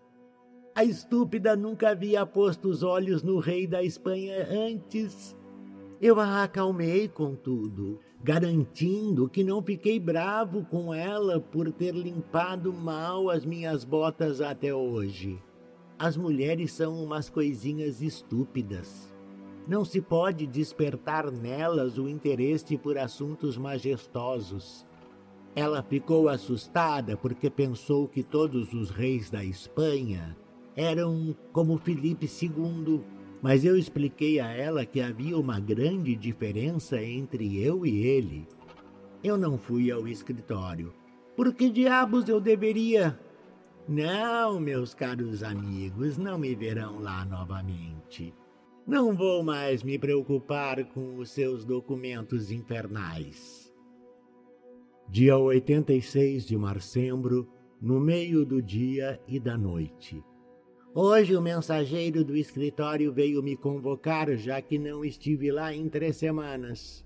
A 0.78 0.84
estúpida 0.84 1.56
nunca 1.56 1.90
havia 1.90 2.24
posto 2.24 2.70
os 2.70 2.84
olhos 2.84 3.24
no 3.24 3.40
rei 3.40 3.66
da 3.66 3.82
Espanha 3.82 4.48
antes. 4.48 5.36
Eu 6.00 6.20
a 6.20 6.44
acalmei, 6.44 7.08
contudo, 7.08 8.00
garantindo 8.24 9.28
que 9.28 9.44
não 9.44 9.60
fiquei 9.64 10.00
bravo 10.00 10.64
com 10.66 10.94
ela 10.94 11.40
por 11.40 11.72
ter 11.72 11.96
limpado 11.96 12.72
mal 12.72 13.32
as 13.32 13.44
minhas 13.44 13.84
botas 13.84 14.40
até 14.40 14.72
hoje. 14.72 15.42
As 15.98 16.16
mulheres 16.16 16.74
são 16.74 17.04
umas 17.04 17.28
coisinhas 17.28 18.04
estúpidas. 18.04 19.12
Não 19.68 19.84
se 19.84 20.00
pode 20.00 20.46
despertar 20.46 21.32
nelas 21.32 21.98
o 21.98 22.08
interesse 22.08 22.78
por 22.78 23.00
assuntos 23.00 23.58
majestosos. 23.58 24.86
Ela 25.56 25.82
ficou 25.82 26.30
assustada 26.30 27.18
porque 27.18 27.50
pensou 27.50 28.08
que 28.08 28.22
todos 28.22 28.74
os 28.74 28.92
reis 28.92 29.32
da 29.32 29.44
Espanha 29.44 30.38
eram 30.78 31.36
como 31.52 31.76
Felipe 31.80 32.28
II, 32.28 33.02
mas 33.42 33.66
eu 33.66 33.76
expliquei 33.76 34.40
a 34.40 34.52
ela 34.52 34.86
que 34.86 35.02
havia 35.02 35.36
uma 35.36 35.60
grande 35.60 36.16
diferença 36.16 37.02
entre 37.02 37.60
eu 37.60 37.84
e 37.84 38.06
ele. 38.06 38.48
Eu 39.24 39.36
não 39.38 39.58
fui 39.58 39.92
ao 39.92 40.08
escritório. 40.08 40.94
Por 41.36 41.52
que 41.54 41.72
diabos 41.72 42.30
eu 42.30 42.40
deveria? 42.40 43.20
Não, 43.90 44.60
meus 44.60 44.94
caros 44.94 45.42
amigos, 45.42 46.16
não 46.18 46.38
me 46.38 46.54
verão 46.54 47.00
lá 47.00 47.26
novamente. 47.26 48.34
Não 48.86 49.16
vou 49.16 49.44
mais 49.44 49.82
me 49.82 49.98
preocupar 49.98 50.86
com 50.86 51.18
os 51.18 51.32
seus 51.32 51.66
documentos 51.66 52.52
infernais. 52.52 53.74
Dia 55.10 55.38
86 55.38 56.46
de 56.46 56.56
marçembro, 56.56 57.48
no 57.82 58.00
meio 58.00 58.46
do 58.46 58.62
dia 58.62 59.20
e 59.28 59.40
da 59.40 59.58
noite. 59.58 60.24
Hoje 61.00 61.36
o 61.36 61.42
mensageiro 61.44 62.24
do 62.24 62.36
escritório 62.36 63.14
veio 63.14 63.44
me 63.44 63.56
convocar, 63.56 64.36
já 64.36 64.60
que 64.60 64.80
não 64.80 65.06
estive 65.06 65.52
lá 65.52 65.72
em 65.72 65.88
três 65.88 66.18
semanas. 66.18 67.06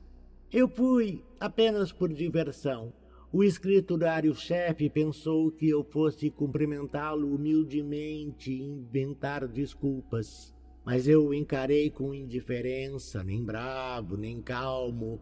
Eu 0.50 0.70
fui 0.70 1.22
apenas 1.38 1.92
por 1.92 2.08
diversão. 2.08 2.94
O 3.34 3.44
escriturário-chefe 3.44 4.90
pensou 4.90 5.52
que 5.52 5.68
eu 5.68 5.84
fosse 5.84 6.30
cumprimentá-lo 6.30 7.36
humildemente 7.36 8.54
e 8.54 8.62
inventar 8.62 9.46
desculpas. 9.46 10.56
Mas 10.86 11.06
eu 11.06 11.26
o 11.26 11.34
encarei 11.34 11.90
com 11.90 12.14
indiferença, 12.14 13.22
nem 13.26 13.44
bravo, 13.44 14.16
nem 14.16 14.42
calmo, 14.42 15.20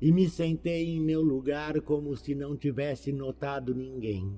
e 0.00 0.12
me 0.12 0.28
sentei 0.28 0.90
em 0.90 1.00
meu 1.00 1.22
lugar 1.22 1.80
como 1.80 2.16
se 2.16 2.36
não 2.36 2.56
tivesse 2.56 3.12
notado 3.12 3.74
ninguém. 3.74 4.32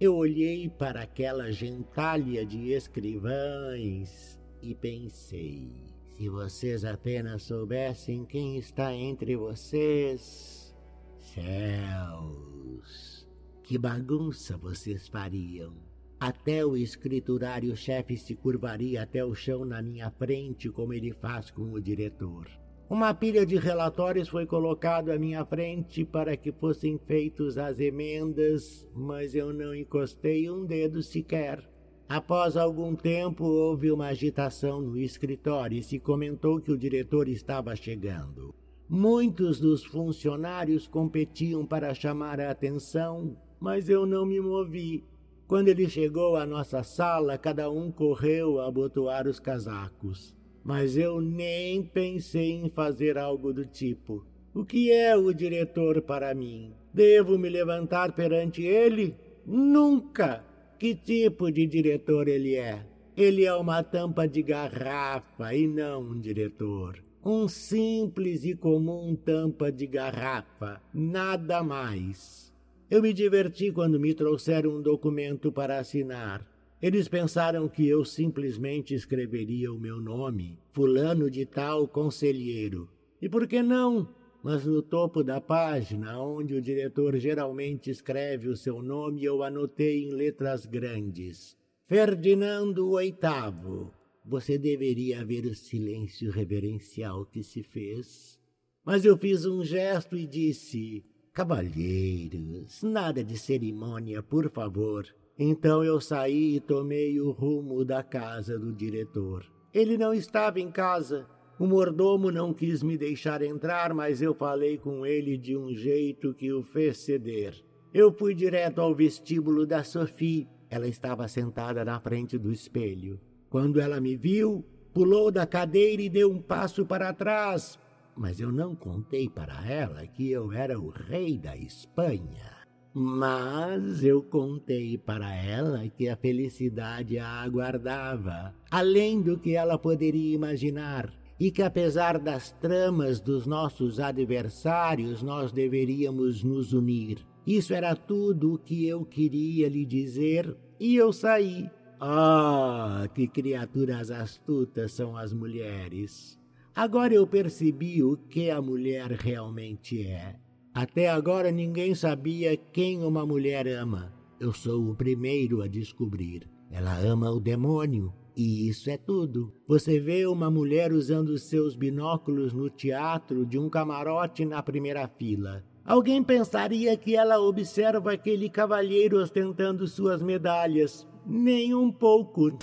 Eu 0.00 0.14
olhei 0.14 0.68
para 0.68 1.02
aquela 1.02 1.50
gentalha 1.50 2.46
de 2.46 2.70
escrivães 2.70 4.40
e 4.62 4.72
pensei: 4.72 5.72
se 6.06 6.28
vocês 6.28 6.84
apenas 6.84 7.42
soubessem 7.42 8.24
quem 8.24 8.56
está 8.56 8.94
entre 8.94 9.34
vocês, 9.34 10.72
céus, 11.18 13.28
que 13.64 13.76
bagunça 13.76 14.56
vocês 14.56 15.08
fariam. 15.08 15.74
Até 16.20 16.64
o 16.64 16.76
escriturário-chefe 16.76 18.16
se 18.16 18.36
curvaria 18.36 19.02
até 19.02 19.24
o 19.24 19.34
chão 19.34 19.64
na 19.64 19.82
minha 19.82 20.12
frente, 20.12 20.70
como 20.70 20.92
ele 20.92 21.12
faz 21.12 21.50
com 21.50 21.72
o 21.72 21.80
diretor. 21.80 22.48
Uma 22.90 23.12
pilha 23.12 23.44
de 23.44 23.56
relatórios 23.56 24.30
foi 24.30 24.46
colocado 24.46 25.10
à 25.10 25.18
minha 25.18 25.44
frente 25.44 26.06
para 26.06 26.34
que 26.38 26.50
fossem 26.50 26.98
feitos 27.06 27.58
as 27.58 27.78
emendas, 27.78 28.88
mas 28.94 29.34
eu 29.34 29.52
não 29.52 29.74
encostei 29.74 30.50
um 30.50 30.64
dedo 30.64 31.02
sequer. 31.02 31.62
Após 32.08 32.56
algum 32.56 32.96
tempo, 32.96 33.44
houve 33.44 33.92
uma 33.92 34.06
agitação 34.06 34.80
no 34.80 34.96
escritório 34.96 35.78
e 35.78 35.82
se 35.82 35.98
comentou 35.98 36.62
que 36.62 36.72
o 36.72 36.78
diretor 36.78 37.28
estava 37.28 37.76
chegando. 37.76 38.54
Muitos 38.88 39.60
dos 39.60 39.84
funcionários 39.84 40.88
competiam 40.88 41.66
para 41.66 41.92
chamar 41.92 42.40
a 42.40 42.50
atenção, 42.50 43.36
mas 43.60 43.90
eu 43.90 44.06
não 44.06 44.24
me 44.24 44.40
movi. 44.40 45.04
Quando 45.46 45.68
ele 45.68 45.86
chegou 45.90 46.36
à 46.36 46.46
nossa 46.46 46.82
sala, 46.82 47.36
cada 47.36 47.70
um 47.70 47.92
correu 47.92 48.58
a 48.58 48.66
abotoar 48.66 49.28
os 49.28 49.38
casacos 49.38 50.37
mas 50.68 50.98
eu 50.98 51.18
nem 51.18 51.82
pensei 51.82 52.50
em 52.50 52.68
fazer 52.68 53.16
algo 53.16 53.54
do 53.54 53.64
tipo. 53.64 54.22
O 54.54 54.66
que 54.66 54.92
é 54.92 55.16
o 55.16 55.32
diretor 55.32 56.02
para 56.02 56.34
mim? 56.34 56.74
Devo 56.92 57.38
me 57.38 57.48
levantar 57.48 58.12
perante 58.12 58.60
ele? 58.66 59.16
Nunca! 59.46 60.44
Que 60.78 60.94
tipo 60.94 61.50
de 61.50 61.66
diretor 61.66 62.28
ele 62.28 62.54
é? 62.54 62.84
Ele 63.16 63.46
é 63.46 63.54
uma 63.54 63.82
tampa 63.82 64.28
de 64.28 64.42
garrafa 64.42 65.54
e 65.54 65.66
não 65.66 66.02
um 66.02 66.20
diretor. 66.20 67.02
Um 67.24 67.48
simples 67.48 68.44
e 68.44 68.54
comum 68.54 69.16
tampa 69.16 69.72
de 69.72 69.86
garrafa, 69.86 70.82
nada 70.92 71.62
mais. 71.62 72.52
Eu 72.90 73.00
me 73.00 73.14
diverti 73.14 73.72
quando 73.72 73.98
me 73.98 74.12
trouxeram 74.12 74.76
um 74.76 74.82
documento 74.82 75.50
para 75.50 75.78
assinar. 75.78 76.46
Eles 76.80 77.08
pensaram 77.08 77.68
que 77.68 77.88
eu 77.88 78.04
simplesmente 78.04 78.94
escreveria 78.94 79.72
o 79.72 79.80
meu 79.80 80.00
nome, 80.00 80.56
Fulano 80.70 81.28
de 81.28 81.44
Tal 81.44 81.88
Conselheiro. 81.88 82.88
E 83.20 83.28
por 83.28 83.48
que 83.48 83.60
não? 83.60 84.08
Mas 84.44 84.64
no 84.64 84.80
topo 84.80 85.24
da 85.24 85.40
página, 85.40 86.20
onde 86.22 86.54
o 86.54 86.62
diretor 86.62 87.18
geralmente 87.18 87.90
escreve 87.90 88.48
o 88.48 88.56
seu 88.56 88.80
nome, 88.80 89.24
eu 89.24 89.42
anotei 89.42 90.04
em 90.04 90.12
letras 90.12 90.64
grandes: 90.64 91.56
Ferdinando 91.88 92.96
VIII. 92.96 93.90
Você 94.24 94.56
deveria 94.56 95.24
ver 95.24 95.46
o 95.46 95.54
silêncio 95.56 96.30
reverencial 96.30 97.26
que 97.26 97.42
se 97.42 97.64
fez. 97.64 98.38
Mas 98.84 99.04
eu 99.04 99.16
fiz 99.16 99.44
um 99.44 99.64
gesto 99.64 100.16
e 100.16 100.28
disse: 100.28 101.04
Cavalheiros, 101.32 102.84
nada 102.84 103.24
de 103.24 103.36
cerimônia, 103.36 104.22
por 104.22 104.48
favor. 104.48 105.06
Então 105.38 105.84
eu 105.84 106.00
saí 106.00 106.56
e 106.56 106.60
tomei 106.60 107.20
o 107.20 107.30
rumo 107.30 107.84
da 107.84 108.02
casa 108.02 108.58
do 108.58 108.72
diretor. 108.72 109.46
Ele 109.72 109.96
não 109.96 110.12
estava 110.12 110.58
em 110.58 110.70
casa. 110.70 111.26
O 111.58 111.66
mordomo 111.66 112.32
não 112.32 112.52
quis 112.52 112.82
me 112.82 112.98
deixar 112.98 113.42
entrar, 113.42 113.94
mas 113.94 114.20
eu 114.20 114.34
falei 114.34 114.78
com 114.78 115.06
ele 115.06 115.36
de 115.36 115.56
um 115.56 115.72
jeito 115.72 116.34
que 116.34 116.52
o 116.52 116.62
fez 116.62 116.98
ceder. 116.98 117.54
Eu 117.94 118.12
fui 118.12 118.34
direto 118.34 118.80
ao 118.80 118.94
vestíbulo 118.94 119.64
da 119.64 119.84
Sophie. 119.84 120.48
Ela 120.68 120.88
estava 120.88 121.28
sentada 121.28 121.84
na 121.84 122.00
frente 122.00 122.36
do 122.36 122.52
espelho. 122.52 123.20
Quando 123.48 123.80
ela 123.80 124.00
me 124.00 124.16
viu, 124.16 124.64
pulou 124.92 125.30
da 125.30 125.46
cadeira 125.46 126.02
e 126.02 126.08
deu 126.08 126.30
um 126.30 126.42
passo 126.42 126.84
para 126.84 127.12
trás. 127.12 127.78
Mas 128.16 128.40
eu 128.40 128.50
não 128.50 128.74
contei 128.74 129.28
para 129.28 129.64
ela 129.70 130.04
que 130.06 130.30
eu 130.30 130.52
era 130.52 130.78
o 130.78 130.90
rei 130.90 131.38
da 131.38 131.56
Espanha. 131.56 132.57
Mas 132.92 134.02
eu 134.02 134.22
contei 134.22 134.96
para 134.98 135.34
ela 135.34 135.88
que 135.88 136.08
a 136.08 136.16
felicidade 136.16 137.18
a 137.18 137.28
aguardava, 137.28 138.54
além 138.70 139.20
do 139.20 139.38
que 139.38 139.54
ela 139.54 139.78
poderia 139.78 140.34
imaginar, 140.34 141.12
e 141.38 141.50
que 141.50 141.62
apesar 141.62 142.18
das 142.18 142.50
tramas 142.52 143.20
dos 143.20 143.46
nossos 143.46 144.00
adversários, 144.00 145.22
nós 145.22 145.52
deveríamos 145.52 146.42
nos 146.42 146.72
unir. 146.72 147.24
Isso 147.46 147.72
era 147.72 147.94
tudo 147.94 148.54
o 148.54 148.58
que 148.58 148.86
eu 148.86 149.04
queria 149.04 149.68
lhe 149.68 149.84
dizer, 149.84 150.56
e 150.80 150.96
eu 150.96 151.12
saí. 151.12 151.70
Ah, 152.00 153.08
que 153.14 153.26
criaturas 153.26 154.10
astutas 154.10 154.92
são 154.92 155.16
as 155.16 155.32
mulheres! 155.32 156.38
Agora 156.74 157.12
eu 157.12 157.26
percebi 157.26 158.02
o 158.04 158.16
que 158.16 158.50
a 158.50 158.62
mulher 158.62 159.10
realmente 159.10 160.06
é. 160.06 160.36
Até 160.74 161.08
agora 161.08 161.50
ninguém 161.50 161.94
sabia 161.94 162.56
quem 162.56 163.02
uma 163.02 163.26
mulher 163.26 163.66
ama. 163.66 164.12
Eu 164.38 164.52
sou 164.52 164.90
o 164.90 164.94
primeiro 164.94 165.62
a 165.62 165.66
descobrir. 165.66 166.48
Ela 166.70 166.98
ama 166.98 167.30
o 167.30 167.40
demônio. 167.40 168.12
E 168.36 168.68
isso 168.68 168.88
é 168.88 168.96
tudo. 168.96 169.52
Você 169.66 169.98
vê 169.98 170.24
uma 170.24 170.48
mulher 170.48 170.92
usando 170.92 171.36
seus 171.36 171.74
binóculos 171.74 172.52
no 172.52 172.70
teatro 172.70 173.44
de 173.44 173.58
um 173.58 173.68
camarote 173.68 174.44
na 174.44 174.62
primeira 174.62 175.08
fila. 175.08 175.64
Alguém 175.84 176.22
pensaria 176.22 176.96
que 176.96 177.16
ela 177.16 177.40
observa 177.40 178.12
aquele 178.12 178.48
cavalheiro 178.48 179.20
ostentando 179.20 179.88
suas 179.88 180.22
medalhas. 180.22 181.08
Nem 181.26 181.74
um 181.74 181.90
pouco. 181.90 182.56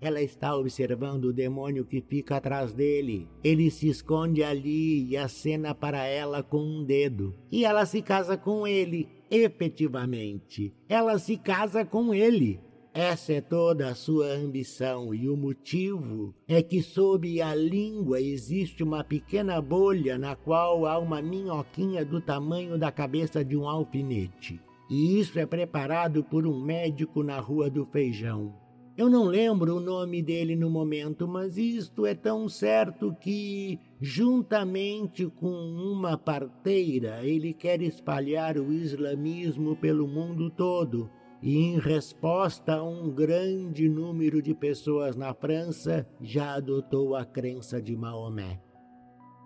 Ela 0.00 0.20
está 0.20 0.54
observando 0.56 1.26
o 1.26 1.32
demônio 1.32 1.84
que 1.84 2.00
fica 2.00 2.36
atrás 2.36 2.74
dele. 2.74 3.28
Ele 3.42 3.70
se 3.70 3.88
esconde 3.88 4.42
ali 4.42 5.08
e 5.08 5.16
acena 5.16 5.74
para 5.74 6.04
ela 6.06 6.42
com 6.42 6.58
um 6.58 6.84
dedo. 6.84 7.34
E 7.50 7.64
ela 7.64 7.86
se 7.86 8.02
casa 8.02 8.36
com 8.36 8.66
ele, 8.66 9.08
efetivamente. 9.30 10.72
Ela 10.88 11.18
se 11.18 11.36
casa 11.36 11.84
com 11.84 12.12
ele. 12.12 12.60
Essa 12.96 13.32
é 13.32 13.40
toda 13.40 13.88
a 13.88 13.94
sua 13.96 14.26
ambição, 14.26 15.12
e 15.12 15.28
o 15.28 15.36
motivo 15.36 16.32
é 16.46 16.62
que 16.62 16.80
sob 16.80 17.42
a 17.42 17.52
língua 17.52 18.20
existe 18.20 18.84
uma 18.84 19.02
pequena 19.02 19.60
bolha 19.60 20.16
na 20.16 20.36
qual 20.36 20.86
há 20.86 20.96
uma 20.96 21.20
minhoquinha 21.20 22.04
do 22.04 22.20
tamanho 22.20 22.78
da 22.78 22.92
cabeça 22.92 23.44
de 23.44 23.56
um 23.56 23.68
alfinete. 23.68 24.60
E 24.88 25.18
isso 25.18 25.40
é 25.40 25.44
preparado 25.44 26.22
por 26.22 26.46
um 26.46 26.60
médico 26.60 27.24
na 27.24 27.40
Rua 27.40 27.68
do 27.68 27.84
Feijão. 27.84 28.54
Eu 28.96 29.10
não 29.10 29.24
lembro 29.24 29.76
o 29.76 29.80
nome 29.80 30.22
dele 30.22 30.54
no 30.54 30.70
momento, 30.70 31.26
mas 31.26 31.58
isto 31.58 32.06
é 32.06 32.14
tão 32.14 32.48
certo 32.48 33.12
que, 33.20 33.80
juntamente 34.00 35.26
com 35.26 35.50
uma 35.50 36.16
parteira, 36.16 37.24
ele 37.24 37.52
quer 37.52 37.82
espalhar 37.82 38.56
o 38.56 38.72
islamismo 38.72 39.74
pelo 39.74 40.06
mundo 40.06 40.48
todo. 40.48 41.10
E, 41.42 41.58
em 41.58 41.78
resposta 41.80 42.76
a 42.76 42.84
um 42.84 43.10
grande 43.10 43.88
número 43.88 44.40
de 44.40 44.54
pessoas 44.54 45.16
na 45.16 45.34
França, 45.34 46.08
já 46.20 46.54
adotou 46.54 47.16
a 47.16 47.24
crença 47.24 47.82
de 47.82 47.96
Maomé. 47.96 48.60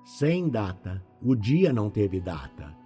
Sem 0.04 0.50
data. 0.50 1.02
O 1.22 1.34
dia 1.34 1.72
não 1.72 1.88
teve 1.88 2.20
data. 2.20 2.76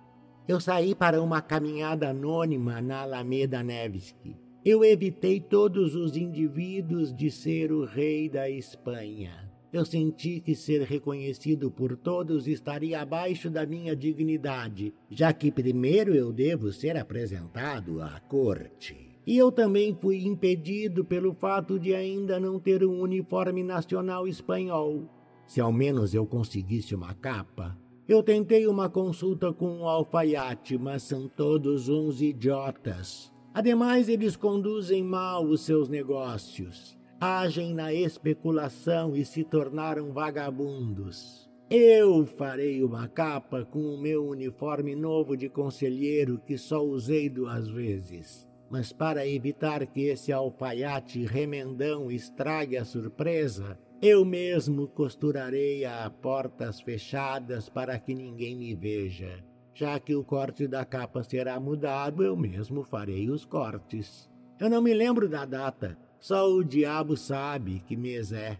Eu 0.47 0.61
saí 0.61 0.95
para 0.95 1.21
uma 1.21 1.43
caminhada 1.43 2.11
anônima 2.11 2.81
na 2.81 3.03
Alameda 3.03 3.63
Nevsky. 3.65 4.42
Eu 4.65 4.85
evitei 4.85 5.41
todos 5.41 5.97
os 5.97 6.17
indivíduos 6.17 7.13
de 7.13 7.33
ser 7.33 7.73
o 7.73 7.85
rei 7.85 8.29
da 8.29 8.49
Espanha. 8.49 9.51
Eu 9.73 9.85
senti 9.85 10.39
que 10.39 10.55
ser 10.55 10.83
reconhecido 10.83 11.69
por 11.69 11.97
todos 11.97 12.47
estaria 12.47 13.01
abaixo 13.01 13.51
da 13.51 13.67
minha 13.67 13.97
dignidade, 13.97 14.95
já 15.11 15.33
que 15.33 15.51
primeiro 15.51 16.15
eu 16.15 16.33
devo 16.33 16.71
ser 16.71 16.97
apresentado 16.97 18.01
à 18.01 18.21
corte. 18.21 19.19
E 19.27 19.37
eu 19.37 19.51
também 19.51 19.97
fui 20.01 20.25
impedido 20.25 21.05
pelo 21.05 21.35
fato 21.35 21.77
de 21.77 21.93
ainda 21.93 22.39
não 22.39 22.61
ter 22.61 22.85
um 22.85 23.01
uniforme 23.01 23.65
nacional 23.65 24.29
espanhol. 24.29 25.09
Se 25.45 25.61
ao 25.61 25.73
menos 25.73 26.15
eu 26.15 26.25
conseguisse 26.25 26.95
uma 26.95 27.15
capa. 27.15 27.77
Eu 28.07 28.23
tentei 28.23 28.69
uma 28.69 28.89
consulta 28.89 29.53
com 29.53 29.79
um 29.79 29.89
alfaiate, 29.89 30.79
mas 30.79 31.03
são 31.03 31.27
todos 31.27 31.89
uns 31.89 32.23
idiotas. 32.23 33.32
Ademais, 33.55 34.09
eles 34.09 34.35
conduzem 34.35 35.03
mal 35.03 35.45
os 35.45 35.63
seus 35.63 35.89
negócios. 35.89 36.97
agem 37.21 37.73
na 37.73 37.95
especulação 37.95 39.15
e 39.15 39.25
se 39.25 39.45
tornaram 39.45 40.13
vagabundos. 40.13 41.49
Eu 41.71 42.27
farei 42.27 42.83
uma 42.83 43.07
capa 43.07 43.65
com 43.65 43.79
o 43.79 43.97
meu 43.97 44.27
uniforme 44.27 44.97
novo 44.97 45.37
de 45.37 45.49
conselheiro 45.49 46.41
que 46.45 46.59
só 46.59 46.85
usei 46.85 47.29
duas 47.29 47.69
vezes. 47.69 48.49
Mas 48.69 48.93
para 48.93 49.25
evitar 49.25 49.87
que 49.87 50.07
esse 50.07 50.33
alfaiate 50.33 51.25
remendão 51.25 52.11
estrague 52.11 52.77
a 52.77 52.85
surpresa, 52.85 53.79
eu 54.03 54.25
mesmo 54.25 54.89
costurarei 54.89 55.85
a 55.85 56.11
portas 56.11 56.81
fechadas 56.81 57.69
para 57.69 57.97
que 58.01 58.15
ninguém 58.17 58.57
me 58.57 58.75
veja. 58.75 59.45
Já 59.75 59.99
que 59.99 60.15
o 60.15 60.23
corte 60.23 60.67
da 60.67 60.85
capa 60.85 61.23
será 61.23 61.59
mudado, 61.59 62.23
eu 62.23 62.37
mesmo 62.37 62.85
farei 62.85 63.31
os 63.31 63.45
cortes. 63.45 64.29
Eu 64.61 64.69
não 64.69 64.83
me 64.83 64.93
lembro 64.93 65.29
da 65.29 65.45
data, 65.45 65.97
só 66.21 66.49
o 66.49 66.63
diabo 66.63 67.17
sabe 67.17 67.81
que 67.81 67.97
mês 67.97 68.33
é. 68.33 68.59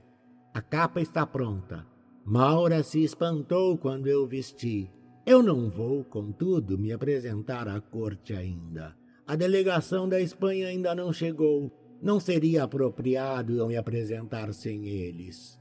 A 0.55 0.61
capa 0.61 1.01
está 1.01 1.27
pronta. 1.27 1.87
Maura 2.25 2.83
se 2.83 3.03
espantou 3.03 3.77
quando 3.77 4.07
eu 4.07 4.27
vesti. 4.27 4.91
Eu 5.25 5.43
não 5.43 5.69
vou, 5.71 6.03
contudo, 6.05 6.79
me 6.79 6.93
apresentar 6.93 7.69
à 7.69 7.81
corte 7.81 8.35
ainda. 8.35 8.97
A 9.27 9.37
delegação 9.37 10.09
da 10.09 10.21
Espanha 10.21 10.69
ainda 10.69 10.95
não 10.95 11.13
chegou. 11.13 11.71
Não 12.03 12.19
seria 12.19 12.65
apropriado 12.65 13.57
eu 13.57 13.69
me 13.69 13.77
apresentar 13.77 14.53
sem 14.53 14.89
eles. 14.89 15.61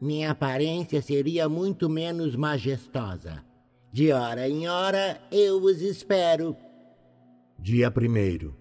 Minha 0.00 0.32
aparência 0.32 1.00
seria 1.00 1.48
muito 1.48 1.88
menos 1.88 2.36
majestosa. 2.36 3.42
De 3.92 4.10
hora 4.10 4.48
em 4.48 4.66
hora 4.66 5.20
eu 5.30 5.60
os 5.62 5.82
espero. 5.82 6.56
Dia 7.58 7.90
primeiro. 7.90 8.56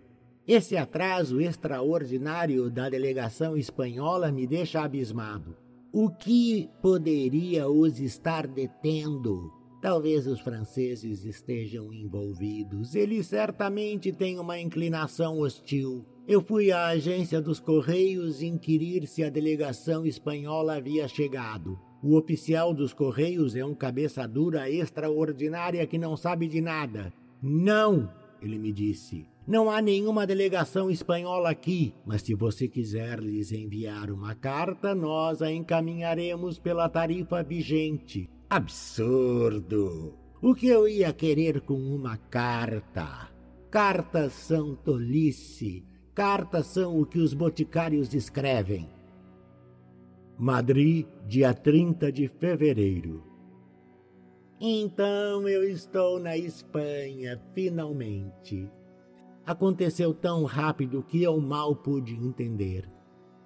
Esse 0.45 0.75
atraso 0.75 1.39
extraordinário 1.39 2.69
da 2.69 2.89
delegação 2.89 3.55
espanhola 3.55 4.29
me 4.29 4.45
deixa 4.45 4.81
abismado. 4.81 5.55
O 5.89 6.09
que 6.09 6.69
poderia 6.81 7.69
os 7.69 8.01
estar 8.01 8.45
detendo? 8.45 9.49
Talvez 9.81 10.27
os 10.27 10.41
franceses 10.41 11.23
estejam 11.23 11.93
envolvidos. 11.93 12.93
Eles 12.93 13.27
certamente 13.27 14.11
têm 14.11 14.37
uma 14.37 14.59
inclinação 14.59 15.39
hostil. 15.39 16.05
Eu 16.27 16.41
fui 16.41 16.73
à 16.73 16.87
agência 16.87 17.41
dos 17.41 17.61
Correios 17.61 18.41
inquirir 18.41 19.07
se 19.07 19.23
a 19.23 19.29
delegação 19.29 20.05
espanhola 20.05 20.75
havia 20.75 21.07
chegado. 21.07 21.79
O 22.03 22.17
oficial 22.17 22.73
dos 22.73 22.93
Correios 22.93 23.55
é 23.55 23.63
um 23.63 23.75
cabeça 23.75 24.27
dura 24.27 24.69
extraordinária 24.69 25.85
que 25.85 25.99
não 25.99 26.17
sabe 26.17 26.47
de 26.47 26.59
nada. 26.59 27.13
Não, 27.41 28.11
ele 28.41 28.57
me 28.57 28.71
disse. 28.71 29.27
Não 29.47 29.69
há 29.69 29.81
nenhuma 29.81 30.25
delegação 30.25 30.89
espanhola 30.89 31.49
aqui, 31.49 31.93
mas 32.05 32.21
se 32.21 32.33
você 32.33 32.67
quiser 32.67 33.19
lhes 33.19 33.51
enviar 33.51 34.09
uma 34.09 34.33
carta, 34.33 34.95
nós 34.95 35.41
a 35.41 35.51
encaminharemos 35.51 36.57
pela 36.57 36.89
tarifa 36.89 37.43
vigente. 37.43 38.29
Absurdo! 38.49 40.15
O 40.41 40.55
que 40.55 40.67
eu 40.67 40.87
ia 40.87 41.13
querer 41.13 41.61
com 41.61 41.75
uma 41.75 42.17
carta? 42.17 43.29
Cartas 43.69 44.33
são 44.33 44.75
tolice. 44.75 45.85
Cartas 46.15 46.67
são 46.67 46.99
o 46.99 47.05
que 47.05 47.19
os 47.19 47.33
boticários 47.33 48.13
escrevem. 48.13 48.89
Madrid, 50.41 51.05
dia 51.27 51.53
30 51.53 52.11
de 52.11 52.27
fevereiro. 52.27 53.23
Então 54.59 55.47
eu 55.47 55.63
estou 55.63 56.19
na 56.19 56.35
Espanha, 56.35 57.39
finalmente. 57.53 58.67
Aconteceu 59.45 60.15
tão 60.15 60.43
rápido 60.45 61.03
que 61.03 61.21
eu 61.21 61.39
mal 61.39 61.75
pude 61.75 62.15
entender. 62.15 62.89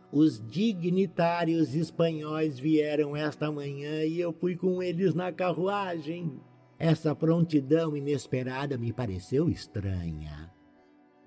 Os 0.09 0.41
dignitários 0.47 1.75
espanhóis 1.75 2.57
vieram 2.57 3.13
esta 3.13 3.51
manhã 3.51 4.05
e 4.05 4.17
eu 4.17 4.31
fui 4.31 4.55
com 4.55 4.81
eles 4.81 5.13
na 5.13 5.33
carruagem. 5.33 6.39
Essa 6.79 7.13
prontidão 7.13 7.97
inesperada 7.97 8.77
me 8.77 8.93
pareceu 8.93 9.49
estranha. 9.49 10.49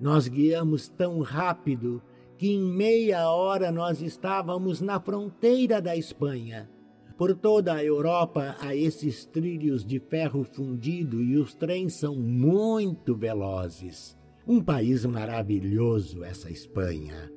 Nós 0.01 0.29
guiamos 0.29 0.89
tão 0.89 1.21
rápido 1.21 2.03
que 2.39 2.53
em 2.53 2.63
meia 2.63 3.29
hora 3.31 3.73
nós 3.73 4.01
estávamos 4.01 4.81
na 4.81 5.01
fronteira 5.01 5.83
da 5.83 5.97
Espanha. 5.97 6.71
Por 7.17 7.35
toda 7.35 7.75
a 7.75 7.85
Europa 7.85 8.55
há 8.61 8.77
esses 8.77 9.27
trilhos 9.27 9.85
de 9.85 9.99
ferro 9.99 10.45
fundido 10.45 11.21
e 11.21 11.37
os 11.37 11.53
trens 11.53 11.95
são 11.95 12.15
muito 12.15 13.17
velozes. 13.17 14.17
Um 14.47 14.63
país 14.63 15.05
maravilhoso, 15.05 16.23
essa 16.23 16.49
Espanha. 16.49 17.29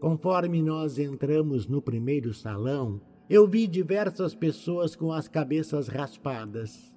Conforme 0.00 0.62
nós 0.62 0.98
entramos 0.98 1.66
no 1.68 1.82
primeiro 1.82 2.32
salão, 2.32 2.98
eu 3.28 3.46
vi 3.46 3.66
diversas 3.66 4.34
pessoas 4.34 4.96
com 4.96 5.12
as 5.12 5.28
cabeças 5.28 5.86
raspadas. 5.86 6.94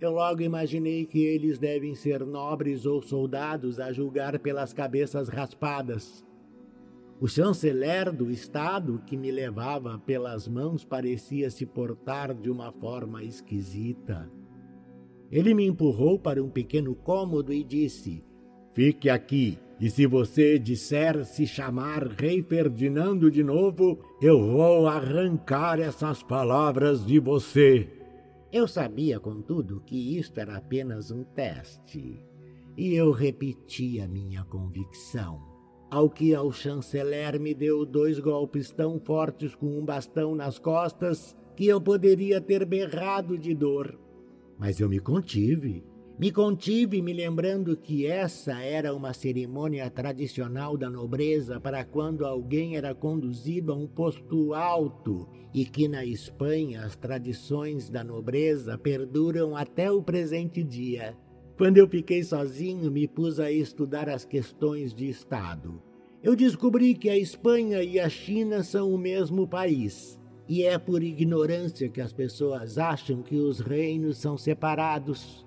Eu 0.00 0.12
logo 0.12 0.42
imaginei 0.42 1.04
que 1.04 1.18
eles 1.18 1.58
devem 1.58 1.94
ser 1.94 2.24
nobres 2.24 2.86
ou 2.86 3.02
soldados 3.02 3.80
a 3.80 3.90
julgar 3.90 4.38
pelas 4.38 4.72
cabeças 4.72 5.28
raspadas. 5.28 6.25
O 7.18 7.26
chanceler 7.26 8.12
do 8.12 8.30
Estado 8.30 9.02
que 9.06 9.16
me 9.16 9.30
levava 9.30 9.98
pelas 9.98 10.46
mãos 10.46 10.84
parecia 10.84 11.50
se 11.50 11.64
portar 11.64 12.34
de 12.34 12.50
uma 12.50 12.70
forma 12.72 13.24
esquisita. 13.24 14.30
Ele 15.30 15.54
me 15.54 15.66
empurrou 15.66 16.18
para 16.18 16.44
um 16.44 16.50
pequeno 16.50 16.94
cômodo 16.94 17.54
e 17.54 17.64
disse: 17.64 18.22
Fique 18.74 19.08
aqui, 19.08 19.58
e 19.80 19.88
se 19.88 20.06
você 20.06 20.58
disser 20.58 21.24
se 21.24 21.46
chamar 21.46 22.06
Rei 22.06 22.42
Ferdinando 22.42 23.30
de 23.30 23.42
novo, 23.42 23.98
eu 24.20 24.38
vou 24.38 24.86
arrancar 24.86 25.80
essas 25.80 26.22
palavras 26.22 27.04
de 27.06 27.18
você. 27.18 27.88
Eu 28.52 28.68
sabia, 28.68 29.18
contudo, 29.18 29.82
que 29.86 30.18
isto 30.18 30.38
era 30.38 30.58
apenas 30.58 31.10
um 31.10 31.24
teste, 31.24 32.22
e 32.76 32.94
eu 32.94 33.10
repeti 33.10 34.00
a 34.00 34.06
minha 34.06 34.44
convicção 34.44 35.45
ao 35.90 36.10
que 36.10 36.34
ao 36.34 36.50
chanceler 36.52 37.38
me 37.40 37.54
deu 37.54 37.84
dois 37.86 38.18
golpes 38.18 38.70
tão 38.70 38.98
fortes 38.98 39.54
com 39.54 39.78
um 39.78 39.84
bastão 39.84 40.34
nas 40.34 40.58
costas 40.58 41.36
que 41.56 41.66
eu 41.66 41.80
poderia 41.80 42.40
ter 42.40 42.64
berrado 42.66 43.38
de 43.38 43.54
dor. 43.54 43.98
Mas 44.58 44.80
eu 44.80 44.88
me 44.88 44.98
contive. 44.98 45.84
Me 46.18 46.32
contive 46.32 47.02
me 47.02 47.12
lembrando 47.12 47.76
que 47.76 48.06
essa 48.06 48.62
era 48.62 48.94
uma 48.94 49.12
cerimônia 49.12 49.90
tradicional 49.90 50.76
da 50.76 50.88
nobreza 50.88 51.60
para 51.60 51.84
quando 51.84 52.24
alguém 52.24 52.74
era 52.74 52.94
conduzido 52.94 53.70
a 53.70 53.76
um 53.76 53.86
posto 53.86 54.54
alto 54.54 55.28
e 55.52 55.66
que 55.66 55.86
na 55.88 56.06
Espanha 56.06 56.84
as 56.86 56.96
tradições 56.96 57.90
da 57.90 58.02
nobreza 58.02 58.78
perduram 58.78 59.54
até 59.54 59.90
o 59.90 60.02
presente 60.02 60.62
dia. 60.62 61.14
Quando 61.56 61.78
eu 61.78 61.88
fiquei 61.88 62.22
sozinho, 62.22 62.90
me 62.90 63.08
pus 63.08 63.40
a 63.40 63.50
estudar 63.50 64.10
as 64.10 64.26
questões 64.26 64.92
de 64.92 65.08
Estado. 65.08 65.82
Eu 66.22 66.36
descobri 66.36 66.94
que 66.94 67.08
a 67.08 67.16
Espanha 67.16 67.82
e 67.82 67.98
a 67.98 68.10
China 68.10 68.62
são 68.62 68.92
o 68.92 68.98
mesmo 68.98 69.48
país. 69.48 70.20
E 70.46 70.62
é 70.62 70.78
por 70.78 71.02
ignorância 71.02 71.88
que 71.88 72.00
as 72.00 72.12
pessoas 72.12 72.76
acham 72.76 73.22
que 73.22 73.36
os 73.36 73.60
reinos 73.60 74.18
são 74.18 74.36
separados. 74.36 75.46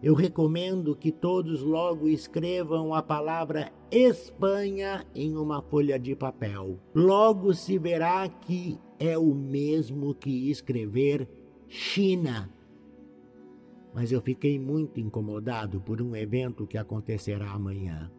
Eu 0.00 0.14
recomendo 0.14 0.94
que 0.94 1.10
todos 1.10 1.60
logo 1.60 2.08
escrevam 2.08 2.94
a 2.94 3.02
palavra 3.02 3.72
Espanha 3.90 5.04
em 5.12 5.36
uma 5.36 5.60
folha 5.60 5.98
de 5.98 6.14
papel. 6.14 6.78
Logo 6.94 7.52
se 7.52 7.78
verá 7.78 8.28
que 8.28 8.78
é 8.96 9.18
o 9.18 9.34
mesmo 9.34 10.14
que 10.14 10.50
escrever 10.50 11.28
China 11.66 12.48
mas 13.94 14.12
eu 14.12 14.20
fiquei 14.20 14.58
muito 14.58 15.00
incomodado 15.00 15.80
por 15.80 16.00
um 16.00 16.14
evento 16.14 16.66
que 16.66 16.78
acontecerá 16.78 17.50
amanhã. 17.50 18.10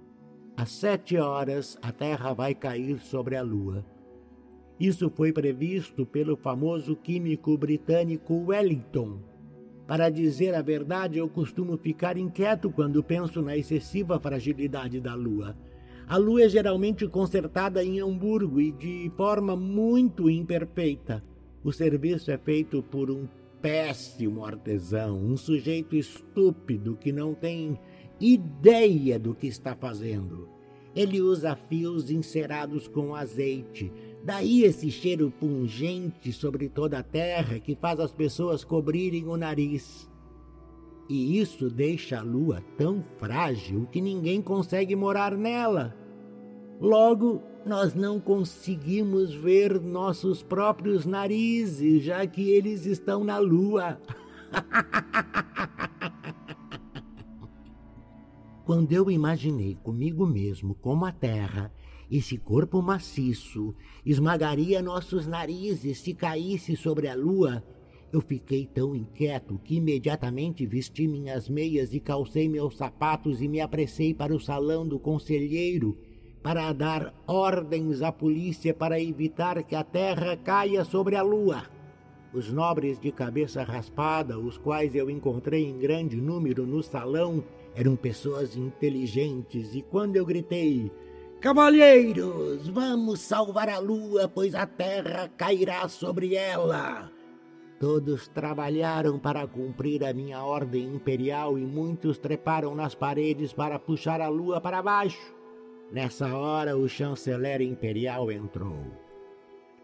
Às 0.57 0.71
sete 0.71 1.17
horas, 1.17 1.77
a 1.81 1.91
Terra 1.91 2.33
vai 2.33 2.53
cair 2.53 2.99
sobre 2.99 3.35
a 3.35 3.41
Lua. 3.41 3.85
Isso 4.79 5.09
foi 5.09 5.31
previsto 5.31 6.05
pelo 6.05 6.35
famoso 6.35 6.95
químico 6.95 7.57
britânico 7.57 8.45
Wellington. 8.45 9.19
Para 9.87 10.09
dizer 10.09 10.53
a 10.53 10.61
verdade, 10.61 11.17
eu 11.17 11.27
costumo 11.27 11.77
ficar 11.77 12.17
inquieto 12.17 12.69
quando 12.69 13.03
penso 13.03 13.41
na 13.41 13.57
excessiva 13.57 14.19
fragilidade 14.19 14.99
da 14.99 15.15
Lua. 15.15 15.55
A 16.07 16.17
Lua 16.17 16.43
é 16.43 16.49
geralmente 16.49 17.07
consertada 17.07 17.83
em 17.83 17.99
Hamburgo 17.99 18.59
e 18.59 18.71
de 18.71 19.11
forma 19.15 19.55
muito 19.55 20.29
imperfeita. 20.29 21.23
O 21.63 21.71
serviço 21.71 22.31
é 22.31 22.37
feito 22.37 22.81
por 22.83 23.11
um 23.11 23.27
péssimo 23.61 24.45
artesão, 24.45 25.17
um 25.17 25.37
sujeito 25.37 25.95
estúpido 25.95 26.95
que 26.95 27.11
não 27.11 27.33
tem 27.33 27.79
ideia 28.19 29.19
do 29.19 29.33
que 29.33 29.47
está 29.47 29.75
fazendo. 29.75 30.49
Ele 30.95 31.21
usa 31.21 31.55
fios 31.55 32.09
encerados 32.09 32.87
com 32.87 33.13
azeite, 33.13 33.91
daí 34.23 34.63
esse 34.63 34.89
cheiro 34.89 35.31
pungente 35.31 36.31
sobre 36.33 36.67
toda 36.67 36.99
a 36.99 37.03
terra 37.03 37.59
que 37.59 37.75
faz 37.75 37.99
as 37.99 38.11
pessoas 38.11 38.63
cobrirem 38.63 39.27
o 39.27 39.37
nariz. 39.37 40.09
E 41.07 41.39
isso 41.39 41.69
deixa 41.69 42.19
a 42.19 42.23
lua 42.23 42.63
tão 42.77 43.01
frágil 43.17 43.87
que 43.91 44.01
ninguém 44.01 44.41
consegue 44.41 44.95
morar 44.95 45.35
nela. 45.35 45.95
Logo, 46.79 47.41
nós 47.69 47.93
não 47.93 48.19
conseguimos 48.19 49.31
ver 49.31 49.79
nossos 49.79 50.41
próprios 50.41 51.05
narizes, 51.05 52.03
já 52.03 52.25
que 52.25 52.49
eles 52.49 52.87
estão 52.87 53.23
na 53.23 53.37
lua. 53.37 54.01
Quando 58.65 58.91
eu 58.91 59.11
imaginei 59.11 59.77
comigo 59.83 60.25
mesmo 60.25 60.73
como 60.73 61.05
a 61.05 61.11
Terra, 61.11 61.71
esse 62.09 62.39
corpo 62.39 62.81
maciço, 62.81 63.75
esmagaria 64.03 64.81
nossos 64.81 65.27
narizes 65.27 65.99
se 65.99 66.15
caísse 66.15 66.75
sobre 66.75 67.07
a 67.07 67.13
lua, 67.13 67.63
eu 68.11 68.19
fiquei 68.19 68.65
tão 68.65 68.95
inquieto 68.95 69.61
que 69.63 69.75
imediatamente 69.75 70.65
vesti 70.65 71.07
minhas 71.07 71.47
meias 71.47 71.93
e 71.93 71.99
calcei 71.99 72.49
meus 72.49 72.77
sapatos 72.77 73.43
e 73.43 73.47
me 73.47 73.61
apressei 73.61 74.11
para 74.11 74.35
o 74.35 74.39
salão 74.39 74.87
do 74.87 74.97
conselheiro 74.97 75.95
para 76.41 76.71
dar 76.73 77.13
ordens 77.27 78.01
à 78.01 78.11
polícia 78.11 78.73
para 78.73 78.99
evitar 78.99 79.61
que 79.63 79.75
a 79.75 79.83
terra 79.83 80.37
caia 80.37 80.83
sobre 80.83 81.15
a 81.15 81.21
lua. 81.21 81.63
Os 82.33 82.51
nobres 82.51 82.99
de 82.99 83.11
cabeça 83.11 83.63
raspada, 83.63 84.37
os 84.37 84.57
quais 84.57 84.93
eu 84.93 85.09
encontrei 85.09 85.65
em 85.65 85.79
grande 85.79 86.17
número 86.17 86.65
no 86.65 86.83
salão, 86.83 87.43
eram 87.75 87.95
pessoas 87.95 88.55
inteligentes, 88.55 89.73
e 89.73 89.81
quando 89.81 90.15
eu 90.15 90.25
gritei: 90.25 90.91
Cavalheiros, 91.41 92.67
vamos 92.67 93.21
salvar 93.21 93.67
a 93.69 93.79
lua, 93.79 94.27
pois 94.27 94.53
a 94.53 94.67
terra 94.67 95.29
cairá 95.35 95.87
sobre 95.87 96.35
ela. 96.35 97.11
Todos 97.79 98.27
trabalharam 98.27 99.17
para 99.17 99.47
cumprir 99.47 100.03
a 100.03 100.13
minha 100.13 100.43
ordem 100.43 100.83
imperial 100.93 101.57
e 101.57 101.61
muitos 101.65 102.17
treparam 102.17 102.75
nas 102.75 102.93
paredes 102.93 103.53
para 103.53 103.79
puxar 103.79 104.19
a 104.19 104.27
lua 104.27 104.59
para 104.59 104.81
baixo. 104.81 105.38
Nessa 105.91 106.35
hora, 106.35 106.77
o 106.77 106.87
chanceler 106.87 107.61
imperial 107.61 108.31
entrou. 108.31 108.85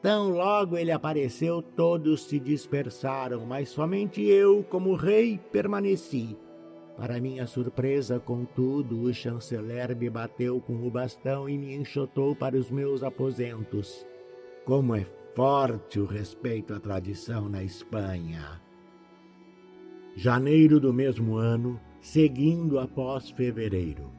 Tão 0.01 0.29
logo 0.29 0.77
ele 0.77 0.91
apareceu, 0.91 1.61
todos 1.61 2.25
se 2.25 2.39
dispersaram, 2.39 3.45
mas 3.45 3.69
somente 3.69 4.21
eu, 4.21 4.63
como 4.63 4.93
rei, 4.93 5.39
permaneci 5.51 6.37
para 6.97 7.19
minha 7.19 7.45
surpresa, 7.45 8.19
contudo, 8.19 9.01
o 9.01 9.13
chanceler 9.13 9.95
me 9.95 10.09
bateu 10.09 10.61
com 10.61 10.87
o 10.87 10.89
bastão 10.89 11.49
e 11.49 11.57
me 11.57 11.75
enxotou 11.75 12.33
para 12.33 12.55
os 12.55 12.71
meus 12.71 13.03
aposentos. 13.03 14.05
Como 14.63 14.95
é 14.95 15.05
forte 15.35 15.99
o 15.99 16.05
respeito 16.05 16.73
à 16.73 16.79
tradição 16.79 17.49
na 17.49 17.61
Espanha. 17.61 18.61
Janeiro 20.15 20.79
do 20.79 20.93
mesmo 20.93 21.35
ano, 21.35 21.77
seguindo 21.99 22.79
após 22.79 23.29
fevereiro. 23.29 24.09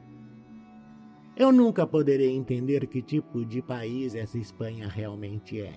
Eu 1.39 1.51
nunca 1.51 1.85
poderei 1.85 2.35
entender 2.35 2.87
que 2.87 2.99
tipo 2.99 3.45
de 3.45 3.61
país 3.61 4.15
essa 4.15 4.39
Espanha 4.39 4.87
realmente 4.87 5.61
é. 5.61 5.75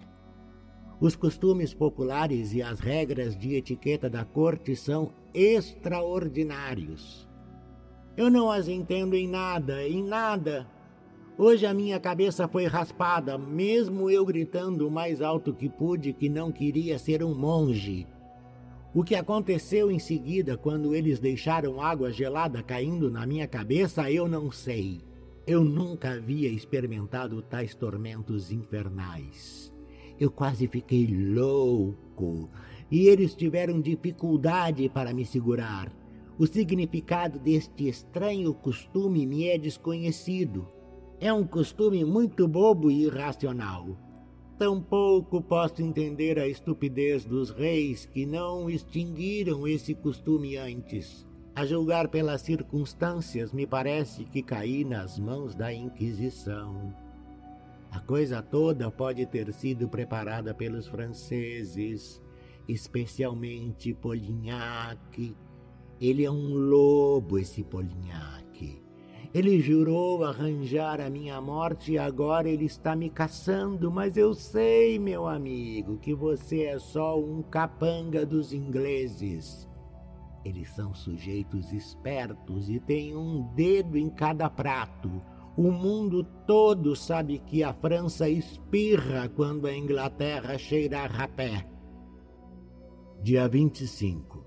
Os 0.99 1.15
costumes 1.15 1.75
populares 1.75 2.55
e 2.55 2.63
as 2.63 2.81
regras 2.81 3.37
de 3.37 3.57
etiqueta 3.57 4.09
da 4.09 4.25
corte 4.25 4.75
são 4.75 5.13
extraordinários. 5.35 7.29
Eu 8.17 8.31
não 8.31 8.51
as 8.51 8.69
entendo 8.69 9.15
em 9.15 9.29
nada, 9.29 9.87
em 9.87 10.03
nada. 10.03 10.67
Hoje 11.37 11.67
a 11.67 11.75
minha 11.75 12.01
cabeça 12.01 12.49
foi 12.49 12.65
raspada, 12.65 13.37
mesmo 13.37 14.11
eu 14.11 14.25
gritando 14.25 14.89
o 14.89 14.91
mais 14.91 15.21
alto 15.21 15.53
que 15.53 15.69
pude 15.69 16.15
que 16.15 16.31
não 16.31 16.51
queria 16.51 16.99
ser 16.99 17.23
um 17.23 17.35
monge. 17.35 18.07
O 18.95 19.05
que 19.05 19.15
aconteceu 19.15 19.91
em 19.91 19.99
seguida 19.99 20.57
quando 20.57 20.95
eles 20.95 21.21
deixaram 21.21 21.83
água 21.83 22.11
gelada 22.11 22.63
caindo 22.63 23.11
na 23.11 23.27
minha 23.27 23.47
cabeça, 23.47 24.11
eu 24.11 24.27
não 24.27 24.51
sei. 24.51 25.10
Eu 25.51 25.65
nunca 25.65 26.13
havia 26.13 26.49
experimentado 26.49 27.43
tais 27.43 27.75
tormentos 27.75 28.53
infernais. 28.53 29.75
Eu 30.17 30.31
quase 30.31 30.69
fiquei 30.69 31.09
louco 31.09 32.49
e 32.89 33.09
eles 33.09 33.35
tiveram 33.35 33.81
dificuldade 33.81 34.89
para 34.89 35.13
me 35.13 35.27
segurar. 35.27 35.93
O 36.39 36.47
significado 36.47 37.37
deste 37.41 37.89
estranho 37.89 38.55
costume 38.55 39.27
me 39.27 39.49
é 39.49 39.59
desconhecido. 39.59 40.69
É 41.19 41.33
um 41.33 41.45
costume 41.45 42.05
muito 42.05 42.47
bobo 42.47 42.89
e 42.89 43.03
irracional. 43.07 43.99
Tampouco 44.57 45.43
posso 45.43 45.83
entender 45.83 46.39
a 46.39 46.47
estupidez 46.47 47.25
dos 47.25 47.51
reis 47.51 48.07
que 48.07 48.25
não 48.25 48.71
extinguiram 48.71 49.67
esse 49.67 49.97
costume 49.97 50.57
antes. 50.57 51.29
A 51.55 51.67
julgar 51.67 52.09
pelas 52.09 52.43
circunstâncias, 52.43 53.53
me 53.53 53.67
parece 53.67 54.25
que 54.25 54.43
caí 54.43 54.85
nas 54.85 55.19
mãos 55.19 55.55
da 55.55 55.73
Inquisição. 55.73 56.95
A 57.91 57.99
coisa 57.99 58.41
toda 58.41 58.91
pode 58.91 59.27
ter 59.27 59.53
sido 59.53 59.89
preparada 59.89 60.55
pelos 60.55 60.87
franceses, 60.87 62.23
especialmente 62.69 63.93
Polignac. 63.93 65.37
Ele 66.01 66.25
é 66.25 66.31
um 66.31 66.55
lobo, 66.55 67.37
esse 67.37 67.65
Polignac. 67.65 68.81
Ele 69.35 69.61
jurou 69.61 70.25
arranjar 70.25 71.01
a 71.01 71.11
minha 71.11 71.41
morte 71.41 71.93
e 71.93 71.99
agora 71.99 72.49
ele 72.49 72.65
está 72.65 72.97
me 72.97 73.11
caçando, 73.11 73.91
mas 73.91 74.17
eu 74.17 74.35
sei, 74.35 74.99
meu 74.99 75.27
amigo, 75.27 75.99
que 75.99 76.15
você 76.15 76.63
é 76.63 76.79
só 76.79 77.19
um 77.21 77.43
capanga 77.43 78.25
dos 78.25 78.53
ingleses. 78.53 79.70
Eles 80.45 80.70
são 80.70 80.95
sujeitos 80.95 81.72
espertos 81.72 82.68
e 82.68 82.80
têm 82.80 83.16
um 83.16 83.43
dedo 83.55 83.97
em 83.99 84.09
cada 84.09 84.49
prato 84.49 85.22
o 85.57 85.70
mundo 85.70 86.24
todo 86.47 86.95
sabe 86.95 87.38
que 87.38 87.62
a 87.62 87.74
França 87.74 88.28
espirra 88.28 89.28
quando 89.28 89.66
a 89.66 89.76
Inglaterra 89.76 90.57
cheira 90.57 91.01
a 91.01 91.07
rapé. 91.07 91.66
Dia 93.22 93.47
25. 93.47 94.43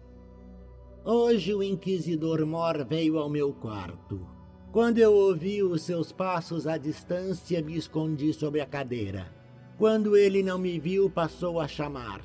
Hoje 1.05 1.53
o 1.53 1.61
inquisidor 1.61 2.43
Mor 2.45 2.83
veio 2.85 3.19
ao 3.19 3.29
meu 3.29 3.53
quarto. 3.53 4.25
Quando 4.71 4.97
eu 4.97 5.13
ouvi 5.13 5.61
os 5.61 5.83
seus 5.83 6.11
passos 6.11 6.65
à 6.65 6.77
distância, 6.77 7.61
me 7.61 7.77
escondi 7.77 8.33
sob 8.33 8.59
a 8.59 8.65
cadeira. 8.65 9.31
Quando 9.77 10.17
ele 10.17 10.41
não 10.41 10.57
me 10.57 10.79
viu, 10.79 11.11
passou 11.11 11.59
a 11.59 11.67
chamar. 11.67 12.21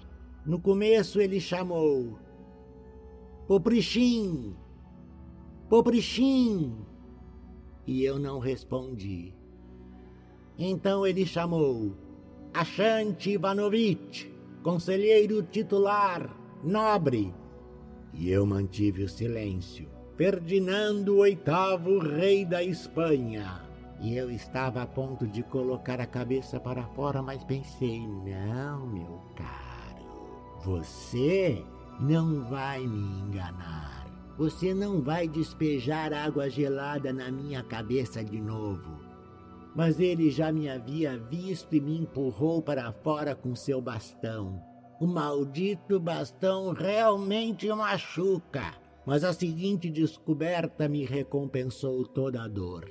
No 0.46 0.58
começo 0.58 1.20
ele 1.20 1.40
chamou: 1.40 2.18
Poprichim! 3.48 4.54
Poprichim! 5.68 6.86
e 7.88 8.04
eu 8.04 8.18
não 8.18 8.38
respondi. 8.38 9.32
Então 10.58 11.06
ele 11.06 11.24
chamou 11.24 11.96
Achante 12.52 13.30
Ivanovitch, 13.30 14.26
conselheiro 14.62 15.42
titular, 15.42 16.30
nobre, 16.62 17.32
e 18.12 18.30
eu 18.30 18.44
mantive 18.44 19.04
o 19.04 19.08
silêncio. 19.08 19.88
Ferdinando 20.18 21.22
VIII, 21.22 22.16
rei 22.16 22.44
da 22.44 22.62
Espanha. 22.62 23.62
E 24.00 24.16
eu 24.16 24.30
estava 24.30 24.82
a 24.82 24.86
ponto 24.86 25.26
de 25.26 25.42
colocar 25.42 26.00
a 26.00 26.06
cabeça 26.06 26.60
para 26.60 26.84
fora, 26.88 27.22
mas 27.22 27.42
pensei: 27.44 28.00
não, 28.00 28.86
meu 28.86 29.22
caro, 29.34 30.04
você 30.64 31.64
não 32.00 32.44
vai 32.44 32.86
me 32.86 33.20
enganar. 33.20 34.06
Você 34.36 34.72
não 34.72 35.02
vai 35.02 35.26
despejar 35.26 36.12
água 36.12 36.48
gelada 36.48 37.12
na 37.12 37.30
minha 37.30 37.62
cabeça 37.62 38.22
de 38.22 38.40
novo. 38.40 39.00
Mas 39.74 39.98
ele 39.98 40.30
já 40.30 40.52
me 40.52 40.68
havia 40.68 41.18
visto 41.18 41.74
e 41.74 41.80
me 41.80 41.98
empurrou 41.98 42.62
para 42.62 42.92
fora 42.92 43.34
com 43.34 43.54
seu 43.56 43.80
bastão. 43.80 44.62
O 45.00 45.06
maldito 45.06 45.98
bastão 45.98 46.72
realmente 46.72 47.68
machuca, 47.68 48.74
mas 49.04 49.24
a 49.24 49.32
seguinte 49.32 49.90
descoberta 49.90 50.88
me 50.88 51.04
recompensou 51.04 52.06
toda 52.06 52.42
a 52.42 52.48
dor. 52.48 52.88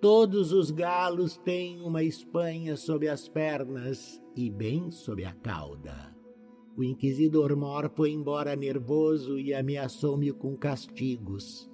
Todos 0.00 0.52
os 0.52 0.70
galos 0.70 1.36
têm 1.38 1.82
uma 1.82 2.02
espanha 2.02 2.76
sob 2.76 3.06
as 3.06 3.28
pernas 3.28 4.20
e 4.34 4.48
bem 4.48 4.90
sob 4.90 5.24
a 5.24 5.32
cauda. 5.32 6.09
O 6.76 6.84
inquisidor 6.84 7.56
Mor 7.56 7.90
foi 7.94 8.10
embora 8.10 8.56
nervoso 8.56 9.38
e 9.38 9.52
ameaçou-me 9.52 10.32
com 10.32 10.56
castigos. 10.56 11.70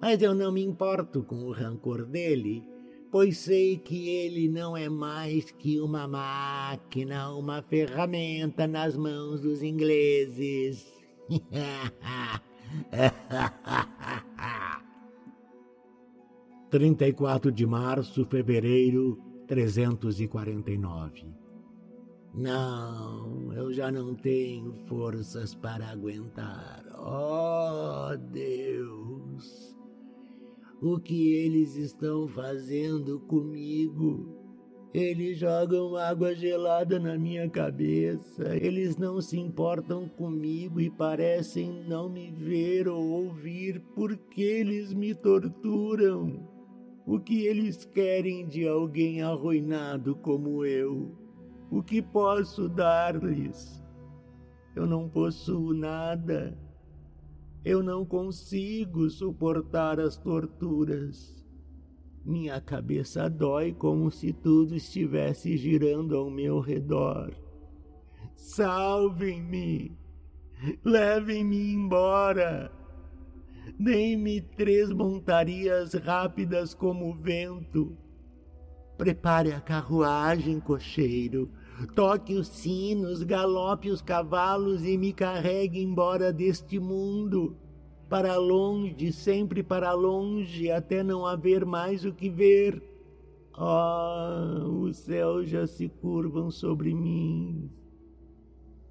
Mas 0.00 0.22
eu 0.22 0.34
não 0.34 0.52
me 0.52 0.62
importo 0.62 1.22
com 1.22 1.44
o 1.44 1.52
rancor 1.52 2.04
dele, 2.04 2.64
pois 3.10 3.38
sei 3.38 3.78
que 3.78 4.08
ele 4.08 4.48
não 4.48 4.76
é 4.76 4.88
mais 4.88 5.50
que 5.50 5.80
uma 5.80 6.08
máquina, 6.08 7.32
uma 7.34 7.62
ferramenta 7.62 8.66
nas 8.66 8.96
mãos 8.96 9.40
dos 9.40 9.62
ingleses. 9.62 10.92
Trinta 16.68 17.06
e 17.06 17.12
quatro 17.12 17.52
de 17.52 17.64
março, 17.64 18.26
fevereiro, 18.26 19.18
trezentos 19.46 20.20
e 20.20 20.26
quarenta 20.26 20.70
e 20.70 20.76
nove. 20.76 21.24
Não, 22.36 23.50
eu 23.54 23.72
já 23.72 23.90
não 23.90 24.14
tenho 24.14 24.74
forças 24.86 25.54
para 25.54 25.88
aguentar. 25.88 26.84
Oh, 26.94 28.14
Deus! 28.30 29.74
O 30.82 31.00
que 31.00 31.32
eles 31.32 31.76
estão 31.76 32.28
fazendo 32.28 33.20
comigo? 33.20 34.36
Eles 34.92 35.38
jogam 35.38 35.96
água 35.96 36.34
gelada 36.34 36.98
na 36.98 37.16
minha 37.16 37.48
cabeça. 37.48 38.54
Eles 38.54 38.98
não 38.98 39.18
se 39.22 39.38
importam 39.38 40.06
comigo 40.06 40.78
e 40.78 40.90
parecem 40.90 41.84
não 41.88 42.10
me 42.10 42.30
ver 42.30 42.86
ou 42.86 43.02
ouvir 43.02 43.80
porque 43.94 44.42
eles 44.42 44.92
me 44.92 45.14
torturam. 45.14 46.46
O 47.06 47.18
que 47.18 47.46
eles 47.46 47.86
querem 47.86 48.46
de 48.46 48.68
alguém 48.68 49.22
arruinado 49.22 50.14
como 50.16 50.66
eu? 50.66 51.25
O 51.76 51.82
que 51.82 52.00
posso 52.00 52.70
dar-lhes? 52.70 53.84
Eu 54.74 54.86
não 54.86 55.10
possuo 55.10 55.74
nada. 55.74 56.56
Eu 57.62 57.82
não 57.82 58.02
consigo 58.02 59.10
suportar 59.10 60.00
as 60.00 60.16
torturas. 60.16 61.44
Minha 62.24 62.62
cabeça 62.62 63.28
dói 63.28 63.74
como 63.74 64.10
se 64.10 64.32
tudo 64.32 64.74
estivesse 64.74 65.54
girando 65.58 66.16
ao 66.16 66.30
meu 66.30 66.60
redor. 66.60 67.36
Salvem-me! 68.34 69.94
Levem-me 70.82 71.74
embora! 71.74 72.72
Deem-me 73.78 74.40
três 74.40 74.90
montarias 74.90 75.92
rápidas 75.92 76.72
como 76.72 77.10
o 77.10 77.14
vento. 77.14 77.94
Prepare 78.96 79.52
a 79.52 79.60
carruagem, 79.60 80.58
cocheiro. 80.58 81.52
Toque 81.94 82.34
os 82.34 82.48
sinos, 82.48 83.22
galope 83.22 83.90
os 83.90 84.00
cavalos 84.00 84.84
e 84.84 84.96
me 84.96 85.12
carregue 85.12 85.82
embora 85.82 86.32
deste 86.32 86.78
mundo 86.78 87.54
para 88.08 88.36
longe, 88.36 89.12
sempre 89.12 89.62
para 89.62 89.92
longe, 89.92 90.70
até 90.70 91.02
não 91.02 91.26
haver 91.26 91.66
mais 91.66 92.04
o 92.04 92.12
que 92.12 92.30
ver. 92.30 92.82
Oh, 93.58 94.84
os 94.84 94.96
céus 94.98 95.48
já 95.48 95.66
se 95.66 95.88
curvam 95.88 96.50
sobre 96.50 96.94
mim. 96.94 97.70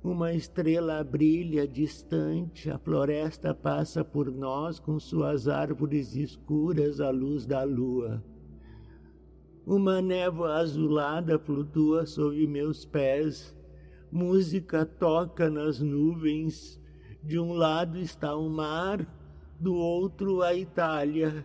Uma 0.04 0.34
estrela 0.34 1.04
brilha 1.04 1.68
distante, 1.68 2.70
a 2.70 2.78
floresta 2.78 3.56
passa 3.56 4.04
por 4.04 4.32
nós 4.32 4.80
com 4.80 5.00
suas 5.00 5.48
árvores 5.48 6.16
escuras 6.16 7.00
à 7.00 7.10
luz 7.10 7.46
da 7.46 7.64
lua. 7.64 8.24
Uma 9.66 10.00
névoa 10.00 10.58
azulada 10.58 11.40
flutua 11.40 12.06
sob 12.06 12.46
meus 12.46 12.86
pés, 12.86 13.58
música 14.12 14.86
toca 14.86 15.50
nas 15.50 15.80
nuvens, 15.80 16.80
de 17.24 17.40
um 17.40 17.52
lado 17.54 17.98
está 17.98 18.36
o 18.36 18.48
mar, 18.48 19.04
do 19.60 19.74
outro 19.74 20.44
a 20.44 20.54
Itália. 20.54 21.44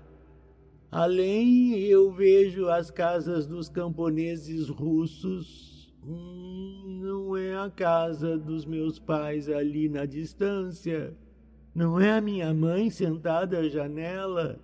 Além 0.91 1.79
eu 1.79 2.13
vejo 2.13 2.69
as 2.69 2.91
casas 2.91 3.47
dos 3.47 3.71
camponeses 3.71 4.69
russos. 4.69 5.91
Hum, 6.05 6.99
não 7.01 7.35
é 7.35 7.57
a 7.57 7.71
casa 7.71 8.37
dos 8.37 8.67
meus 8.67 8.99
pais 8.99 9.49
ali 9.49 9.89
na 9.89 10.05
distância. 10.05 11.17
Não 11.75 11.99
é 11.99 12.13
a 12.13 12.21
minha 12.21 12.53
mãe 12.53 12.91
sentada 12.91 13.61
à 13.61 13.69
janela. 13.69 14.59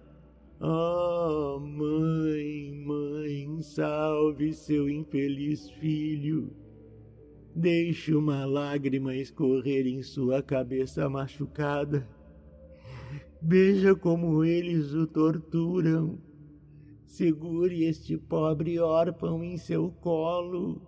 Oh, 0.59 1.61
mãe, 1.61 2.73
mãe, 2.73 3.61
salve 3.61 4.55
seu 4.55 4.89
infeliz 4.89 5.69
filho. 5.71 6.51
Deixe 7.55 8.15
uma 8.15 8.47
lágrima 8.47 9.15
escorrer 9.15 9.87
em 9.87 10.03
sua 10.03 10.43
cabeça 10.43 11.11
machucada. 11.11 12.09
Veja 13.41 13.95
como 13.95 14.45
eles 14.45 14.95
o 14.95 15.07
torturam. 15.07 16.19
Segure 17.05 17.85
este 17.85 18.17
pobre 18.17 18.79
órfão 18.79 19.45
em 19.45 19.59
seu 19.59 19.91
colo. 19.91 20.81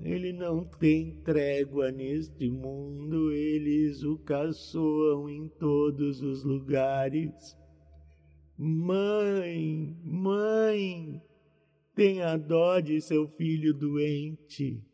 Ele 0.00 0.32
não 0.32 0.64
tem 0.64 1.16
trégua 1.24 1.90
neste 1.90 2.48
mundo, 2.48 3.32
eles 3.32 4.04
o 4.04 4.16
caçoam 4.18 5.28
em 5.28 5.48
todos 5.48 6.22
os 6.22 6.44
lugares. 6.44 7.59
Mãe, 8.62 9.98
mãe, 10.04 11.22
tenha 11.94 12.36
dó 12.36 12.78
de 12.78 13.00
seu 13.00 13.26
filho 13.26 13.72
doente. 13.72 14.84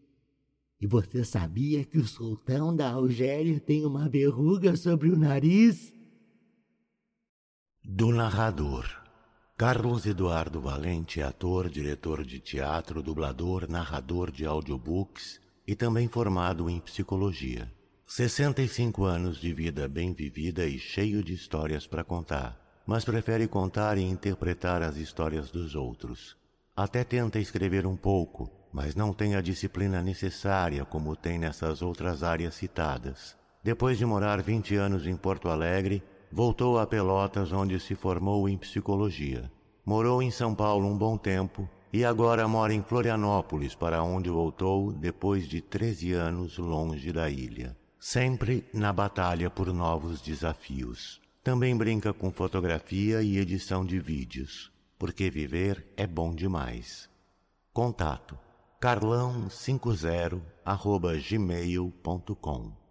E 0.81 0.87
você 0.87 1.25
sabia 1.25 1.85
que 1.85 1.99
o 1.99 2.07
sultão 2.07 2.77
da 2.77 2.89
Algéria 2.93 3.59
tem 3.59 3.85
uma 3.85 4.09
verruga 4.09 4.77
sobre 4.77 5.11
o 5.11 5.19
nariz? 5.19 5.93
Do 7.83 8.13
narrador. 8.13 8.87
Carlos 9.57 10.07
Eduardo 10.07 10.61
Valente 10.61 11.21
é 11.21 11.25
ator, 11.25 11.69
diretor 11.69 12.25
de 12.25 12.39
teatro, 12.39 13.03
dublador, 13.03 13.69
narrador 13.69 14.31
de 14.31 14.47
audiobooks 14.47 15.41
e 15.67 15.75
também 15.75 16.07
formado 16.07 16.71
em 16.71 16.79
psicologia. 16.79 17.69
65 18.05 19.03
anos 19.03 19.41
de 19.41 19.53
vida 19.53 19.89
bem 19.89 20.13
vivida 20.13 20.65
e 20.69 20.79
cheio 20.79 21.21
de 21.21 21.35
histórias 21.35 21.85
para 21.85 22.05
contar, 22.05 22.65
mas 22.87 23.05
prefere 23.05 23.49
contar 23.49 23.99
e 23.99 24.03
interpretar 24.03 24.83
as 24.83 24.97
histórias 24.97 25.51
dos 25.51 25.75
outros. 25.75 26.37
Até 26.77 27.03
tenta 27.03 27.39
escrever 27.39 27.87
um 27.87 27.97
pouco, 27.97 28.51
mas 28.73 28.95
não 28.95 29.13
tem 29.13 29.35
a 29.35 29.41
disciplina 29.41 30.03
necessária 30.03 30.85
como 30.85 31.17
tem 31.17 31.39
nessas 31.39 31.83
outras 31.83 32.23
áreas 32.23 32.55
citadas. 32.55 33.37
Depois 33.65 33.99
de 33.99 34.07
morar 34.07 34.41
20 34.41 34.77
anos 34.77 35.07
em 35.07 35.17
Porto 35.17 35.49
Alegre, 35.49 36.03
voltou 36.31 36.79
a 36.79 36.87
Pelotas, 36.87 37.53
onde 37.53 37.81
se 37.81 37.95
formou 37.95 38.49
em 38.49 38.57
psicologia. 38.57 39.51
Morou 39.85 40.23
em 40.23 40.31
São 40.31 40.55
Paulo 40.55 40.87
um 40.87 40.97
bom 40.97 41.17
tempo 41.17 41.69
e 41.93 42.05
agora 42.05 42.47
mora 42.47 42.75
em 42.75 42.83
Florianópolis, 42.83 43.75
para 43.75 44.03
onde 44.03 44.29
voltou 44.29 44.93
depois 44.93 45.49
de 45.49 45.61
13 45.61 46.13
anos 46.13 46.59
longe 46.59 47.13
da 47.13 47.31
ilha. 47.31 47.77
Sempre 47.99 48.69
na 48.73 48.93
batalha 48.93 49.49
por 49.49 49.73
novos 49.73 50.21
desafios. 50.21 51.21
Também 51.47 51.77
brinca 51.77 52.13
com 52.13 52.33
fotografia 52.33 53.23
e 53.23 53.39
edição 53.39 53.87
de 53.87 54.01
vídeos, 54.01 54.69
porque 54.99 55.31
viver 55.31 55.87
é 55.97 56.05
bom 56.05 56.35
demais. 56.35 57.09
Contato 57.73 58.37
carlão50 58.81 60.43
arroba 60.65 61.13
gmail.com 61.17 62.86